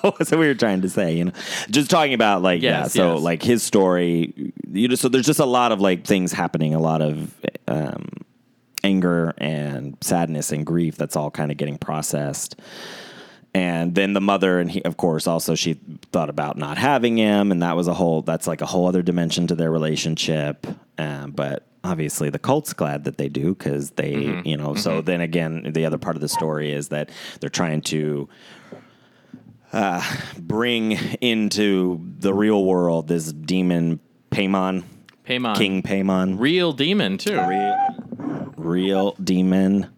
What 0.03 0.19
was 0.19 0.31
it 0.31 0.39
we 0.39 0.47
were 0.49 0.55
trying 0.55 0.83
to 0.83 0.91
say? 0.91 1.17
You 1.17 1.25
know, 1.25 1.33
just 1.71 1.91
talking 1.91 2.13
about 2.13 2.43
like 2.43 2.61
yeah. 2.61 2.89
So 2.89 3.15
yes. 3.15 3.23
like 3.23 3.43
his 3.43 3.63
story. 3.63 4.53
You 4.71 4.89
know, 4.89 4.95
so 4.97 5.09
there's 5.09 5.25
just 5.25 5.41
a 5.41 5.47
lot 5.47 5.73
of 5.73 5.81
like 5.81 6.05
things 6.05 6.31
happening. 6.31 6.75
A 6.75 6.79
lot 6.79 7.01
of 7.01 7.35
um, 7.69 8.07
anger 8.85 9.33
and 9.39 9.97
sadness 10.03 10.53
and 10.53 10.67
grief. 10.67 10.97
That's 10.97 11.17
all 11.17 11.31
kind 11.31 11.51
of 11.51 11.57
getting 11.57 11.79
processed. 11.79 12.61
And 13.55 13.95
then 13.95 14.13
the 14.13 14.21
mother, 14.21 14.61
and 14.61 14.71
he, 14.71 14.83
of 14.85 14.99
course, 14.99 15.27
also 15.27 15.55
she 15.55 15.81
thought 16.13 16.29
about 16.29 16.59
not 16.59 16.77
having 16.77 17.17
him, 17.17 17.51
and 17.51 17.63
that 17.63 17.77
was 17.77 17.89
a 17.89 17.95
whole. 17.95 18.21
That's 18.21 18.47
like 18.47 18.61
a 18.61 18.67
whole 18.67 18.87
other 18.87 19.01
dimension 19.01 19.47
to 19.47 19.55
their 19.55 19.71
relationship. 19.71 20.67
Um, 20.99 21.31
but 21.31 21.67
obviously, 21.87 22.29
the 22.31 22.39
cult's 22.39 22.73
glad 22.73 23.05
that 23.05 23.17
they 23.17 23.29
do 23.29 23.55
because 23.55 23.91
they, 23.93 24.43
you 24.45 24.57
know. 24.57 24.75
So 24.75 25.01
then 25.01 25.21
again, 25.21 25.73
the 25.73 25.87
other 25.87 25.99
part 25.99 26.17
of 26.17 26.21
the 26.23 26.29
story 26.29 26.73
is 26.73 26.89
that 26.89 27.11
they're 27.41 27.49
trying 27.51 27.81
to 27.83 28.29
uh, 29.73 30.03
bring 30.39 30.93
into 31.21 32.01
the 32.19 32.35
real 32.35 32.65
world 32.65 33.09
this 33.09 33.33
demon 33.33 34.01
Paimon, 34.31 34.85
Paimon. 35.27 35.57
King 35.57 35.83
Paimon, 35.83 36.37
Real 36.39 36.73
demon, 36.73 37.19
too. 37.19 37.41
real, 37.47 38.53
real 38.57 39.13
demon. 39.23 39.89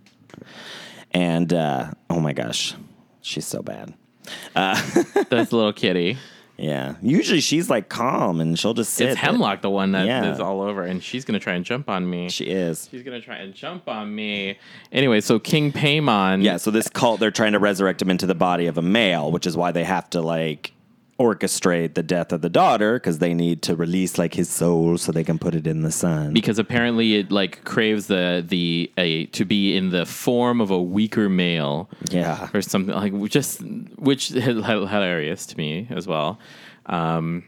And 1.12 1.52
uh, 1.52 1.90
oh 2.10 2.20
my 2.20 2.32
gosh, 2.32 2.74
she's 3.20 3.46
so 3.46 3.62
bad. 3.62 3.94
That's 4.54 5.52
a 5.52 5.56
little 5.56 5.72
kitty. 5.72 6.18
Yeah. 6.58 6.96
Usually 7.00 7.40
she's 7.40 7.70
like 7.70 7.88
calm 7.88 8.40
and 8.40 8.58
she'll 8.58 8.74
just 8.74 8.94
sit. 8.94 9.10
It's 9.10 9.18
Hemlock, 9.20 9.62
the 9.62 9.70
one 9.70 9.92
that 9.92 10.02
is 10.02 10.38
Yeah. 10.38 10.44
all 10.44 10.60
over, 10.60 10.82
and 10.82 11.00
she's 11.02 11.24
gonna 11.24 11.38
try 11.38 11.54
and 11.54 11.64
jump 11.64 11.88
on 11.88 12.10
me. 12.10 12.28
She 12.30 12.46
is. 12.46 12.88
She's 12.90 13.04
gonna 13.04 13.20
try 13.20 13.36
and 13.36 13.54
jump 13.54 13.88
on 13.88 14.12
me. 14.14 14.58
Anyway, 14.90 15.20
so 15.20 15.38
King 15.38 15.70
Paimon. 15.72 16.42
Yeah, 16.42 16.56
so 16.56 16.70
this 16.72 16.88
cult, 16.88 17.20
they're 17.20 17.30
trying 17.30 17.52
to 17.52 17.60
resurrect 17.60 18.02
him 18.02 18.10
into 18.10 18.26
the 18.26 18.34
body 18.34 18.66
of 18.66 18.76
a 18.76 18.82
male, 18.82 19.30
which 19.30 19.46
is 19.46 19.56
why 19.56 19.70
they 19.70 19.84
have 19.84 20.10
to 20.10 20.20
like 20.20 20.72
orchestrate 21.18 21.94
the 21.94 22.02
death 22.02 22.32
of 22.32 22.42
the 22.42 22.48
daughter 22.48 22.94
because 22.94 23.18
they 23.18 23.34
need 23.34 23.60
to 23.62 23.74
release 23.74 24.18
like 24.18 24.34
his 24.34 24.48
soul 24.48 24.96
so 24.96 25.10
they 25.10 25.24
can 25.24 25.36
put 25.38 25.54
it 25.54 25.66
in 25.66 25.82
the 25.82 25.90
son. 25.90 26.32
because 26.32 26.58
apparently 26.60 27.16
it 27.16 27.32
like 27.32 27.64
craves 27.64 28.06
the 28.06 28.44
the 28.46 28.90
a 28.96 29.26
to 29.26 29.44
be 29.44 29.76
in 29.76 29.90
the 29.90 30.06
form 30.06 30.60
of 30.60 30.70
a 30.70 30.80
weaker 30.80 31.28
male 31.28 31.90
yeah. 32.10 32.48
or 32.54 32.62
something 32.62 32.94
like 32.94 33.12
just 33.30 33.60
which 33.96 34.28
hilarious 34.28 35.44
to 35.46 35.56
me 35.56 35.88
as 35.90 36.06
well. 36.06 36.38
Um, 36.86 37.42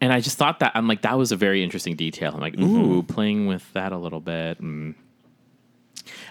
and 0.00 0.12
I 0.12 0.20
just 0.20 0.36
thought 0.36 0.58
that 0.58 0.72
I'm 0.74 0.88
like 0.88 1.02
that 1.02 1.16
was 1.16 1.30
a 1.32 1.36
very 1.36 1.62
interesting 1.62 1.94
detail. 1.96 2.32
I'm 2.34 2.40
like, 2.40 2.56
Mm-hmm. 2.56 2.74
ooh, 2.92 3.02
playing 3.02 3.46
with 3.46 3.72
that 3.74 3.92
a 3.92 3.96
little 3.96 4.20
bit 4.20 4.58
and 4.60 4.94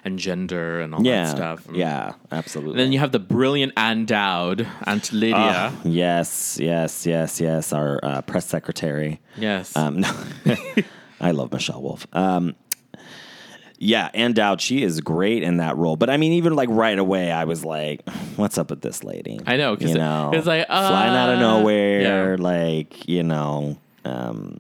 and 0.04 0.18
gender 0.20 0.80
and 0.82 0.94
all 0.96 1.06
Yeah. 1.06 1.26
that 1.26 1.36
stuff. 1.36 1.68
Yeah, 1.74 2.14
absolutely. 2.32 2.74
And 2.74 2.80
then 2.80 2.92
you 2.92 3.00
have 3.00 3.12
the 3.12 3.20
brilliant 3.20 3.74
Ann 3.78 4.06
Dowd, 4.06 4.68
Aunt 4.86 5.12
Lydia. 5.12 5.36
Ah, 5.38 5.74
yes, 5.84 6.58
yes, 6.62 7.06
yes, 7.06 7.40
yes. 7.42 7.74
Our 7.74 8.00
uh, 8.04 8.22
press 8.22 8.46
secretary. 8.48 9.20
yes. 9.38 9.76
Um, 9.76 10.00
no, 10.02 10.12
I 11.22 11.32
love 11.32 11.52
Michelle 11.52 11.82
Wolf. 11.82 12.08
Um, 12.14 12.56
yeah, 13.78 14.10
Ann 14.14 14.32
Dowd, 14.34 14.62
she 14.62 14.84
is 14.84 15.02
great 15.02 15.44
in 15.44 15.58
that 15.58 15.76
role. 15.76 15.98
But 15.98 16.10
I 16.10 16.16
mean, 16.18 16.34
even 16.34 16.56
like 16.56 16.70
right 16.72 16.98
away, 16.98 17.32
I 17.32 17.44
was 17.44 17.66
like, 17.66 18.08
"What's 18.38 18.58
up 18.58 18.70
with 18.70 18.82
this 18.82 19.04
lady?" 19.04 19.40
I 19.46 19.58
know, 19.58 19.76
'cause 19.76 19.90
you 19.90 19.98
know, 19.98 20.32
it's 20.34 20.48
like, 20.48 20.66
flying 20.68 21.14
out 21.14 21.30
of 21.32 21.38
uh, 21.40 21.42
nowhere, 21.42 22.36
yeah. 22.38 22.42
like 22.42 23.08
you 23.10 23.22
know, 23.24 23.78
um, 24.06 24.60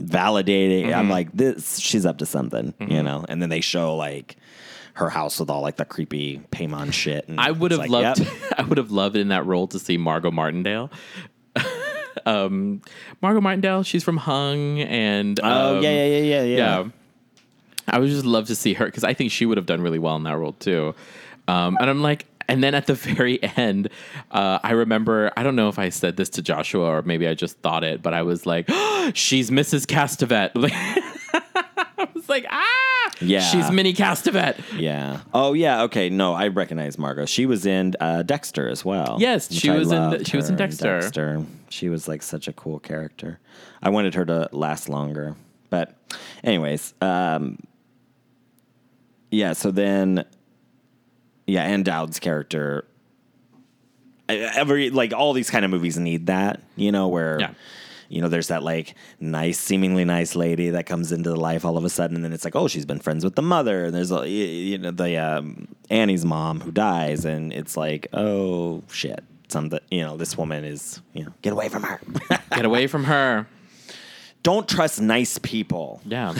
validating. 0.00 0.84
Mm-hmm. 0.86 0.94
I'm 0.94 1.10
like, 1.10 1.32
this, 1.32 1.78
she's 1.80 2.06
up 2.06 2.18
to 2.18 2.26
something, 2.26 2.72
you 2.80 3.02
know. 3.02 3.24
And 3.28 3.42
then 3.42 3.48
they 3.48 3.60
show 3.60 3.96
like 3.96 4.36
her 4.94 5.08
house 5.08 5.40
with 5.40 5.50
all 5.50 5.62
like 5.62 5.76
the 5.76 5.84
creepy 5.84 6.40
Paimon 6.50 6.92
shit. 6.92 7.28
And 7.28 7.40
I 7.40 7.50
would 7.50 7.70
have 7.70 7.80
like, 7.80 7.90
loved. 7.90 8.20
yep. 8.20 8.28
I 8.58 8.62
would 8.62 8.78
have 8.78 8.90
loved 8.90 9.16
in 9.16 9.28
that 9.28 9.46
role 9.46 9.66
to 9.68 9.78
see 9.78 9.96
Margo 9.96 10.30
Martindale. 10.30 10.90
um, 12.26 12.82
Margo 13.20 13.40
Martindale, 13.40 13.82
she's 13.82 14.04
from 14.04 14.18
Hung, 14.18 14.80
and 14.80 15.40
Oh 15.42 15.76
um, 15.76 15.82
yeah, 15.82 15.90
yeah, 15.90 16.06
yeah, 16.06 16.18
yeah, 16.18 16.42
yeah. 16.42 16.56
yeah. 16.56 16.88
I 17.88 17.98
would 17.98 18.08
just 18.08 18.24
love 18.24 18.46
to 18.46 18.54
see 18.54 18.74
her 18.74 18.86
because 18.86 19.04
I 19.04 19.14
think 19.14 19.32
she 19.32 19.46
would 19.46 19.56
have 19.56 19.66
done 19.66 19.80
really 19.82 19.98
well 19.98 20.16
in 20.16 20.22
that 20.24 20.36
role 20.36 20.52
too. 20.52 20.94
Um, 21.48 21.76
and 21.80 21.90
I'm 21.90 22.02
like, 22.02 22.26
and 22.48 22.62
then 22.62 22.74
at 22.74 22.86
the 22.86 22.94
very 23.16 23.42
end, 23.42 23.88
uh, 24.30 24.58
I 24.62 24.72
remember 24.72 25.32
I 25.36 25.42
don't 25.42 25.56
know 25.56 25.68
if 25.68 25.78
I 25.78 25.88
said 25.88 26.16
this 26.16 26.28
to 26.30 26.42
Joshua 26.42 26.84
or 26.84 27.02
maybe 27.02 27.26
I 27.26 27.34
just 27.34 27.58
thought 27.60 27.84
it, 27.84 28.02
but 28.02 28.14
I 28.14 28.22
was 28.22 28.46
like, 28.46 28.68
she's 29.14 29.50
Mrs. 29.50 29.86
Castevet. 29.86 30.52
Like, 30.54 30.72
I 30.74 32.08
was 32.14 32.28
like, 32.28 32.46
ah, 32.50 32.81
Yeah. 33.20 33.40
she's 33.40 33.70
Minnie 33.70 33.92
Castevet. 33.94 34.56
Yeah. 34.76 35.20
Oh 35.32 35.52
yeah. 35.52 35.82
Okay. 35.82 36.08
No, 36.10 36.32
I 36.34 36.48
recognize 36.48 36.98
Margo. 36.98 37.24
She 37.26 37.46
was 37.46 37.66
in 37.66 37.94
uh, 38.00 38.22
Dexter 38.22 38.68
as 38.68 38.84
well. 38.84 39.16
Yes, 39.20 39.52
she 39.52 39.70
was 39.70 39.92
in- 39.92 40.24
she 40.24 40.36
was 40.36 40.48
in 40.50 40.56
Dexter. 40.56 41.00
Dexter. 41.00 41.44
She 41.68 41.88
was 41.88 42.08
like 42.08 42.22
such 42.22 42.48
a 42.48 42.52
cool 42.52 42.78
character. 42.80 43.38
I 43.82 43.90
wanted 43.90 44.14
her 44.14 44.24
to 44.24 44.48
last 44.52 44.88
longer, 44.88 45.36
but 45.70 45.94
anyways, 46.44 46.94
um, 47.00 47.58
yeah. 49.30 49.52
So 49.54 49.70
then, 49.70 50.24
yeah, 51.46 51.62
Ann 51.64 51.82
Dowd's 51.82 52.18
character. 52.18 52.86
Every 54.28 54.90
like 54.90 55.12
all 55.12 55.32
these 55.32 55.50
kind 55.50 55.64
of 55.64 55.70
movies 55.70 55.98
need 55.98 56.26
that, 56.26 56.60
you 56.76 56.90
know, 56.92 57.08
where 57.08 57.38
Yeah. 57.40 57.50
You 58.12 58.20
know, 58.20 58.28
there's 58.28 58.48
that 58.48 58.62
like 58.62 58.94
nice, 59.20 59.58
seemingly 59.58 60.04
nice 60.04 60.36
lady 60.36 60.68
that 60.70 60.84
comes 60.84 61.12
into 61.12 61.30
the 61.30 61.36
life 61.36 61.64
all 61.64 61.78
of 61.78 61.84
a 61.84 61.88
sudden, 61.88 62.16
and 62.16 62.24
then 62.24 62.32
it's 62.34 62.44
like, 62.44 62.54
oh, 62.54 62.68
she's 62.68 62.84
been 62.84 62.98
friends 62.98 63.24
with 63.24 63.36
the 63.36 63.42
mother, 63.42 63.86
and 63.86 63.94
there's 63.94 64.12
a, 64.12 64.28
you 64.28 64.76
know 64.76 64.90
the 64.90 65.16
um, 65.16 65.66
Annie's 65.88 66.24
mom 66.24 66.60
who 66.60 66.70
dies, 66.70 67.24
and 67.24 67.54
it's 67.54 67.74
like, 67.74 68.08
oh 68.12 68.82
shit, 68.90 69.24
something, 69.48 69.80
you 69.90 70.02
know, 70.02 70.18
this 70.18 70.36
woman 70.36 70.62
is, 70.62 71.00
you 71.14 71.24
know, 71.24 71.32
get 71.40 71.54
away 71.54 71.70
from 71.70 71.84
her. 71.84 72.00
Get 72.50 72.66
away 72.66 72.86
from 72.86 73.04
her. 73.04 73.46
Don't 74.42 74.68
trust 74.68 75.00
nice 75.00 75.38
people. 75.38 76.02
Yeah. 76.04 76.34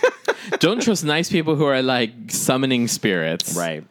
Don't 0.60 0.80
trust 0.80 1.04
nice 1.04 1.28
people 1.30 1.56
who 1.56 1.64
are 1.64 1.82
like 1.82 2.12
summoning 2.28 2.86
spirits. 2.86 3.56
Right. 3.56 3.84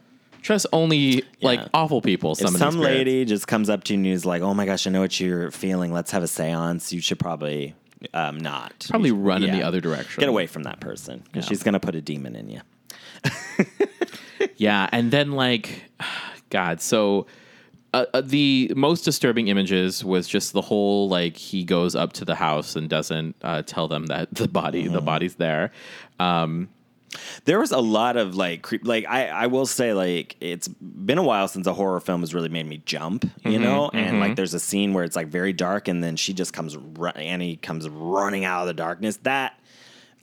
Trust 0.48 0.66
only 0.72 1.24
like 1.42 1.60
Yeah. 1.60 1.68
awful 1.74 2.02
people 2.02 2.32
If 2.32 2.50
some 2.58 2.76
lady 2.80 3.26
just 3.26 3.48
comes 3.50 3.70
up 3.70 3.84
to 3.84 3.94
you 3.94 4.00
and 4.00 4.08
is 4.08 4.26
like, 4.26 4.42
"Oh 4.42 4.54
my 4.54 4.66
gosh, 4.66 4.88
I 4.88 4.92
know 4.92 5.02
what 5.02 5.20
you're 5.20 5.52
feeling. 5.52 5.92
Let's 5.92 6.12
have 6.12 6.24
a 6.24 6.28
séance," 6.28 6.94
you 6.94 7.02
should 7.02 7.20
probably 7.20 7.76
um, 8.14 8.38
not. 8.40 8.86
Probably 8.90 9.10
should- 9.10 9.18
run 9.26 9.44
in 9.44 9.52
the 9.52 9.58
yeah. 9.58 9.68
other 9.68 9.82
direction. 9.82 10.22
Get 10.22 10.30
away 10.30 10.48
from 10.48 10.64
that 10.64 10.80
person 10.80 11.22
because 11.26 11.44
Yeah. 11.44 11.50
she's 11.50 11.64
gonna 11.64 11.82
put 11.82 11.96
a 11.96 12.02
demon 12.02 12.34
in 12.38 12.50
you. 12.50 12.62
Yeah, 14.56 14.88
and 14.94 15.12
then 15.12 15.34
like, 15.34 15.84
God, 16.50 16.80
so. 16.82 17.28
Uh, 17.94 18.06
uh, 18.14 18.22
the 18.22 18.72
most 18.76 19.04
disturbing 19.06 19.48
images 19.48 20.04
was 20.04 20.28
just 20.28 20.52
the 20.52 20.62
whole 20.62 21.08
like 21.08 21.38
he 21.38 21.64
goes 21.64 21.96
up 21.96 22.12
to 22.14 22.26
the 22.26 22.36
house 22.36 22.76
and 22.76 22.90
doesn't 22.90 23.34
uh, 23.42 23.62
tell 23.64 23.88
them 23.88 24.08
that 24.08 24.28
the 24.34 24.48
body 24.48 24.84
Mm-hmm. 24.84 24.94
the 24.94 25.02
body's 25.02 25.36
there. 25.36 25.72
Um, 26.20 26.68
There 27.46 27.60
was 27.60 27.72
a 27.72 27.80
lot 27.80 28.18
of 28.18 28.36
like 28.36 28.62
creep. 28.62 28.86
Like 28.86 29.06
I, 29.08 29.28
I 29.28 29.48
will 29.48 29.66
say, 29.66 29.94
like 29.94 30.36
it's 30.42 30.68
been 30.68 31.18
a 31.18 31.24
while 31.24 31.48
since 31.48 31.66
a 31.66 31.74
horror 31.74 32.00
film 32.00 32.22
has 32.22 32.34
really 32.34 32.50
made 32.50 32.66
me 32.68 32.82
jump. 32.86 33.24
Mm-hmm, 33.24 33.50
You 33.50 33.60
know, 33.60 33.90
and 33.94 34.20
like 34.20 34.36
there's 34.36 34.54
a 34.54 34.60
scene 34.60 34.94
where 34.94 35.04
it's 35.04 35.16
like 35.16 35.28
very 35.28 35.54
dark, 35.54 35.88
and 35.88 36.04
then 36.04 36.16
she 36.18 36.34
just 36.34 36.54
comes. 36.54 36.76
Ru- 36.78 37.08
Annie 37.10 37.56
comes 37.56 37.88
running 37.88 38.44
out 38.46 38.62
of 38.62 38.68
the 38.68 38.74
darkness. 38.74 39.18
That 39.24 39.58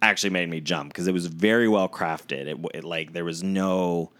actually 0.02 0.30
made 0.30 0.50
me 0.50 0.60
jump 0.60 0.90
because 0.90 1.06
it 1.06 1.12
was 1.12 1.26
very 1.26 1.68
well 1.68 1.88
crafted. 1.88 2.46
It, 2.46 2.58
it 2.74 2.84
like 2.84 3.12
there 3.14 3.24
was 3.24 3.42
no. 3.42 4.10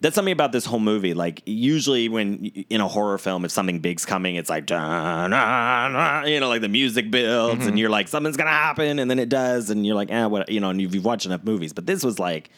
That's 0.00 0.14
something 0.14 0.32
about 0.32 0.52
this 0.52 0.64
whole 0.64 0.78
movie. 0.78 1.12
Like 1.14 1.42
usually 1.44 2.08
when 2.08 2.44
in 2.70 2.80
a 2.80 2.86
horror 2.86 3.18
film, 3.18 3.44
if 3.44 3.50
something 3.50 3.80
big's 3.80 4.04
coming, 4.06 4.36
it's 4.36 4.48
like 4.48 4.70
you 4.70 4.76
know, 4.76 6.48
like 6.48 6.60
the 6.60 6.68
music 6.68 7.10
builds, 7.10 7.66
and 7.66 7.78
you're 7.78 7.90
like 7.90 8.08
something's 8.08 8.36
gonna 8.36 8.50
happen, 8.50 8.98
and 8.98 9.10
then 9.10 9.18
it 9.18 9.28
does, 9.28 9.70
and 9.70 9.84
you're 9.84 9.96
like, 9.96 10.10
ah, 10.12 10.28
what, 10.28 10.48
you 10.50 10.60
know, 10.60 10.70
and 10.70 10.80
you've, 10.80 10.94
you've 10.94 11.04
watched 11.04 11.26
enough 11.26 11.42
movies. 11.44 11.72
But 11.72 11.86
this 11.86 12.04
was 12.04 12.18
like, 12.18 12.50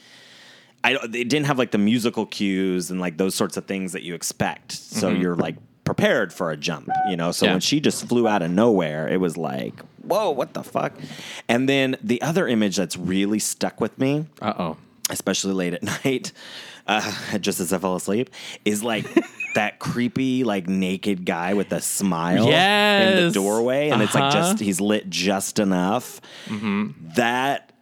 I 0.85 0.93
it 0.95 1.11
didn't 1.29 1.45
have 1.47 1.59
like 1.59 1.71
the 1.71 1.79
musical 1.79 2.27
cues 2.27 2.91
and 2.91 3.01
like 3.01 3.17
those 3.17 3.35
sorts 3.35 3.57
of 3.57 3.65
things 3.67 3.93
that 3.93 4.03
you 4.03 4.15
expect. 4.15 4.73
So 4.73 5.09
you're 5.11 5.37
like 5.37 5.57
prepared 5.85 6.33
for 6.33 6.51
a 6.51 6.57
jump, 6.57 6.89
you 7.09 7.17
know. 7.17 7.33
So 7.33 7.47
Yeah. 7.47 7.53
when 7.53 7.61
she 7.61 7.81
just 7.81 8.07
flew 8.07 8.29
out 8.29 8.43
of 8.43 8.51
nowhere, 8.51 9.09
it 9.09 9.19
was 9.19 9.37
like, 9.37 9.81
whoa, 10.03 10.31
what 10.31 10.53
the 10.55 10.63
fuck? 10.63 10.93
And 11.49 11.69
then 11.69 11.97
the 12.03 12.21
other 12.23 12.47
image 12.47 12.77
that's 12.77 12.97
really 12.99 13.39
stuck 13.39 13.81
with 13.81 13.99
me 13.99 14.27
uh 14.43 14.53
oh. 14.59 14.77
especially 15.09 15.53
late 15.55 15.75
at 15.75 15.83
night, 16.05 16.33
uh, 16.91 17.39
just 17.39 17.61
as 17.61 17.73
I 17.73 17.79
fell 17.79 17.97
asleep, 17.97 18.31
is 18.65 18.83
like 18.83 19.07
that 19.55 19.79
creepy, 19.79 20.45
like 20.45 20.69
naked 20.69 21.25
guy 21.25 21.55
with 21.55 21.73
a 21.73 21.81
smile 21.81 22.47
in 22.47 23.27
the 23.27 23.31
doorway, 23.33 23.89
and 23.91 24.03
it's 24.03 24.15
like 24.15 24.25
Uh-huh. 24.25 24.41
just 24.53 24.61
he's 24.61 24.81
lit 24.81 25.09
just 25.11 25.59
enough. 25.59 26.21
That 27.17 27.73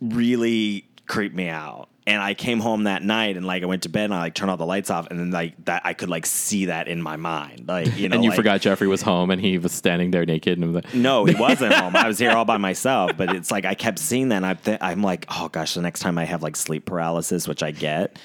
really 0.00 0.86
creeped 1.06 1.34
me 1.34 1.48
out. 1.48 1.88
And 2.08 2.22
I 2.22 2.34
came 2.34 2.60
home 2.60 2.84
that 2.84 3.02
night 3.02 3.36
and 3.36 3.44
like 3.44 3.64
I 3.64 3.66
went 3.66 3.82
to 3.82 3.88
bed 3.88 4.04
and 4.04 4.14
I 4.14 4.20
like 4.20 4.34
turned 4.34 4.48
all 4.50 4.56
the 4.56 4.64
lights 4.64 4.90
off 4.90 5.08
and 5.10 5.18
then 5.18 5.32
like 5.32 5.54
that 5.64 5.82
I 5.84 5.92
could 5.92 6.08
like 6.08 6.24
see 6.24 6.66
that 6.66 6.86
in 6.86 7.02
my 7.02 7.16
mind. 7.16 7.64
Like, 7.66 7.96
you 7.96 8.08
know, 8.08 8.14
and 8.14 8.22
you 8.22 8.30
like- 8.30 8.36
forgot 8.36 8.60
Jeffrey 8.60 8.86
was 8.86 9.02
home 9.02 9.30
and 9.32 9.40
he 9.40 9.58
was 9.58 9.72
standing 9.72 10.12
there 10.12 10.24
naked 10.24 10.56
and 10.56 10.72
like, 10.72 10.94
no, 10.94 11.24
he 11.24 11.34
wasn't 11.34 11.72
home. 11.80 11.96
I 11.96 12.06
was 12.06 12.18
here 12.20 12.30
all 12.30 12.44
by 12.44 12.58
myself. 12.58 13.16
But 13.16 13.34
it's 13.34 13.50
like 13.50 13.64
I 13.64 13.74
kept 13.74 13.98
seeing 13.98 14.28
that. 14.28 14.36
And 14.36 14.46
I 14.46 14.54
th- 14.54 14.78
I'm 14.80 15.02
like, 15.02 15.26
oh 15.30 15.48
gosh, 15.48 15.74
the 15.74 15.82
next 15.82 15.98
time 15.98 16.16
I 16.16 16.24
have 16.26 16.44
like 16.44 16.54
sleep 16.54 16.86
paralysis, 16.86 17.48
which 17.48 17.64
I 17.64 17.72
get, 17.72 18.18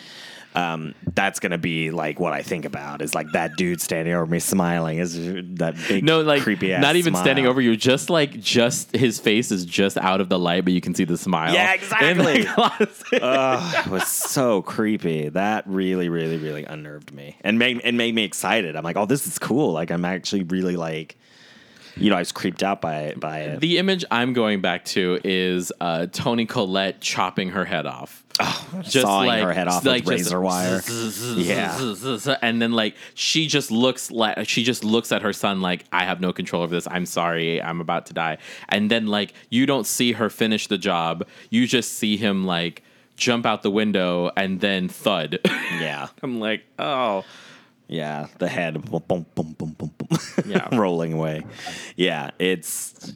um, 0.54 0.94
that's 1.14 1.40
gonna 1.40 1.58
be 1.58 1.92
like 1.92 2.20
what 2.20 2.34
I 2.34 2.42
think 2.42 2.66
about 2.66 3.02
is 3.02 3.16
like 3.16 3.32
that 3.34 3.56
dude 3.56 3.82
standing 3.82 4.14
over 4.14 4.26
me 4.26 4.40
smiling 4.40 5.00
is 5.00 5.16
that 5.16 5.76
big 5.88 6.04
no, 6.04 6.22
like 6.22 6.44
creepy 6.44 6.74
ass 6.74 6.82
not 6.82 6.96
even 6.96 7.14
smile. 7.14 7.24
standing 7.24 7.48
over 7.48 7.62
you, 7.62 7.76
just 7.78 8.10
like 8.10 8.40
just 8.40 8.94
his 8.96 9.20
face 9.20 9.52
is 9.52 9.66
just 9.66 9.98
out 9.98 10.20
of 10.20 10.30
the 10.30 10.38
light, 10.38 10.66
but 10.66 10.74
you 10.74 10.82
can 10.82 10.94
see 10.94 11.06
the 11.06 11.18
smile. 11.18 11.54
Yeah, 11.54 11.74
exactly. 11.76 12.46
Ugh, 13.22 13.86
it 13.86 13.90
was 13.90 14.08
so 14.08 14.62
creepy. 14.62 15.30
That 15.30 15.66
really, 15.68 16.10
really, 16.10 16.38
really 16.38 16.66
unnerved 16.66 17.14
me 17.14 17.38
and 17.42 17.58
made 17.58 17.82
and 17.82 17.98
made 17.98 18.14
me 18.14 18.24
excited. 18.24 18.76
I'm 18.76 18.84
like, 18.84 18.98
oh, 18.98 19.06
this 19.06 19.28
is 19.28 19.40
cool. 19.40 19.72
Like 19.72 19.90
I'm 19.90 20.04
actually 20.04 20.44
really 20.44 20.76
like, 20.76 21.18
you 21.96 22.10
know, 22.10 22.18
I 22.18 22.20
was 22.20 22.32
creeped 22.32 22.64
out 22.64 22.82
by 22.82 23.04
it. 23.04 23.20
By 23.20 23.40
it. 23.40 23.60
the 23.62 23.78
image 23.78 24.04
I'm 24.12 24.34
going 24.34 24.60
back 24.62 24.86
to 24.86 25.20
is 25.24 25.72
uh, 25.80 26.08
Toni 26.08 26.46
Collette 26.46 27.00
chopping 27.00 27.52
her 27.52 27.64
head 27.64 27.86
off. 27.86 28.21
Oh, 28.40 28.68
just 28.82 29.02
Sawing 29.02 29.44
her 29.44 29.54
head 29.54 29.68
off 29.68 29.84
with 29.84 30.08
razor 30.08 30.40
wire. 30.40 30.82
Yeah. 31.36 31.78
and 32.42 32.62
then 32.62 32.72
like 32.72 32.96
she 33.14 33.48
just 33.48 33.72
looks 33.72 34.10
like 34.12 34.48
she 34.48 34.64
just 34.64 34.84
looks 34.84 35.12
at 35.12 35.22
her 35.22 35.34
son 35.34 35.62
like 35.62 35.86
I 35.92 36.06
have 36.06 36.22
no 36.22 36.32
control 36.34 36.64
over 36.64 36.74
this. 36.74 36.88
I'm 36.90 37.06
sorry, 37.06 37.62
I'm 37.62 37.82
about 37.82 38.06
to 38.08 38.14
die. 38.14 38.38
And 38.70 38.90
then 38.90 39.08
like 39.08 39.34
you 39.50 39.66
don't 39.66 39.86
see 39.86 40.14
her 40.14 40.30
finish 40.30 40.68
the 40.68 40.78
job. 40.78 41.28
You 41.50 41.68
just 41.68 41.94
see 41.94 42.18
him 42.18 42.46
like 42.46 42.84
jump 43.18 43.46
out 43.46 43.62
the 43.62 43.72
window 43.72 44.32
and 44.36 44.60
then 44.60 44.88
thud. 44.88 45.40
yeah. 45.46 46.08
I'm 46.24 46.40
like, 46.40 46.64
oh. 46.80 47.24
Yeah, 47.92 48.28
the 48.40 48.48
head 48.48 48.90
boom, 48.90 49.04
boom, 49.06 49.26
boom, 49.36 49.54
boom, 49.58 49.76
boom, 49.76 50.20
Yeah. 50.46 50.70
rolling 50.76 51.12
away. 51.12 51.46
Yeah, 51.98 52.32
it's 52.40 53.14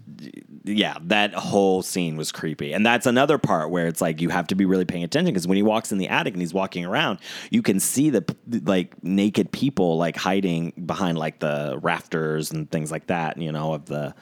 yeah, 0.65 0.97
that 1.03 1.33
whole 1.33 1.81
scene 1.81 2.17
was 2.17 2.33
creepy, 2.33 2.73
and 2.73 2.85
that's 2.85 3.05
another 3.05 3.37
part 3.37 3.69
where 3.69 3.87
it's 3.87 4.01
like 4.01 4.19
you 4.19 4.27
have 4.27 4.47
to 4.47 4.55
be 4.55 4.65
really 4.65 4.83
paying 4.83 5.05
attention 5.05 5.33
because 5.33 5.47
when 5.47 5.55
he 5.55 5.63
walks 5.63 5.93
in 5.93 5.97
the 5.97 6.09
attic 6.09 6.33
and 6.33 6.41
he's 6.41 6.53
walking 6.53 6.83
around, 6.83 7.19
you 7.51 7.61
can 7.61 7.79
see 7.79 8.09
the 8.09 8.25
like 8.65 9.01
naked 9.01 9.53
people 9.53 9.97
like 9.97 10.17
hiding 10.17 10.73
behind 10.85 11.17
like 11.17 11.39
the 11.39 11.79
rafters 11.81 12.51
and 12.51 12.69
things 12.69 12.91
like 12.91 13.07
that, 13.07 13.37
you 13.37 13.53
know, 13.53 13.75
of 13.75 13.85
the 13.85 14.13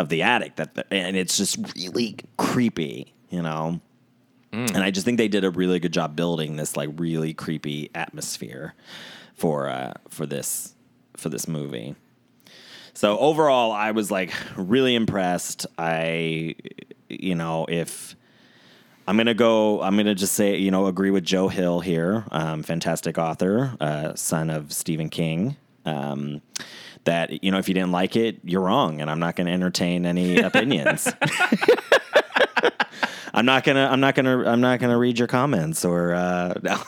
of 0.00 0.08
the 0.08 0.22
attic. 0.22 0.56
That 0.56 0.88
and 0.90 1.16
it's 1.16 1.36
just 1.36 1.56
really 1.76 2.16
creepy, 2.36 3.14
you 3.30 3.42
know. 3.42 3.80
Mm. 4.52 4.74
And 4.74 4.78
I 4.78 4.90
just 4.90 5.04
think 5.04 5.18
they 5.18 5.28
did 5.28 5.44
a 5.44 5.50
really 5.50 5.78
good 5.78 5.92
job 5.92 6.16
building 6.16 6.56
this 6.56 6.76
like 6.76 6.90
really 6.96 7.32
creepy 7.32 7.90
atmosphere 7.94 8.74
for 9.34 9.68
uh, 9.68 9.94
for 10.08 10.26
this 10.26 10.74
for 11.16 11.28
this 11.28 11.46
movie. 11.46 11.94
So 12.94 13.18
overall, 13.18 13.72
I 13.72 13.90
was 13.90 14.10
like 14.10 14.32
really 14.56 14.94
impressed. 14.94 15.66
I, 15.76 16.54
you 17.08 17.34
know, 17.34 17.66
if 17.68 18.14
I'm 19.08 19.16
gonna 19.16 19.34
go, 19.34 19.82
I'm 19.82 19.96
gonna 19.96 20.14
just 20.14 20.34
say, 20.34 20.56
you 20.56 20.70
know, 20.70 20.86
agree 20.86 21.10
with 21.10 21.24
Joe 21.24 21.48
Hill 21.48 21.80
here, 21.80 22.24
um, 22.30 22.62
fantastic 22.62 23.18
author, 23.18 23.76
uh, 23.80 24.14
son 24.14 24.48
of 24.50 24.72
Stephen 24.72 25.08
King. 25.08 25.56
Um, 25.84 26.40
that 27.04 27.44
you 27.44 27.50
know, 27.50 27.58
if 27.58 27.68
you 27.68 27.74
didn't 27.74 27.92
like 27.92 28.16
it, 28.16 28.38
you're 28.44 28.62
wrong, 28.62 29.00
and 29.00 29.10
I'm 29.10 29.18
not 29.18 29.36
going 29.36 29.46
to 29.46 29.52
entertain 29.52 30.06
any 30.06 30.38
opinions. 30.40 31.08
I'm 33.34 33.44
not 33.46 33.64
gonna. 33.64 33.88
I'm 33.90 34.00
not 34.00 34.14
gonna. 34.14 34.44
I'm 34.44 34.60
not 34.60 34.78
gonna 34.80 34.96
read 34.98 35.18
your 35.18 35.26
comments 35.28 35.84
or. 35.84 36.14
Uh, 36.14 36.54
no. 36.62 36.78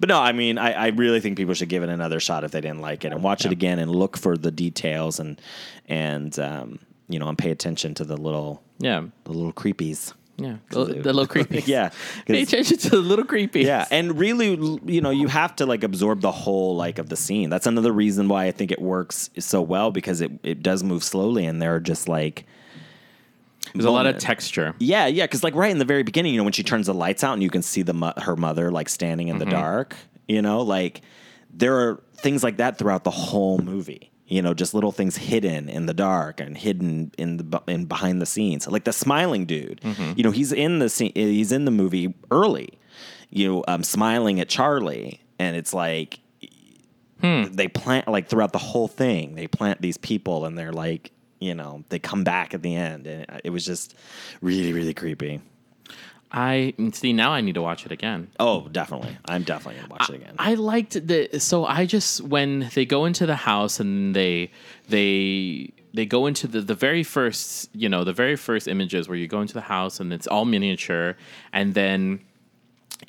but 0.00 0.08
no, 0.08 0.18
I 0.20 0.32
mean, 0.32 0.58
I, 0.58 0.72
I 0.72 0.86
really 0.88 1.20
think 1.20 1.36
people 1.36 1.54
should 1.54 1.68
give 1.68 1.82
it 1.82 1.88
another 1.88 2.20
shot 2.20 2.44
if 2.44 2.50
they 2.50 2.60
didn't 2.60 2.80
like 2.80 3.04
it 3.04 3.12
and 3.12 3.22
watch 3.22 3.44
it 3.46 3.52
again 3.52 3.78
and 3.78 3.90
look 3.90 4.16
for 4.16 4.36
the 4.36 4.50
details 4.50 5.20
and 5.20 5.40
and 5.88 6.38
um, 6.38 6.78
you 7.08 7.18
know 7.18 7.28
and 7.28 7.38
pay 7.38 7.50
attention 7.50 7.94
to 7.94 8.04
the 8.04 8.16
little 8.16 8.62
Yeah. 8.78 9.04
the 9.24 9.32
little 9.32 9.52
creepies. 9.52 10.12
Yeah. 10.36 10.56
The, 10.70 10.84
the 10.86 11.12
little 11.12 11.26
creepy. 11.26 11.62
Yeah, 11.66 11.90
Pay 12.24 12.42
attention 12.42 12.78
to 12.78 12.88
the 12.90 12.96
little 12.96 13.26
creepy. 13.26 13.60
yeah, 13.60 13.86
and 13.90 14.18
really, 14.18 14.54
you 14.86 15.02
know, 15.02 15.10
you 15.10 15.28
have 15.28 15.54
to 15.56 15.66
like 15.66 15.84
absorb 15.84 16.22
the 16.22 16.32
whole 16.32 16.76
like 16.76 16.98
of 16.98 17.10
the 17.10 17.16
scene. 17.16 17.50
That's 17.50 17.66
another 17.66 17.92
reason 17.92 18.26
why 18.26 18.46
I 18.46 18.50
think 18.50 18.72
it 18.72 18.80
works 18.80 19.28
so 19.38 19.60
well 19.60 19.90
because 19.90 20.22
it 20.22 20.32
it 20.42 20.62
does 20.62 20.82
move 20.82 21.04
slowly 21.04 21.44
and 21.44 21.60
there 21.60 21.74
are 21.74 21.80
just 21.80 22.08
like 22.08 22.46
There's 23.74 23.84
a 23.84 23.90
lot 23.90 24.06
of 24.06 24.18
texture. 24.18 24.74
Yeah, 24.78 25.06
yeah, 25.06 25.24
because 25.24 25.44
like 25.44 25.54
right 25.54 25.70
in 25.70 25.78
the 25.78 25.84
very 25.84 26.02
beginning, 26.02 26.32
you 26.32 26.38
know, 26.38 26.44
when 26.44 26.52
she 26.52 26.62
turns 26.62 26.86
the 26.86 26.94
lights 26.94 27.24
out 27.24 27.34
and 27.34 27.42
you 27.42 27.50
can 27.50 27.62
see 27.62 27.82
the 27.82 27.94
mo- 27.94 28.14
her 28.18 28.36
mother 28.36 28.70
like 28.70 28.88
standing 28.88 29.28
in 29.28 29.38
the 29.38 29.44
mm-hmm. 29.44 29.54
dark, 29.54 29.96
you 30.28 30.42
know, 30.42 30.62
like 30.62 31.02
there 31.52 31.76
are 31.76 32.02
things 32.14 32.42
like 32.42 32.58
that 32.58 32.78
throughout 32.78 33.04
the 33.04 33.10
whole 33.10 33.58
movie. 33.58 34.10
You 34.26 34.42
know, 34.42 34.54
just 34.54 34.74
little 34.74 34.92
things 34.92 35.16
hidden 35.16 35.68
in 35.68 35.86
the 35.86 35.94
dark 35.94 36.38
and 36.38 36.56
hidden 36.56 37.10
in 37.18 37.38
the 37.38 37.62
in 37.66 37.86
behind 37.86 38.22
the 38.22 38.26
scenes. 38.26 38.68
Like 38.68 38.84
the 38.84 38.92
smiling 38.92 39.44
dude, 39.44 39.80
mm-hmm. 39.80 40.12
you 40.16 40.22
know, 40.22 40.30
he's 40.30 40.52
in 40.52 40.78
the 40.78 40.88
scene. 40.88 41.10
Eh, 41.16 41.24
he's 41.24 41.50
in 41.50 41.64
the 41.64 41.72
movie 41.72 42.14
early. 42.30 42.78
You 43.30 43.48
know, 43.48 43.64
um, 43.66 43.82
smiling 43.82 44.38
at 44.38 44.48
Charlie, 44.48 45.20
and 45.40 45.56
it's 45.56 45.74
like 45.74 46.20
hmm. 47.20 47.44
they 47.50 47.66
plant 47.66 48.06
like 48.06 48.28
throughout 48.28 48.52
the 48.52 48.58
whole 48.58 48.86
thing. 48.86 49.34
They 49.34 49.48
plant 49.48 49.82
these 49.82 49.96
people, 49.96 50.44
and 50.44 50.56
they're 50.56 50.72
like, 50.72 51.10
you 51.40 51.54
know, 51.54 51.84
they 51.88 51.98
come 51.98 52.22
back 52.22 52.54
at 52.54 52.62
the 52.62 52.76
end, 52.76 53.06
and 53.06 53.40
it 53.42 53.50
was 53.50 53.64
just 53.64 53.96
really, 54.40 54.72
really 54.72 54.94
creepy. 54.94 55.40
I 56.32 56.74
see 56.92 57.12
now. 57.12 57.32
I 57.32 57.40
need 57.40 57.54
to 57.54 57.62
watch 57.62 57.84
it 57.84 57.90
again. 57.90 58.28
Oh, 58.38 58.68
definitely. 58.68 59.16
I'm 59.24 59.42
definitely 59.42 59.80
gonna 59.80 59.92
watch 59.92 60.10
it 60.10 60.16
again. 60.16 60.34
I 60.38 60.54
liked 60.54 61.06
the 61.06 61.40
so 61.40 61.64
I 61.64 61.86
just 61.86 62.20
when 62.20 62.70
they 62.74 62.84
go 62.84 63.04
into 63.04 63.26
the 63.26 63.34
house 63.34 63.80
and 63.80 64.14
they 64.14 64.52
they 64.88 65.72
they 65.92 66.06
go 66.06 66.26
into 66.26 66.46
the 66.46 66.60
the 66.60 66.74
very 66.74 67.02
first 67.02 67.68
you 67.74 67.88
know 67.88 68.04
the 68.04 68.12
very 68.12 68.36
first 68.36 68.68
images 68.68 69.08
where 69.08 69.18
you 69.18 69.26
go 69.26 69.40
into 69.40 69.54
the 69.54 69.60
house 69.60 69.98
and 69.98 70.12
it's 70.12 70.28
all 70.28 70.44
miniature 70.44 71.16
and 71.52 71.74
then 71.74 72.20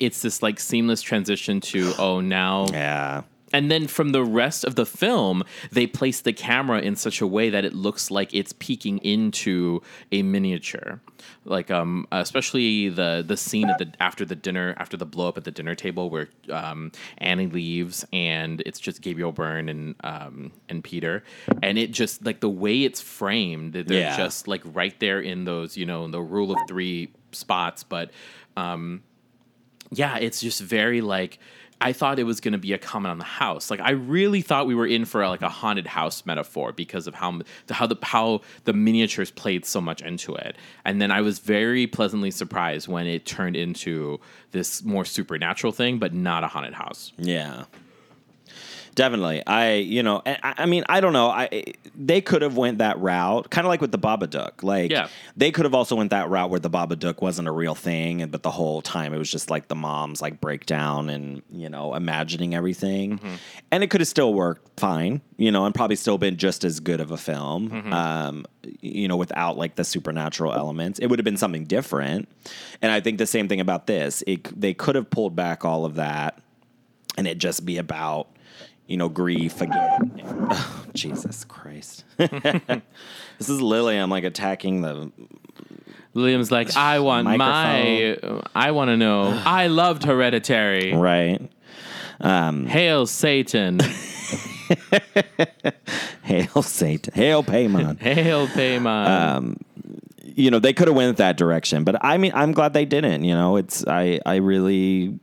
it's 0.00 0.22
this 0.22 0.42
like 0.42 0.58
seamless 0.58 1.00
transition 1.00 1.60
to 1.60 1.92
oh 1.98 2.20
now 2.20 2.66
yeah. 2.72 3.22
And 3.52 3.70
then 3.70 3.86
from 3.86 4.10
the 4.10 4.24
rest 4.24 4.64
of 4.64 4.74
the 4.74 4.86
film, 4.86 5.44
they 5.70 5.86
place 5.86 6.20
the 6.20 6.32
camera 6.32 6.80
in 6.80 6.96
such 6.96 7.20
a 7.20 7.26
way 7.26 7.50
that 7.50 7.64
it 7.64 7.74
looks 7.74 8.10
like 8.10 8.32
it's 8.34 8.52
peeking 8.54 8.98
into 8.98 9.82
a 10.10 10.22
miniature. 10.22 11.00
Like 11.44 11.70
um, 11.70 12.06
especially 12.10 12.88
the 12.88 13.24
the 13.26 13.36
scene 13.36 13.70
at 13.70 13.78
the 13.78 13.92
after 14.00 14.24
the 14.24 14.34
dinner 14.34 14.74
after 14.78 14.96
the 14.96 15.06
blow 15.06 15.28
up 15.28 15.36
at 15.38 15.44
the 15.44 15.50
dinner 15.50 15.74
table 15.74 16.10
where 16.10 16.28
um, 16.50 16.90
Annie 17.18 17.46
leaves 17.46 18.04
and 18.12 18.60
it's 18.66 18.80
just 18.80 19.00
Gabriel 19.02 19.32
Byrne 19.32 19.68
and 19.68 19.94
um, 20.02 20.52
and 20.68 20.82
Peter, 20.82 21.22
and 21.62 21.78
it 21.78 21.92
just 21.92 22.24
like 22.24 22.40
the 22.40 22.48
way 22.50 22.82
it's 22.82 23.00
framed, 23.00 23.72
that 23.74 23.86
they're 23.88 24.00
Yeah. 24.00 24.16
just 24.16 24.48
like 24.48 24.62
right 24.64 24.98
there 24.98 25.20
in 25.20 25.44
those 25.44 25.76
you 25.76 25.86
know 25.86 26.08
the 26.08 26.20
rule 26.20 26.50
of 26.52 26.58
three 26.68 27.10
spots, 27.32 27.84
but 27.84 28.10
um, 28.56 29.02
yeah, 29.92 30.16
it's 30.18 30.40
just 30.40 30.60
very 30.60 31.00
like 31.00 31.38
I 31.82 31.92
thought 31.92 32.20
it 32.20 32.24
was 32.24 32.40
going 32.40 32.52
to 32.52 32.58
be 32.58 32.72
a 32.72 32.78
comment 32.78 33.10
on 33.10 33.18
the 33.18 33.24
house. 33.24 33.68
Like 33.68 33.80
I 33.80 33.90
really 33.90 34.40
thought 34.40 34.66
we 34.66 34.74
were 34.74 34.86
in 34.86 35.04
for 35.04 35.26
like 35.26 35.42
a 35.42 35.48
haunted 35.48 35.86
house 35.86 36.24
metaphor 36.24 36.72
because 36.72 37.08
of 37.08 37.14
how 37.14 37.42
the, 37.66 37.74
how 37.74 37.86
the 37.88 37.96
how 38.02 38.40
the 38.64 38.72
miniatures 38.72 39.32
played 39.32 39.66
so 39.66 39.80
much 39.80 40.00
into 40.00 40.34
it. 40.36 40.56
And 40.84 41.02
then 41.02 41.10
I 41.10 41.20
was 41.22 41.40
very 41.40 41.88
pleasantly 41.88 42.30
surprised 42.30 42.86
when 42.86 43.06
it 43.06 43.26
turned 43.26 43.56
into 43.56 44.20
this 44.52 44.84
more 44.84 45.04
supernatural 45.04 45.72
thing, 45.72 45.98
but 45.98 46.14
not 46.14 46.44
a 46.44 46.46
haunted 46.46 46.74
house. 46.74 47.12
Yeah. 47.18 47.64
Definitely. 48.94 49.42
I, 49.46 49.74
you 49.74 50.02
know, 50.02 50.20
I, 50.26 50.54
I 50.58 50.66
mean, 50.66 50.84
I 50.88 51.00
don't 51.00 51.12
know. 51.12 51.28
I 51.28 51.64
they 51.94 52.20
could 52.20 52.42
have 52.42 52.56
went 52.56 52.78
that 52.78 52.98
route, 52.98 53.48
kind 53.50 53.66
of 53.66 53.68
like 53.70 53.80
with 53.80 53.92
the 53.92 53.98
Babadook. 53.98 54.62
Like, 54.62 54.90
Yeah. 54.90 55.08
they 55.36 55.50
could 55.50 55.64
have 55.64 55.74
also 55.74 55.96
went 55.96 56.10
that 56.10 56.28
route 56.28 56.50
where 56.50 56.60
the 56.60 56.68
Babadook 56.70 57.22
wasn't 57.22 57.48
a 57.48 57.52
real 57.52 57.74
thing, 57.74 58.20
and 58.22 58.30
but 58.30 58.42
the 58.42 58.50
whole 58.50 58.82
time 58.82 59.14
it 59.14 59.18
was 59.18 59.30
just 59.30 59.50
like 59.50 59.68
the 59.68 59.74
mom's 59.74 60.20
like 60.20 60.40
breakdown 60.40 61.08
and 61.10 61.42
you 61.50 61.68
know 61.68 61.94
imagining 61.94 62.54
everything, 62.54 63.18
and 63.70 63.82
it 63.82 63.88
could 63.88 64.00
have 64.00 64.08
still 64.08 64.34
worked 64.34 64.78
fine, 64.78 65.20
you 65.36 65.50
know, 65.50 65.64
and 65.64 65.74
probably 65.74 65.96
still 65.96 66.18
been 66.18 66.36
just 66.36 66.62
as 66.64 66.80
good 66.80 67.00
of 67.00 67.10
a 67.10 67.16
film, 67.16 67.92
um, 67.92 68.44
you 68.80 69.08
know, 69.08 69.16
without 69.16 69.56
like 69.56 69.76
the 69.76 69.84
supernatural 69.84 70.52
elements. 70.52 70.98
It 70.98 71.06
would 71.06 71.18
have 71.18 71.24
been 71.24 71.36
something 71.38 71.64
different, 71.64 72.28
and 72.82 72.92
I 72.92 73.00
think 73.00 73.18
the 73.18 73.26
same 73.26 73.48
thing 73.48 73.60
about 73.60 73.86
this. 73.86 74.22
It 74.26 74.60
they 74.60 74.74
could 74.74 74.96
have 74.96 75.08
pulled 75.08 75.34
back 75.34 75.64
all 75.64 75.84
of 75.84 75.94
that 75.94 76.38
and 77.18 77.26
it 77.26 77.36
just 77.36 77.66
be 77.66 77.76
about 77.76 78.26
you 78.92 78.98
know 78.98 79.08
grief 79.08 79.62
again. 79.62 80.22
Oh, 80.50 80.84
Jesus 80.92 81.44
Christ! 81.44 82.04
this 82.18 83.48
is 83.48 83.62
Lily. 83.62 83.96
I'm 83.96 84.10
like 84.10 84.24
attacking 84.24 84.82
the. 84.82 85.10
William's 86.12 86.50
like, 86.50 86.76
I 86.76 86.98
want 86.98 87.26
my, 87.38 88.18
I 88.54 88.72
want 88.72 88.90
to 88.90 88.98
know. 88.98 89.30
I 89.46 89.68
loved 89.68 90.04
Hereditary. 90.04 90.92
Right. 90.92 91.40
Um, 92.20 92.66
Hail 92.68 93.06
Satan. 93.06 93.80
Hail 96.22 96.62
Satan. 96.62 97.14
Hail 97.16 97.42
Paimon. 97.42 97.98
Hail 97.98 98.40
um, 98.40 98.48
Paimon. 98.48 99.58
you 100.22 100.50
know 100.50 100.58
they 100.58 100.74
could 100.74 100.88
have 100.88 100.96
went 100.98 101.16
that 101.16 101.38
direction, 101.38 101.84
but 101.84 101.96
I 102.04 102.18
mean 102.18 102.32
I'm 102.34 102.52
glad 102.52 102.74
they 102.74 102.84
didn't. 102.84 103.24
You 103.24 103.34
know, 103.34 103.56
it's 103.56 103.86
I 103.86 104.20
I 104.26 104.36
really. 104.36 105.18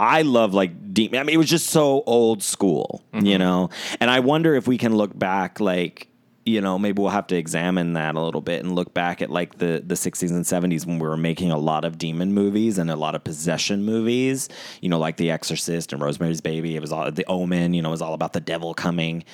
I 0.00 0.22
love 0.22 0.54
like 0.54 0.94
deep. 0.94 1.14
I 1.14 1.22
mean, 1.22 1.34
it 1.34 1.36
was 1.36 1.50
just 1.50 1.68
so 1.68 2.02
old 2.06 2.42
school, 2.42 3.04
you 3.12 3.20
mm-hmm. 3.20 3.38
know. 3.38 3.70
And 4.00 4.10
I 4.10 4.20
wonder 4.20 4.54
if 4.54 4.66
we 4.66 4.78
can 4.78 4.96
look 4.96 5.16
back, 5.16 5.60
like 5.60 6.08
you 6.46 6.62
know, 6.62 6.78
maybe 6.78 7.02
we'll 7.02 7.10
have 7.10 7.26
to 7.26 7.36
examine 7.36 7.92
that 7.92 8.14
a 8.14 8.20
little 8.20 8.40
bit 8.40 8.64
and 8.64 8.74
look 8.74 8.94
back 8.94 9.20
at 9.20 9.28
like 9.30 9.58
the 9.58 9.82
the 9.84 9.94
60s 9.94 10.30
and 10.30 10.44
70s 10.44 10.86
when 10.86 10.98
we 10.98 11.06
were 11.06 11.18
making 11.18 11.50
a 11.50 11.58
lot 11.58 11.84
of 11.84 11.98
demon 11.98 12.32
movies 12.32 12.78
and 12.78 12.90
a 12.90 12.96
lot 12.96 13.14
of 13.14 13.22
possession 13.22 13.84
movies. 13.84 14.48
You 14.80 14.88
know, 14.88 14.98
like 14.98 15.18
The 15.18 15.30
Exorcist 15.30 15.92
and 15.92 16.00
Rosemary's 16.00 16.40
Baby. 16.40 16.76
It 16.76 16.80
was 16.80 16.92
all 16.92 17.10
The 17.12 17.26
Omen. 17.26 17.74
You 17.74 17.82
know, 17.82 17.90
it 17.90 17.92
was 17.92 18.02
all 18.02 18.14
about 18.14 18.32
the 18.32 18.40
devil 18.40 18.72
coming. 18.72 19.24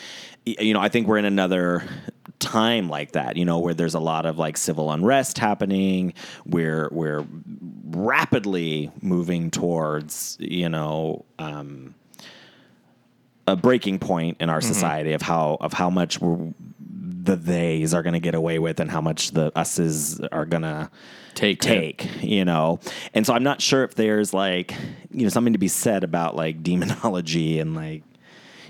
You 0.46 0.74
know, 0.74 0.80
I 0.80 0.88
think 0.88 1.06
we're 1.06 1.18
in 1.18 1.24
another 1.24 1.84
time 2.38 2.88
like 2.88 3.12
that. 3.12 3.36
You 3.36 3.44
know, 3.44 3.58
where 3.58 3.74
there's 3.74 3.94
a 3.94 4.00
lot 4.00 4.26
of 4.26 4.38
like 4.38 4.56
civil 4.56 4.90
unrest 4.90 5.38
happening. 5.38 6.14
We're 6.44 6.88
we're 6.92 7.24
rapidly 7.86 8.90
moving 9.00 9.50
towards 9.50 10.36
you 10.40 10.68
know. 10.68 11.24
Um, 11.38 11.94
a 13.46 13.54
breaking 13.56 13.98
point 13.98 14.36
in 14.40 14.50
our 14.50 14.60
society 14.60 15.12
of 15.12 15.22
how 15.22 15.56
of 15.60 15.72
how 15.72 15.88
much 15.88 16.20
we're, 16.20 16.52
the 16.78 17.36
theys 17.36 17.94
are 17.94 18.02
going 18.02 18.14
to 18.14 18.20
get 18.20 18.34
away 18.34 18.58
with 18.58 18.80
and 18.80 18.90
how 18.90 19.00
much 19.00 19.32
the 19.32 19.52
us's 19.56 20.20
are 20.32 20.44
going 20.44 20.62
to 20.62 20.90
Take 21.34 21.58
it. 21.64 21.98
take 21.98 22.22
you 22.22 22.44
know 22.44 22.80
and 23.14 23.26
so 23.26 23.34
i'm 23.34 23.42
not 23.42 23.60
sure 23.60 23.84
if 23.84 23.94
there's 23.94 24.32
like 24.32 24.74
you 25.10 25.22
know 25.22 25.28
something 25.28 25.52
to 25.52 25.58
be 25.58 25.68
said 25.68 26.02
about 26.02 26.34
like 26.34 26.62
demonology 26.64 27.58
and 27.60 27.74
like 27.74 28.02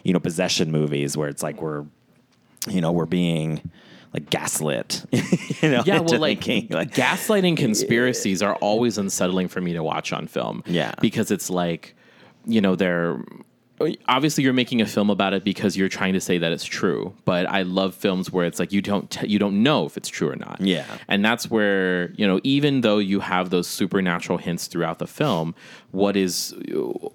you 0.05 0.13
know 0.13 0.21
possession 0.21 0.71
movies 0.71 1.17
where 1.17 1.29
it's 1.29 1.43
like 1.43 1.61
we're 1.61 1.87
you 2.69 2.81
know 2.81 2.93
we're 2.93 3.07
being 3.07 3.71
like 4.15 4.31
gaslit 4.31 5.05
you 5.13 5.71
know 5.71 5.83
yeah, 5.85 6.01
well, 6.01 6.19
like, 6.21 6.43
thinking, 6.43 6.75
like 6.77 6.93
gaslighting 6.95 7.57
conspiracies 7.67 8.43
are 8.43 8.55
always 8.57 8.99
unsettling 8.99 9.49
for 9.49 9.61
me 9.61 9.73
to 9.75 9.83
watch 9.83 10.13
on 10.13 10.27
film. 10.27 10.63
Yeah. 10.67 10.93
because 11.01 11.31
it's 11.31 11.51
like, 11.51 11.95
you 12.47 12.61
know, 12.61 12.77
they're 12.77 13.19
obviously 14.09 14.43
you're 14.43 14.55
making 14.55 14.81
a 14.81 14.87
film 14.87 15.11
about 15.11 15.35
it 15.35 15.45
because 15.45 15.77
you're 15.77 15.91
trying 15.91 16.15
to 16.15 16.21
say 16.21 16.39
that 16.39 16.51
it's 16.51 16.65
true 16.65 17.15
but 17.27 17.45
i 17.51 17.61
love 17.61 17.95
films 17.95 18.33
where 18.33 18.47
it's 18.47 18.59
like 18.59 18.73
you 18.73 18.81
don't 18.81 19.11
t- 19.11 19.27
you 19.27 19.39
don't 19.39 19.63
know 19.63 19.85
if 19.85 19.99
it's 19.99 20.09
true 20.09 20.31
or 20.31 20.37
not 20.37 20.59
Yeah. 20.63 20.87
and 21.09 21.23
that's 21.23 21.51
where 21.51 22.11
you 22.13 22.27
know 22.27 22.41
even 22.43 22.81
though 22.81 22.97
you 22.97 23.21
have 23.21 23.51
those 23.51 23.67
supernatural 23.67 24.39
hints 24.39 24.67
throughout 24.67 24.99
the 24.99 25.07
film 25.07 25.55
what 25.91 26.17
is 26.17 26.55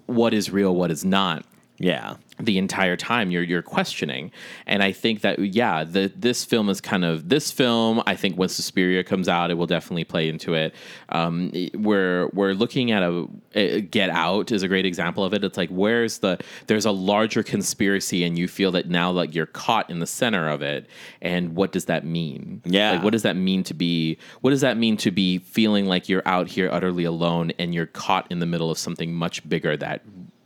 what 0.06 0.32
is 0.32 0.50
real 0.50 0.72
what 0.76 0.92
is 0.92 1.04
not 1.04 1.44
Yeah. 1.78 2.14
The 2.44 2.58
entire 2.58 2.96
time 2.96 3.30
you're 3.30 3.42
you're 3.42 3.62
questioning. 3.62 4.30
And 4.66 4.82
i 4.82 4.92
think 4.92 5.20
that 5.22 5.38
yeah 5.38 5.84
the 5.84 6.12
this 6.16 6.44
film 6.44 6.68
is 6.68 6.80
kind 6.80 7.04
of 7.04 7.28
this 7.28 7.50
film 7.50 8.02
i 8.06 8.14
think 8.16 8.36
when 8.36 8.48
suspiria 8.48 9.04
comes 9.04 9.28
out 9.28 9.50
it 9.50 9.54
will 9.54 9.66
definitely 9.66 10.04
play 10.04 10.28
into 10.28 10.54
it. 10.54 10.74
Um, 11.10 11.52
we're 11.74 12.28
we're 12.28 12.54
looking 12.54 12.90
at 12.90 13.02
a, 13.02 13.28
a 13.54 13.80
get 13.80 14.10
out 14.10 14.50
is 14.50 14.62
a 14.62 14.68
great 14.68 14.86
example 14.86 15.24
of 15.24 15.32
it. 15.34 15.44
It's 15.44 15.56
like 15.56 15.70
where's 15.70 16.18
the 16.18 16.38
there's 16.66 16.84
a 16.84 16.90
larger 16.90 17.42
conspiracy 17.42 18.24
and 18.24 18.38
you 18.38 18.48
feel 18.48 18.72
that 18.72 18.88
now 18.88 19.10
like 19.10 19.34
you're 19.34 19.46
caught 19.46 19.88
in 19.90 20.00
the 20.00 20.06
center 20.06 20.48
of 20.48 20.62
it. 20.62 20.86
And 21.20 21.54
what 21.54 21.72
does 21.72 21.84
that 21.86 22.04
mean? 22.04 22.62
Yeah. 22.64 22.92
like 22.92 23.02
what 23.02 23.12
does 23.12 23.22
that 23.22 23.36
mean 23.36 23.62
to 23.64 23.74
be 23.74 24.18
what 24.40 24.50
does 24.50 24.62
that 24.62 24.76
mean 24.76 24.96
to 24.98 25.10
be 25.10 25.38
feeling 25.38 25.86
like 25.86 26.08
you're 26.08 26.26
out 26.26 26.48
here 26.48 26.68
utterly 26.72 27.04
alone 27.04 27.52
and 27.58 27.74
you're 27.74 27.86
caught 27.86 28.30
in 28.30 28.38
the 28.38 28.46
middle 28.46 28.70
of 28.70 28.78
something 28.78 29.12
much 29.14 29.46
bigger 29.48 29.76
that 29.76 30.02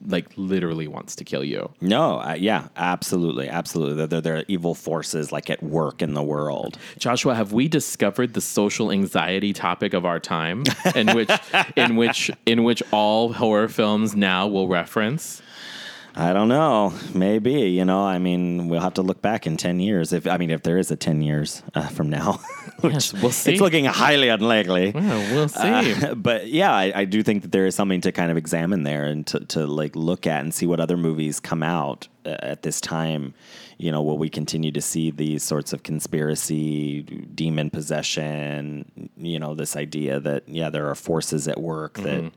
like 0.06 0.26
literally 0.36 0.88
wants 0.88 1.16
to 1.16 1.24
kill 1.24 1.44
you 1.44 1.70
No, 1.80 2.20
uh, 2.20 2.36
yeah, 2.38 2.68
absolutely, 2.76 3.48
absolutely. 3.48 4.06
There, 4.06 4.20
there 4.20 4.36
are 4.36 4.44
evil 4.48 4.74
forces 4.74 5.32
like 5.32 5.50
at 5.50 5.62
work 5.62 6.02
in 6.02 6.14
the 6.14 6.22
world. 6.22 6.78
Joshua, 6.98 7.34
have 7.34 7.52
we 7.52 7.68
discovered 7.68 8.34
the 8.34 8.40
social 8.40 8.90
anxiety 8.90 9.52
topic 9.52 9.94
of 9.94 10.04
our 10.04 10.20
time, 10.20 10.64
in 10.94 11.14
which, 11.14 11.30
in 11.76 11.96
which, 11.96 12.30
in 12.46 12.64
which 12.64 12.82
all 12.92 13.32
horror 13.32 13.68
films 13.68 14.14
now 14.14 14.46
will 14.46 14.68
reference? 14.68 15.42
I 16.16 16.32
don't 16.32 16.48
know. 16.48 16.94
Maybe 17.14 17.52
you 17.70 17.84
know. 17.84 18.02
I 18.02 18.18
mean, 18.18 18.68
we'll 18.68 18.80
have 18.80 18.94
to 18.94 19.02
look 19.02 19.20
back 19.20 19.46
in 19.46 19.56
ten 19.56 19.80
years. 19.80 20.12
If 20.12 20.26
I 20.26 20.38
mean, 20.38 20.50
if 20.50 20.62
there 20.62 20.78
is 20.78 20.90
a 20.90 20.96
ten 20.96 21.20
years 21.20 21.62
uh, 21.74 21.88
from 21.88 22.08
now, 22.08 22.40
Yes, 22.82 23.12
we'll 23.12 23.30
see. 23.30 23.52
it's 23.52 23.60
looking 23.60 23.84
highly 23.84 24.28
unlikely. 24.28 24.92
We'll 24.94 25.48
see. 25.48 25.92
Uh, 25.92 26.14
but 26.16 26.48
yeah, 26.48 26.72
I, 26.72 27.00
I 27.00 27.04
do 27.04 27.22
think 27.22 27.42
that 27.42 27.52
there 27.52 27.66
is 27.66 27.74
something 27.74 28.00
to 28.02 28.12
kind 28.12 28.30
of 28.30 28.36
examine 28.36 28.82
there 28.82 29.04
and 29.04 29.26
to, 29.28 29.40
to 29.46 29.66
like 29.66 29.96
look 29.96 30.26
at 30.26 30.40
and 30.40 30.52
see 30.52 30.66
what 30.66 30.80
other 30.80 30.96
movies 30.96 31.40
come 31.40 31.62
out 31.62 32.08
uh, 32.24 32.36
at 32.40 32.62
this 32.62 32.80
time. 32.80 33.34
You 33.78 33.92
know, 33.92 34.02
will 34.02 34.18
we 34.18 34.30
continue 34.30 34.72
to 34.72 34.80
see 34.80 35.10
these 35.10 35.42
sorts 35.42 35.72
of 35.72 35.82
conspiracy, 35.82 37.02
demon 37.02 37.70
possession? 37.70 39.10
You 39.16 39.38
know, 39.38 39.54
this 39.54 39.76
idea 39.76 40.20
that 40.20 40.48
yeah, 40.48 40.70
there 40.70 40.88
are 40.88 40.94
forces 40.94 41.46
at 41.48 41.60
work 41.60 41.98
that 41.98 42.32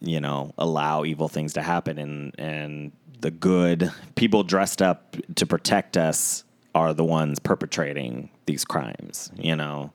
you 0.00 0.20
know 0.20 0.52
allow 0.58 1.04
evil 1.04 1.28
things 1.28 1.52
to 1.54 1.62
happen, 1.62 1.98
and 1.98 2.34
and 2.38 2.92
the 3.20 3.30
good 3.30 3.90
people 4.14 4.42
dressed 4.42 4.80
up 4.80 5.16
to 5.36 5.46
protect 5.46 5.96
us 5.96 6.44
are 6.74 6.94
the 6.94 7.04
ones 7.04 7.38
perpetrating 7.38 8.30
these 8.46 8.64
crimes. 8.64 9.30
You 9.36 9.56
know, 9.56 9.92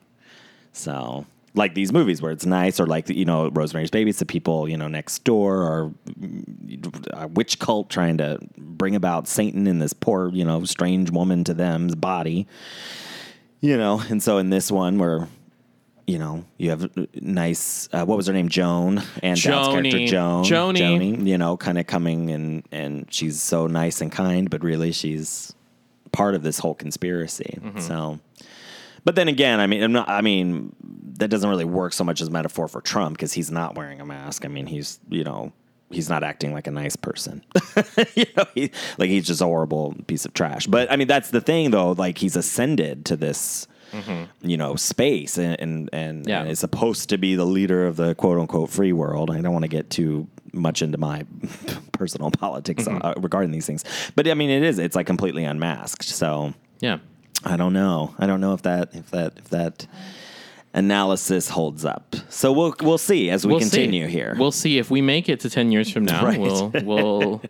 so 0.74 1.26
like 1.56 1.74
these 1.74 1.92
movies 1.92 2.22
where 2.22 2.32
it's 2.32 2.46
nice, 2.46 2.80
or 2.80 2.86
like 2.86 3.10
you 3.10 3.26
know 3.26 3.50
Rosemary's 3.50 3.90
Baby, 3.90 4.10
it's 4.10 4.20
the 4.20 4.26
people 4.26 4.68
you 4.68 4.78
know 4.78 4.88
next 4.88 5.24
door, 5.24 5.64
or 5.64 5.94
mm, 6.20 7.14
a 7.14 7.28
witch 7.28 7.60
cult 7.60 7.90
trying 7.90 8.18
to 8.18 8.40
bring 8.58 8.96
about 8.96 9.28
Satan 9.28 9.66
in 9.68 9.80
this 9.80 9.94
poor 9.94 10.30
you 10.30 10.46
know 10.46 10.64
strange 10.66 11.12
woman 11.12 11.44
to 11.46 11.54
them's 11.54 11.96
body. 11.96 12.48
You 13.62 13.78
know, 13.78 14.04
and 14.10 14.22
so 14.22 14.38
in 14.38 14.50
this 14.50 14.72
one 14.72 15.00
where 15.00 15.28
you 16.08 16.20
know 16.20 16.46
you 16.58 16.70
have 16.70 16.90
nice 17.16 17.90
uh, 17.92 18.06
what 18.06 18.16
was 18.16 18.28
her 18.28 18.34
name 18.34 18.50
Joan 18.50 19.02
Ann 19.24 19.36
Dowd's 19.36 19.70
character 19.70 20.06
Joan 20.06 20.44
Joni. 20.44 20.78
Joni, 20.78 21.28
you 21.28 21.38
know 21.38 21.58
kind 21.58 21.78
of 21.78 21.88
coming 21.88 22.32
and 22.32 22.68
and 22.72 23.08
she's 23.12 23.42
so 23.42 23.68
nice 23.68 24.02
and 24.02 24.12
kind, 24.12 24.50
but 24.50 24.64
really 24.64 24.92
she's 24.92 25.54
part 26.16 26.36
of 26.36 26.44
this 26.44 26.58
whole 26.60 26.74
conspiracy. 26.74 27.60
So, 27.82 28.20
but 29.04 29.16
then 29.16 29.28
again, 29.28 29.60
I 29.60 29.68
mean, 29.68 29.84
I'm 29.84 29.92
not, 29.92 30.10
I 30.10 30.22
mean, 30.22 30.76
that 31.18 31.28
doesn't 31.28 31.50
really 31.50 31.66
work 31.66 31.94
so 31.94 32.04
much 32.04 32.22
as 32.22 32.30
a 32.30 32.32
metaphor 32.32 32.68
for 32.68 32.82
Trump 32.82 33.18
because 33.18 33.34
he's 33.34 33.52
not 33.52 33.76
wearing 33.76 34.00
a 34.02 34.06
mask. 34.06 34.46
I 34.46 34.48
mean, 34.48 34.66
he's 34.66 35.00
you 35.10 35.24
know 35.24 35.52
he's 35.92 36.10
not 36.10 36.24
acting 36.24 36.54
like 36.54 36.68
a 36.68 36.72
nice 36.72 36.96
person. 36.96 37.44
you 38.16 38.26
know, 38.36 38.46
he, 38.56 38.72
like 38.98 39.10
he's 39.10 39.28
just 39.28 39.42
a 39.42 39.46
horrible 39.46 39.96
piece 40.08 40.26
of 40.26 40.34
trash. 40.34 40.68
But 40.68 40.92
I 40.92 40.96
mean, 40.96 41.08
that's 41.08 41.30
the 41.32 41.42
thing 41.42 41.72
though. 41.72 41.92
Like 41.92 42.18
he's 42.18 42.36
ascended 42.36 43.06
to 43.06 43.16
this. 43.16 43.68
You 44.42 44.58
know, 44.58 44.76
space 44.76 45.38
and 45.38 45.60
and, 45.60 45.90
and, 45.94 46.28
Yeah. 46.28 46.42
and 46.42 46.50
is 46.50 46.60
supposed 46.60 47.10
to 47.10 47.18
be 47.18 47.36
the 47.36 47.46
leader 47.46 47.88
of 47.88 47.96
the 47.96 48.14
quote 48.16 48.38
unquote 48.38 48.70
free 48.70 48.94
world. 48.94 49.30
I 49.32 49.42
don't 49.42 49.54
want 49.54 49.64
to 49.64 49.70
get 49.70 49.90
too 49.90 50.28
much 50.54 50.82
into 50.82 50.98
my 50.98 51.26
personal 51.92 52.32
politics 52.32 52.88
uh, 52.88 53.14
regarding 53.18 53.52
these 53.52 53.66
things, 53.66 53.84
but 54.16 54.28
I 54.28 54.34
mean, 54.34 54.50
it 54.50 54.64
is. 54.64 54.80
It's 54.80 54.96
like 54.96 55.06
completely 55.08 55.44
unmasked. 55.44 56.04
So 56.06 56.54
Yeah. 56.82 57.00
I 57.44 57.58
don't 57.58 57.74
know. 57.74 58.16
I 58.18 58.26
don't 58.28 58.42
know 58.42 58.54
if 58.54 58.62
that 58.64 58.90
if 58.96 59.12
that 59.12 59.34
if 59.38 59.50
that 59.50 59.86
analysis 60.76 61.50
holds 61.50 61.84
up. 61.86 62.16
So 62.30 62.52
we'll 62.52 62.76
we'll 62.82 62.98
see 63.00 63.30
as 63.32 63.46
we 63.48 63.52
We'll 63.54 63.62
see. 63.62 63.70
continue 63.70 64.06
here. 64.08 64.36
We'll 64.38 64.52
see 64.52 64.78
if 64.78 64.92
we 64.92 65.02
make 65.02 65.28
it 65.30 65.40
to 65.40 65.50
ten 65.50 65.72
years 65.72 65.90
from 65.92 66.06
now. 66.06 66.24
Right. 66.24 66.40
We'll 66.40 66.70
we'll 66.84 67.42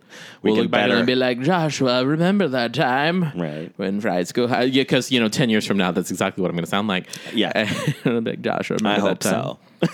We 0.42 0.52
we'll 0.52 0.56
can 0.56 0.62
look 0.64 0.72
back 0.72 0.84
better- 0.88 0.98
and 0.98 1.06
be 1.08 1.16
like, 1.16 1.42
Joshua, 1.42 2.06
remember 2.06 2.48
that 2.48 2.74
time? 2.74 3.32
Right. 3.36 3.74
When 3.76 4.00
fried 4.00 4.28
school 4.28 4.48
high? 4.48 4.64
Yeah, 4.64 4.84
because 4.84 5.12
you 5.12 5.20
know, 5.20 5.28
ten 5.28 5.50
years 5.50 5.66
from 5.66 5.78
now, 5.78 5.92
that's 5.92 6.12
exactly 6.12 6.42
what 6.42 6.50
I'm 6.50 6.56
going 6.56 6.64
to 6.66 6.70
sound 6.70 6.88
like. 6.88 7.08
Yeah. 7.34 7.52
Like 8.06 8.42
Joshua, 8.42 8.78
I 8.86 9.00
hope 9.00 9.20
time? 9.20 9.58
so. 9.82 9.90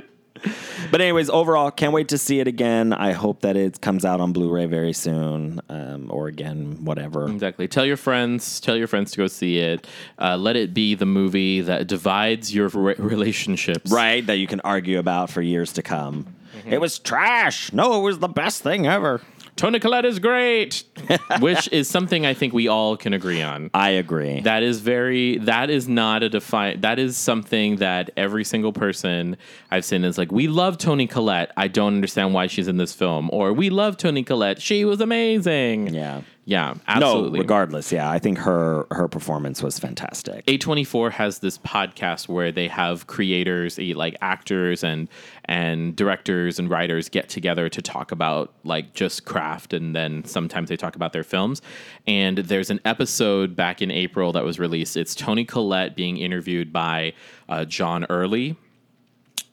but 0.90 1.00
anyways, 1.00 1.30
overall, 1.30 1.70
can't 1.70 1.92
wait 1.92 2.08
to 2.08 2.18
see 2.18 2.40
it 2.40 2.48
again. 2.48 2.92
I 2.92 3.12
hope 3.12 3.40
that 3.40 3.56
it 3.56 3.80
comes 3.80 4.04
out 4.04 4.20
on 4.20 4.32
Blu-ray 4.32 4.66
very 4.66 4.92
soon, 4.92 5.60
um, 5.68 6.10
or 6.10 6.28
again, 6.28 6.84
whatever. 6.84 7.28
Exactly. 7.28 7.68
Tell 7.68 7.84
your 7.84 7.96
friends. 7.96 8.60
Tell 8.60 8.76
your 8.76 8.86
friends 8.86 9.12
to 9.12 9.18
go 9.18 9.26
see 9.26 9.58
it. 9.58 9.86
Uh, 10.18 10.36
let 10.36 10.56
it 10.56 10.74
be 10.74 10.94
the 10.94 11.06
movie 11.06 11.60
that 11.60 11.86
divides 11.86 12.54
your 12.54 12.68
re- 12.68 12.94
relationships. 12.98 13.90
Right, 13.90 14.26
that 14.26 14.36
you 14.36 14.46
can 14.46 14.60
argue 14.60 14.98
about 14.98 15.30
for 15.30 15.42
years 15.42 15.72
to 15.74 15.82
come. 15.82 16.26
Mm-hmm. 16.56 16.72
It 16.72 16.80
was 16.80 16.98
trash. 16.98 17.72
No, 17.72 17.98
it 17.98 18.02
was 18.02 18.18
the 18.18 18.28
best 18.28 18.62
thing 18.62 18.86
ever. 18.86 19.20
Toni 19.56 19.78
Collette 19.80 20.04
is 20.04 20.18
great, 20.18 20.84
which 21.40 21.68
is 21.72 21.88
something 21.88 22.26
I 22.26 22.34
think 22.34 22.52
we 22.52 22.68
all 22.68 22.96
can 22.96 23.14
agree 23.14 23.40
on. 23.40 23.70
I 23.72 23.90
agree. 23.90 24.40
That 24.40 24.62
is 24.62 24.80
very. 24.80 25.38
That 25.38 25.70
is 25.70 25.88
not 25.88 26.22
a 26.22 26.28
define. 26.28 26.82
That 26.82 26.98
is 26.98 27.16
something 27.16 27.76
that 27.76 28.10
every 28.16 28.44
single 28.44 28.72
person 28.72 29.36
I've 29.70 29.84
seen 29.84 30.04
is 30.04 30.18
like. 30.18 30.30
We 30.30 30.46
love 30.46 30.76
Toni 30.76 31.06
Collette. 31.06 31.52
I 31.56 31.68
don't 31.68 31.94
understand 31.94 32.34
why 32.34 32.48
she's 32.48 32.68
in 32.68 32.76
this 32.76 32.92
film. 32.92 33.30
Or 33.32 33.52
we 33.54 33.70
love 33.70 33.96
Toni 33.96 34.22
Collette. 34.22 34.60
She 34.60 34.84
was 34.84 35.00
amazing. 35.00 35.94
yeah. 35.94 36.20
Yeah. 36.48 36.74
Absolutely. 36.86 37.40
No, 37.40 37.42
regardless, 37.42 37.90
yeah, 37.90 38.08
I 38.08 38.20
think 38.20 38.38
her 38.38 38.86
her 38.92 39.08
performance 39.08 39.64
was 39.64 39.80
fantastic. 39.80 40.46
A24 40.46 41.10
has 41.10 41.40
this 41.40 41.58
podcast 41.58 42.28
where 42.28 42.52
they 42.52 42.68
have 42.68 43.08
creators, 43.08 43.80
eh, 43.80 43.92
like 43.96 44.16
actors 44.22 44.84
and 44.84 45.08
and 45.46 45.96
directors 45.96 46.60
and 46.60 46.70
writers 46.70 47.08
get 47.08 47.28
together 47.28 47.68
to 47.68 47.82
talk 47.82 48.12
about 48.12 48.54
like 48.62 48.94
just 48.94 49.24
craft 49.24 49.72
and 49.72 49.94
then 49.94 50.24
sometimes 50.24 50.68
they 50.68 50.76
talk 50.76 50.94
about 50.94 51.12
their 51.12 51.24
films. 51.24 51.62
And 52.06 52.38
there's 52.38 52.70
an 52.70 52.80
episode 52.84 53.56
back 53.56 53.82
in 53.82 53.90
April 53.90 54.30
that 54.32 54.44
was 54.44 54.60
released. 54.60 54.96
It's 54.96 55.16
Toni 55.16 55.44
Collette 55.44 55.96
being 55.96 56.16
interviewed 56.16 56.72
by 56.72 57.12
uh, 57.48 57.64
John 57.64 58.06
Early, 58.08 58.54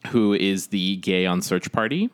who 0.09 0.33
is 0.33 0.67
the 0.67 0.97
gay 0.97 1.25
on 1.25 1.41
Search 1.41 1.71
Party. 1.71 2.11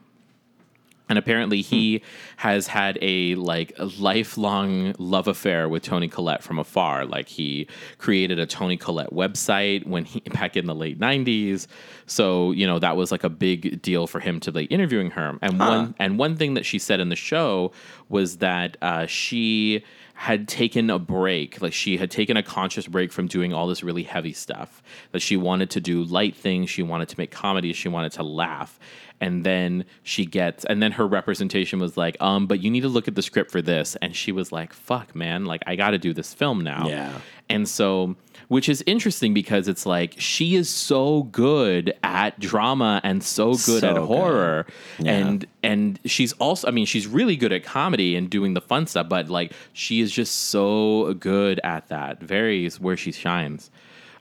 And 1.09 1.17
apparently, 1.17 1.61
he 1.61 2.03
has 2.37 2.67
had 2.67 2.97
a 3.01 3.35
like 3.35 3.73
a 3.77 3.85
lifelong 3.85 4.93
love 4.99 5.27
affair 5.27 5.67
with 5.67 5.83
Toni 5.83 6.07
Collette 6.07 6.43
from 6.43 6.59
afar. 6.59 7.05
Like 7.05 7.27
he 7.27 7.67
created 7.97 8.39
a 8.39 8.45
Toni 8.45 8.77
Collette 8.77 9.11
website 9.11 9.85
when 9.87 10.05
he 10.05 10.19
back 10.21 10.55
in 10.55 10.67
the 10.67 10.75
late 10.75 10.99
'90s. 10.99 11.67
So 12.05 12.51
you 12.51 12.67
know 12.67 12.79
that 12.79 12.95
was 12.95 13.11
like 13.11 13.23
a 13.23 13.29
big 13.29 13.81
deal 13.81 14.07
for 14.07 14.19
him 14.19 14.39
to 14.41 14.51
be 14.51 14.65
interviewing 14.65 15.11
her. 15.11 15.37
And 15.41 15.59
one 15.59 15.95
and 15.99 16.17
one 16.17 16.35
thing 16.37 16.53
that 16.53 16.65
she 16.65 16.79
said 16.79 16.99
in 16.99 17.09
the 17.09 17.15
show 17.15 17.71
was 18.07 18.37
that 18.37 18.77
uh, 18.81 19.05
she 19.05 19.83
had 20.19 20.49
taken 20.49 20.89
a 20.89 20.99
break. 20.99 21.61
Like 21.61 21.71
she 21.71 21.95
had 21.95 22.11
taken 22.11 22.35
a 22.35 22.43
conscious 22.43 22.85
break 22.85 23.13
from 23.13 23.27
doing 23.27 23.53
all 23.53 23.67
this 23.67 23.83
really 23.83 24.03
heavy 24.03 24.33
stuff. 24.33 24.83
That 25.13 25.21
she 25.21 25.37
wanted 25.37 25.69
to 25.69 25.79
do 25.79 26.03
light 26.03 26.35
things. 26.35 26.69
She 26.69 26.83
wanted 26.83 27.07
to 27.07 27.15
make 27.17 27.31
comedies. 27.31 27.77
She 27.77 27.87
wanted 27.87 28.11
to 28.11 28.23
laugh. 28.23 28.77
And 29.21 29.45
then 29.45 29.85
she 30.03 30.25
gets, 30.25 30.65
and 30.65 30.83
then 30.83 30.91
her 30.91 31.07
representation 31.07 31.79
was 31.79 31.95
like, 31.95 32.17
um, 32.21 32.47
but 32.47 32.61
you 32.61 32.69
need 32.69 32.81
to 32.81 32.89
look 32.89 33.07
at 33.07 33.15
the 33.15 33.21
script 33.21 33.49
for 33.49 33.61
this. 33.61 33.95
And 34.01 34.13
she 34.13 34.33
was 34.33 34.51
like, 34.51 34.73
fuck, 34.73 35.15
man, 35.15 35.45
like 35.45 35.63
I 35.65 35.77
got 35.77 35.91
to 35.91 35.97
do 35.97 36.13
this 36.13 36.33
film 36.33 36.65
now. 36.65 36.89
Yeah. 36.89 37.17
And 37.47 37.65
so, 37.67 38.17
which 38.49 38.67
is 38.67 38.83
interesting 38.85 39.33
because 39.33 39.67
it's 39.67 39.85
like 39.85 40.15
she 40.17 40.55
is 40.55 40.69
so 40.69 41.23
good 41.23 41.93
at 42.03 42.37
drama 42.39 42.99
and 43.03 43.23
so 43.23 43.51
good 43.51 43.59
So 43.81 43.87
at 43.87 43.93
good. 43.95 44.05
horror. 44.05 44.65
Yeah. 44.99 45.11
And 45.13 45.45
and 45.63 45.99
she's 46.05 46.33
also 46.33 46.67
I 46.67 46.71
mean, 46.71 46.85
she's 46.85 47.07
really 47.07 47.35
good 47.37 47.53
at 47.53 47.63
comedy 47.63 48.15
and 48.15 48.29
doing 48.29 48.53
the 48.55 48.61
fun 48.61 48.85
stuff, 48.87 49.07
but 49.07 49.29
like 49.29 49.53
she 49.71 50.01
is 50.01 50.11
just 50.11 50.49
so 50.49 51.13
good 51.19 51.59
at 51.63 51.87
that. 51.87 52.19
Very 52.21 52.65
is 52.65 52.79
where 52.79 52.97
she 52.97 53.11
shines. 53.13 53.71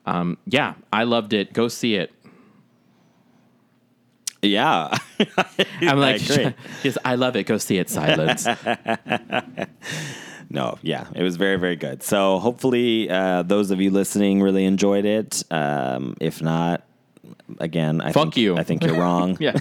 Um, 0.07 0.39
yeah, 0.47 0.75
I 0.93 1.03
loved 1.05 1.33
it. 1.33 1.53
Go 1.53 1.69
see 1.69 1.97
it. 1.97 2.13
Yeah. 4.41 4.97
I'm 5.81 5.99
like, 5.99 6.27
yes, 6.85 6.97
I 7.05 7.17
love 7.17 7.35
it. 7.37 7.45
Go 7.45 7.59
see 7.59 7.79
it. 7.79 7.91
Silence. 7.91 8.47
No, 10.51 10.79
yeah, 10.83 11.07
it 11.15 11.23
was 11.23 11.37
very, 11.37 11.57
very 11.57 11.77
good. 11.77 12.03
So 12.03 12.39
hopefully, 12.39 13.11
uh, 13.11 13.43
those 13.43 13.71
of 13.71 13.81
you 13.81 13.91
listening 13.91 14.41
really 14.41 14.65
enjoyed 14.65 15.05
it. 15.05 15.45
Um, 15.51 16.17
if 16.21 16.41
not, 16.41 16.83
again, 17.59 18.01
I 18.01 18.13
Fuck 18.13 18.23
think, 18.25 18.37
you. 18.39 18.57
I 18.57 18.63
think 18.63 18.83
you're 18.83 18.99
wrong. 18.99 19.37
yeah, 19.41 19.53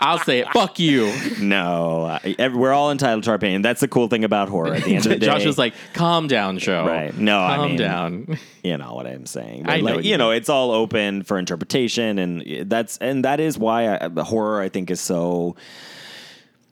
I'll 0.00 0.20
say 0.20 0.38
it. 0.40 0.48
Fuck 0.54 0.78
you. 0.78 1.12
No, 1.40 2.06
I, 2.06 2.48
we're 2.48 2.72
all 2.72 2.90
entitled 2.90 3.24
to 3.24 3.30
our 3.30 3.36
opinion. 3.36 3.60
That's 3.60 3.80
the 3.82 3.88
cool 3.88 4.08
thing 4.08 4.24
about 4.24 4.48
horror. 4.48 4.74
At 4.74 4.84
the 4.84 4.94
end 4.94 5.04
of 5.04 5.12
the 5.12 5.18
day, 5.20 5.26
Josh 5.26 5.44
was 5.44 5.58
like, 5.58 5.74
calm 5.92 6.28
down, 6.28 6.58
show. 6.58 6.86
Right. 6.86 7.14
No, 7.16 7.38
I 7.42 7.56
calm 7.56 7.68
mean- 7.68 7.76
down. 7.78 8.38
you 8.64 8.78
know 8.78 8.94
what 8.94 9.06
I'm 9.06 9.26
saying. 9.26 9.68
I 9.68 9.78
know 9.78 9.84
like, 9.84 9.94
what 9.96 10.04
you 10.04 10.12
you 10.12 10.16
know, 10.16 10.28
mean. 10.28 10.38
it's 10.38 10.48
all 10.48 10.70
open 10.70 11.24
for 11.24 11.38
interpretation, 11.38 12.18
and 12.18 12.70
that's 12.70 12.96
and 12.98 13.24
that 13.26 13.38
is 13.38 13.58
why 13.58 13.98
I, 13.98 14.08
the 14.08 14.24
horror 14.24 14.62
I 14.62 14.70
think 14.70 14.90
is 14.90 15.00
so, 15.00 15.56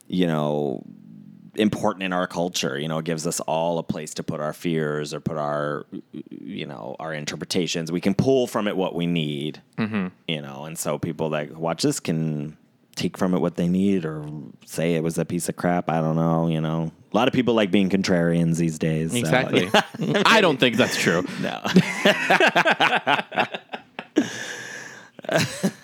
you 0.07 0.25
know, 0.25 0.83
important 1.57 2.03
in 2.03 2.13
our 2.13 2.27
culture. 2.27 2.77
You 2.79 2.87
know, 2.87 2.99
it 2.99 3.05
gives 3.05 3.25
us 3.27 3.39
all 3.41 3.79
a 3.79 3.83
place 3.83 4.13
to 4.15 4.23
put 4.23 4.39
our 4.39 4.53
fears 4.53 5.13
or 5.13 5.19
put 5.19 5.37
our, 5.37 5.85
you 6.29 6.65
know, 6.65 6.95
our 6.99 7.13
interpretations. 7.13 7.91
We 7.91 8.01
can 8.01 8.13
pull 8.15 8.47
from 8.47 8.67
it 8.67 8.75
what 8.77 8.95
we 8.95 9.05
need. 9.05 9.61
Mm-hmm. 9.77 10.07
You 10.27 10.41
know, 10.41 10.65
and 10.65 10.77
so 10.77 10.97
people 10.97 11.29
that 11.31 11.55
watch 11.55 11.83
this 11.83 11.99
can 11.99 12.57
take 12.95 13.15
from 13.17 13.33
it 13.35 13.39
what 13.39 13.55
they 13.57 13.67
need 13.67 14.05
or 14.05 14.27
say 14.65 14.95
it 14.95 15.03
was 15.03 15.17
a 15.17 15.25
piece 15.25 15.49
of 15.49 15.55
crap. 15.55 15.89
I 15.89 16.01
don't 16.01 16.15
know. 16.15 16.47
You 16.47 16.61
know, 16.61 16.91
a 17.13 17.15
lot 17.15 17.27
of 17.27 17.33
people 17.33 17.53
like 17.53 17.69
being 17.71 17.89
contrarians 17.89 18.57
these 18.57 18.79
days. 18.79 19.11
so- 19.11 19.17
Exactly. 19.17 19.69
I 20.25 20.41
don't 20.41 20.59
think 20.59 20.77
that's 20.77 20.97
true. 20.97 21.23
no. 21.41 21.63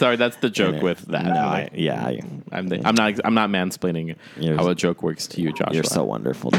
Sorry, 0.00 0.16
that's 0.16 0.36
the 0.36 0.48
joke 0.48 0.80
with 0.82 1.00
that. 1.08 1.26
No, 1.26 1.32
I, 1.32 1.68
yeah, 1.74 2.02
I, 2.02 2.20
I'm, 2.52 2.68
the, 2.68 2.80
I'm 2.86 2.94
not. 2.94 3.20
I'm 3.22 3.34
not 3.34 3.50
mansplaining 3.50 4.16
how 4.56 4.66
a 4.68 4.74
joke 4.74 5.02
works 5.02 5.26
to 5.26 5.42
you, 5.42 5.52
Joshua. 5.52 5.74
you're 5.74 5.84
so 5.84 6.04
wonderful. 6.04 6.52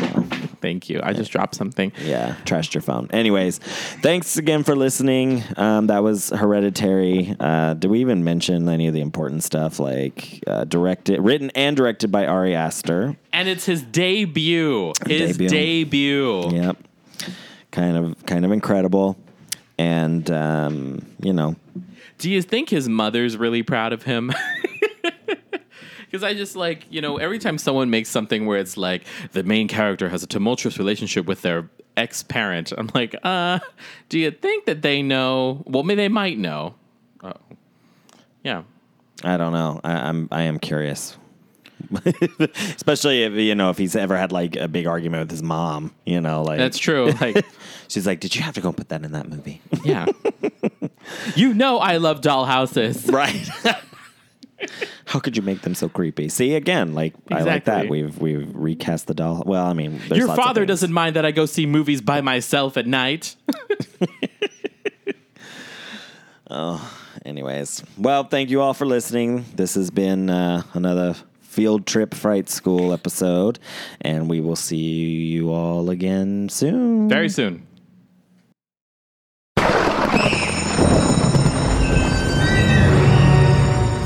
Thank 0.61 0.91
you. 0.91 0.99
I 1.01 1.13
just 1.13 1.31
dropped 1.31 1.55
something. 1.55 1.91
Yeah, 2.03 2.35
trashed 2.45 2.75
your 2.75 2.83
phone. 2.83 3.09
Anyways, 3.11 3.57
thanks 3.57 4.37
again 4.37 4.63
for 4.63 4.75
listening. 4.75 5.43
Um, 5.57 5.87
that 5.87 6.03
was 6.03 6.29
Hereditary. 6.29 7.35
Uh, 7.39 7.73
did 7.73 7.89
we 7.89 7.99
even 8.01 8.23
mention 8.23 8.69
any 8.69 8.85
of 8.87 8.93
the 8.93 9.01
important 9.01 9.43
stuff 9.43 9.79
like 9.79 10.43
uh, 10.45 10.65
directed, 10.65 11.19
written 11.19 11.49
and 11.55 11.75
directed 11.75 12.11
by 12.11 12.27
Ari 12.27 12.53
Aster? 12.53 13.17
And 13.33 13.49
it's 13.49 13.65
his 13.65 13.81
debut. 13.81 14.93
His 15.07 15.35
Debut. 15.35 15.49
debut. 15.49 16.49
Yep, 16.51 16.77
kind 17.71 17.97
of, 17.97 18.23
kind 18.27 18.45
of 18.45 18.51
incredible. 18.51 19.17
And 19.79 20.29
um, 20.29 21.07
you 21.23 21.33
know, 21.33 21.55
Do 22.21 22.29
you 22.29 22.43
think 22.43 22.69
his 22.69 22.87
mother's 22.87 23.35
really 23.35 23.63
proud 23.63 23.93
of 23.93 24.03
him? 24.03 24.31
Because 25.99 26.23
I 26.25 26.33
just 26.33 26.57
like, 26.57 26.85
you 26.89 26.99
know, 26.99 27.15
every 27.19 27.39
time 27.39 27.57
someone 27.57 27.89
makes 27.89 28.09
something 28.09 28.45
where 28.45 28.59
it's 28.59 28.75
like 28.75 29.03
the 29.31 29.43
main 29.43 29.69
character 29.69 30.09
has 30.09 30.23
a 30.23 30.27
tumultuous 30.27 30.77
relationship 30.77 31.25
with 31.25 31.41
their 31.41 31.69
ex 31.95 32.21
parent, 32.21 32.73
I'm 32.77 32.89
like, 32.93 33.15
uh, 33.23 33.59
do 34.09 34.19
you 34.19 34.29
think 34.29 34.65
that 34.65 34.81
they 34.81 35.01
know? 35.01 35.63
Well, 35.65 35.83
maybe 35.83 36.01
they 36.01 36.09
might 36.09 36.37
know. 36.37 36.75
Oh. 37.23 37.31
Yeah. 38.43 38.63
I 39.23 39.37
don't 39.37 39.53
know. 39.53 39.79
I, 39.85 40.09
I'm, 40.09 40.27
I 40.33 40.41
am 40.41 40.59
curious. 40.59 41.15
Especially 42.75 43.23
if 43.23 43.33
you 43.33 43.55
know 43.55 43.69
if 43.69 43.77
he's 43.77 43.95
ever 43.95 44.17
had 44.17 44.31
like 44.31 44.55
a 44.55 44.67
big 44.67 44.87
argument 44.87 45.21
with 45.23 45.31
his 45.31 45.43
mom, 45.43 45.93
you 46.05 46.21
know, 46.21 46.43
like 46.43 46.57
That's 46.57 46.77
true. 46.77 47.11
Like, 47.21 47.45
She's 47.87 48.07
like, 48.07 48.19
"Did 48.21 48.35
you 48.35 48.41
have 48.41 48.53
to 48.55 48.61
go 48.61 48.71
put 48.71 48.89
that 48.89 49.03
in 49.03 49.11
that 49.11 49.27
movie?" 49.27 49.61
yeah. 49.83 50.05
you 51.35 51.53
know, 51.53 51.77
I 51.79 51.97
love 51.97 52.21
doll 52.21 52.45
houses. 52.45 53.07
right. 53.07 53.49
How 55.05 55.19
could 55.19 55.35
you 55.35 55.43
make 55.43 55.61
them 55.61 55.75
so 55.75 55.89
creepy? 55.89 56.29
See 56.29 56.55
again, 56.55 56.93
like 56.93 57.13
I 57.29 57.41
like 57.41 57.65
that. 57.65 57.89
We've 57.89 58.17
we've 58.17 58.49
recast 58.55 59.07
the 59.07 59.13
doll. 59.13 59.43
Well, 59.45 59.65
I 59.65 59.73
mean, 59.73 59.99
there's 60.07 60.19
Your 60.19 60.27
lots 60.27 60.39
of 60.39 60.45
father 60.45 60.61
things. 60.61 60.67
doesn't 60.69 60.93
mind 60.93 61.15
that 61.15 61.25
I 61.25 61.31
go 61.31 61.45
see 61.45 61.65
movies 61.65 61.99
by 61.99 62.21
myself 62.21 62.77
at 62.77 62.87
night. 62.87 63.35
Anyways, 67.25 67.83
well, 67.97 68.23
thank 68.23 68.49
you 68.49 68.61
all 68.61 68.73
for 68.73 68.85
listening. 68.85 69.45
This 69.55 69.75
has 69.75 69.91
been 69.91 70.29
uh, 70.29 70.63
another 70.73 71.15
field 71.51 71.85
trip 71.85 72.13
fright 72.13 72.49
school 72.49 72.93
episode, 72.93 73.59
and 73.99 74.29
we 74.29 74.39
will 74.39 74.55
see 74.55 74.77
you 74.77 75.51
all 75.51 75.89
again 75.89 76.47
soon. 76.47 77.09
Very 77.09 77.27
soon. 77.29 77.67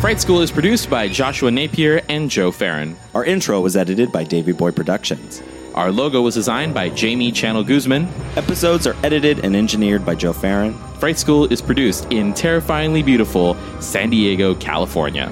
Fright 0.02 0.22
School 0.22 0.42
is 0.42 0.52
produced 0.52 0.90
by 0.90 1.08
Joshua 1.08 1.50
Napier 1.50 2.02
and 2.10 2.30
Joe 2.30 2.52
Farron. 2.52 2.96
Our 3.16 3.26
intro 3.26 3.60
was 3.62 3.76
edited 3.76 4.12
by 4.12 4.24
Davy 4.24 4.52
Boy 4.52 4.72
Productions. 4.72 5.42
Our 5.74 5.92
logo 5.92 6.22
was 6.22 6.36
designed 6.36 6.74
by 6.76 6.90
Jamie 6.90 7.32
Channel 7.32 7.64
Guzman. 7.64 8.08
Episodes 8.36 8.86
are 8.86 8.96
edited 9.04 9.44
and 9.44 9.56
engineered 9.56 10.06
by 10.06 10.14
Joe 10.14 10.34
Farron. 10.34 10.76
Fright 11.00 11.18
School 11.18 11.52
is 11.52 11.62
produced 11.62 12.12
in 12.12 12.34
terrifyingly 12.34 13.02
beautiful 13.02 13.58
San 13.82 14.12
Diego, 14.12 14.54
California. 14.56 15.32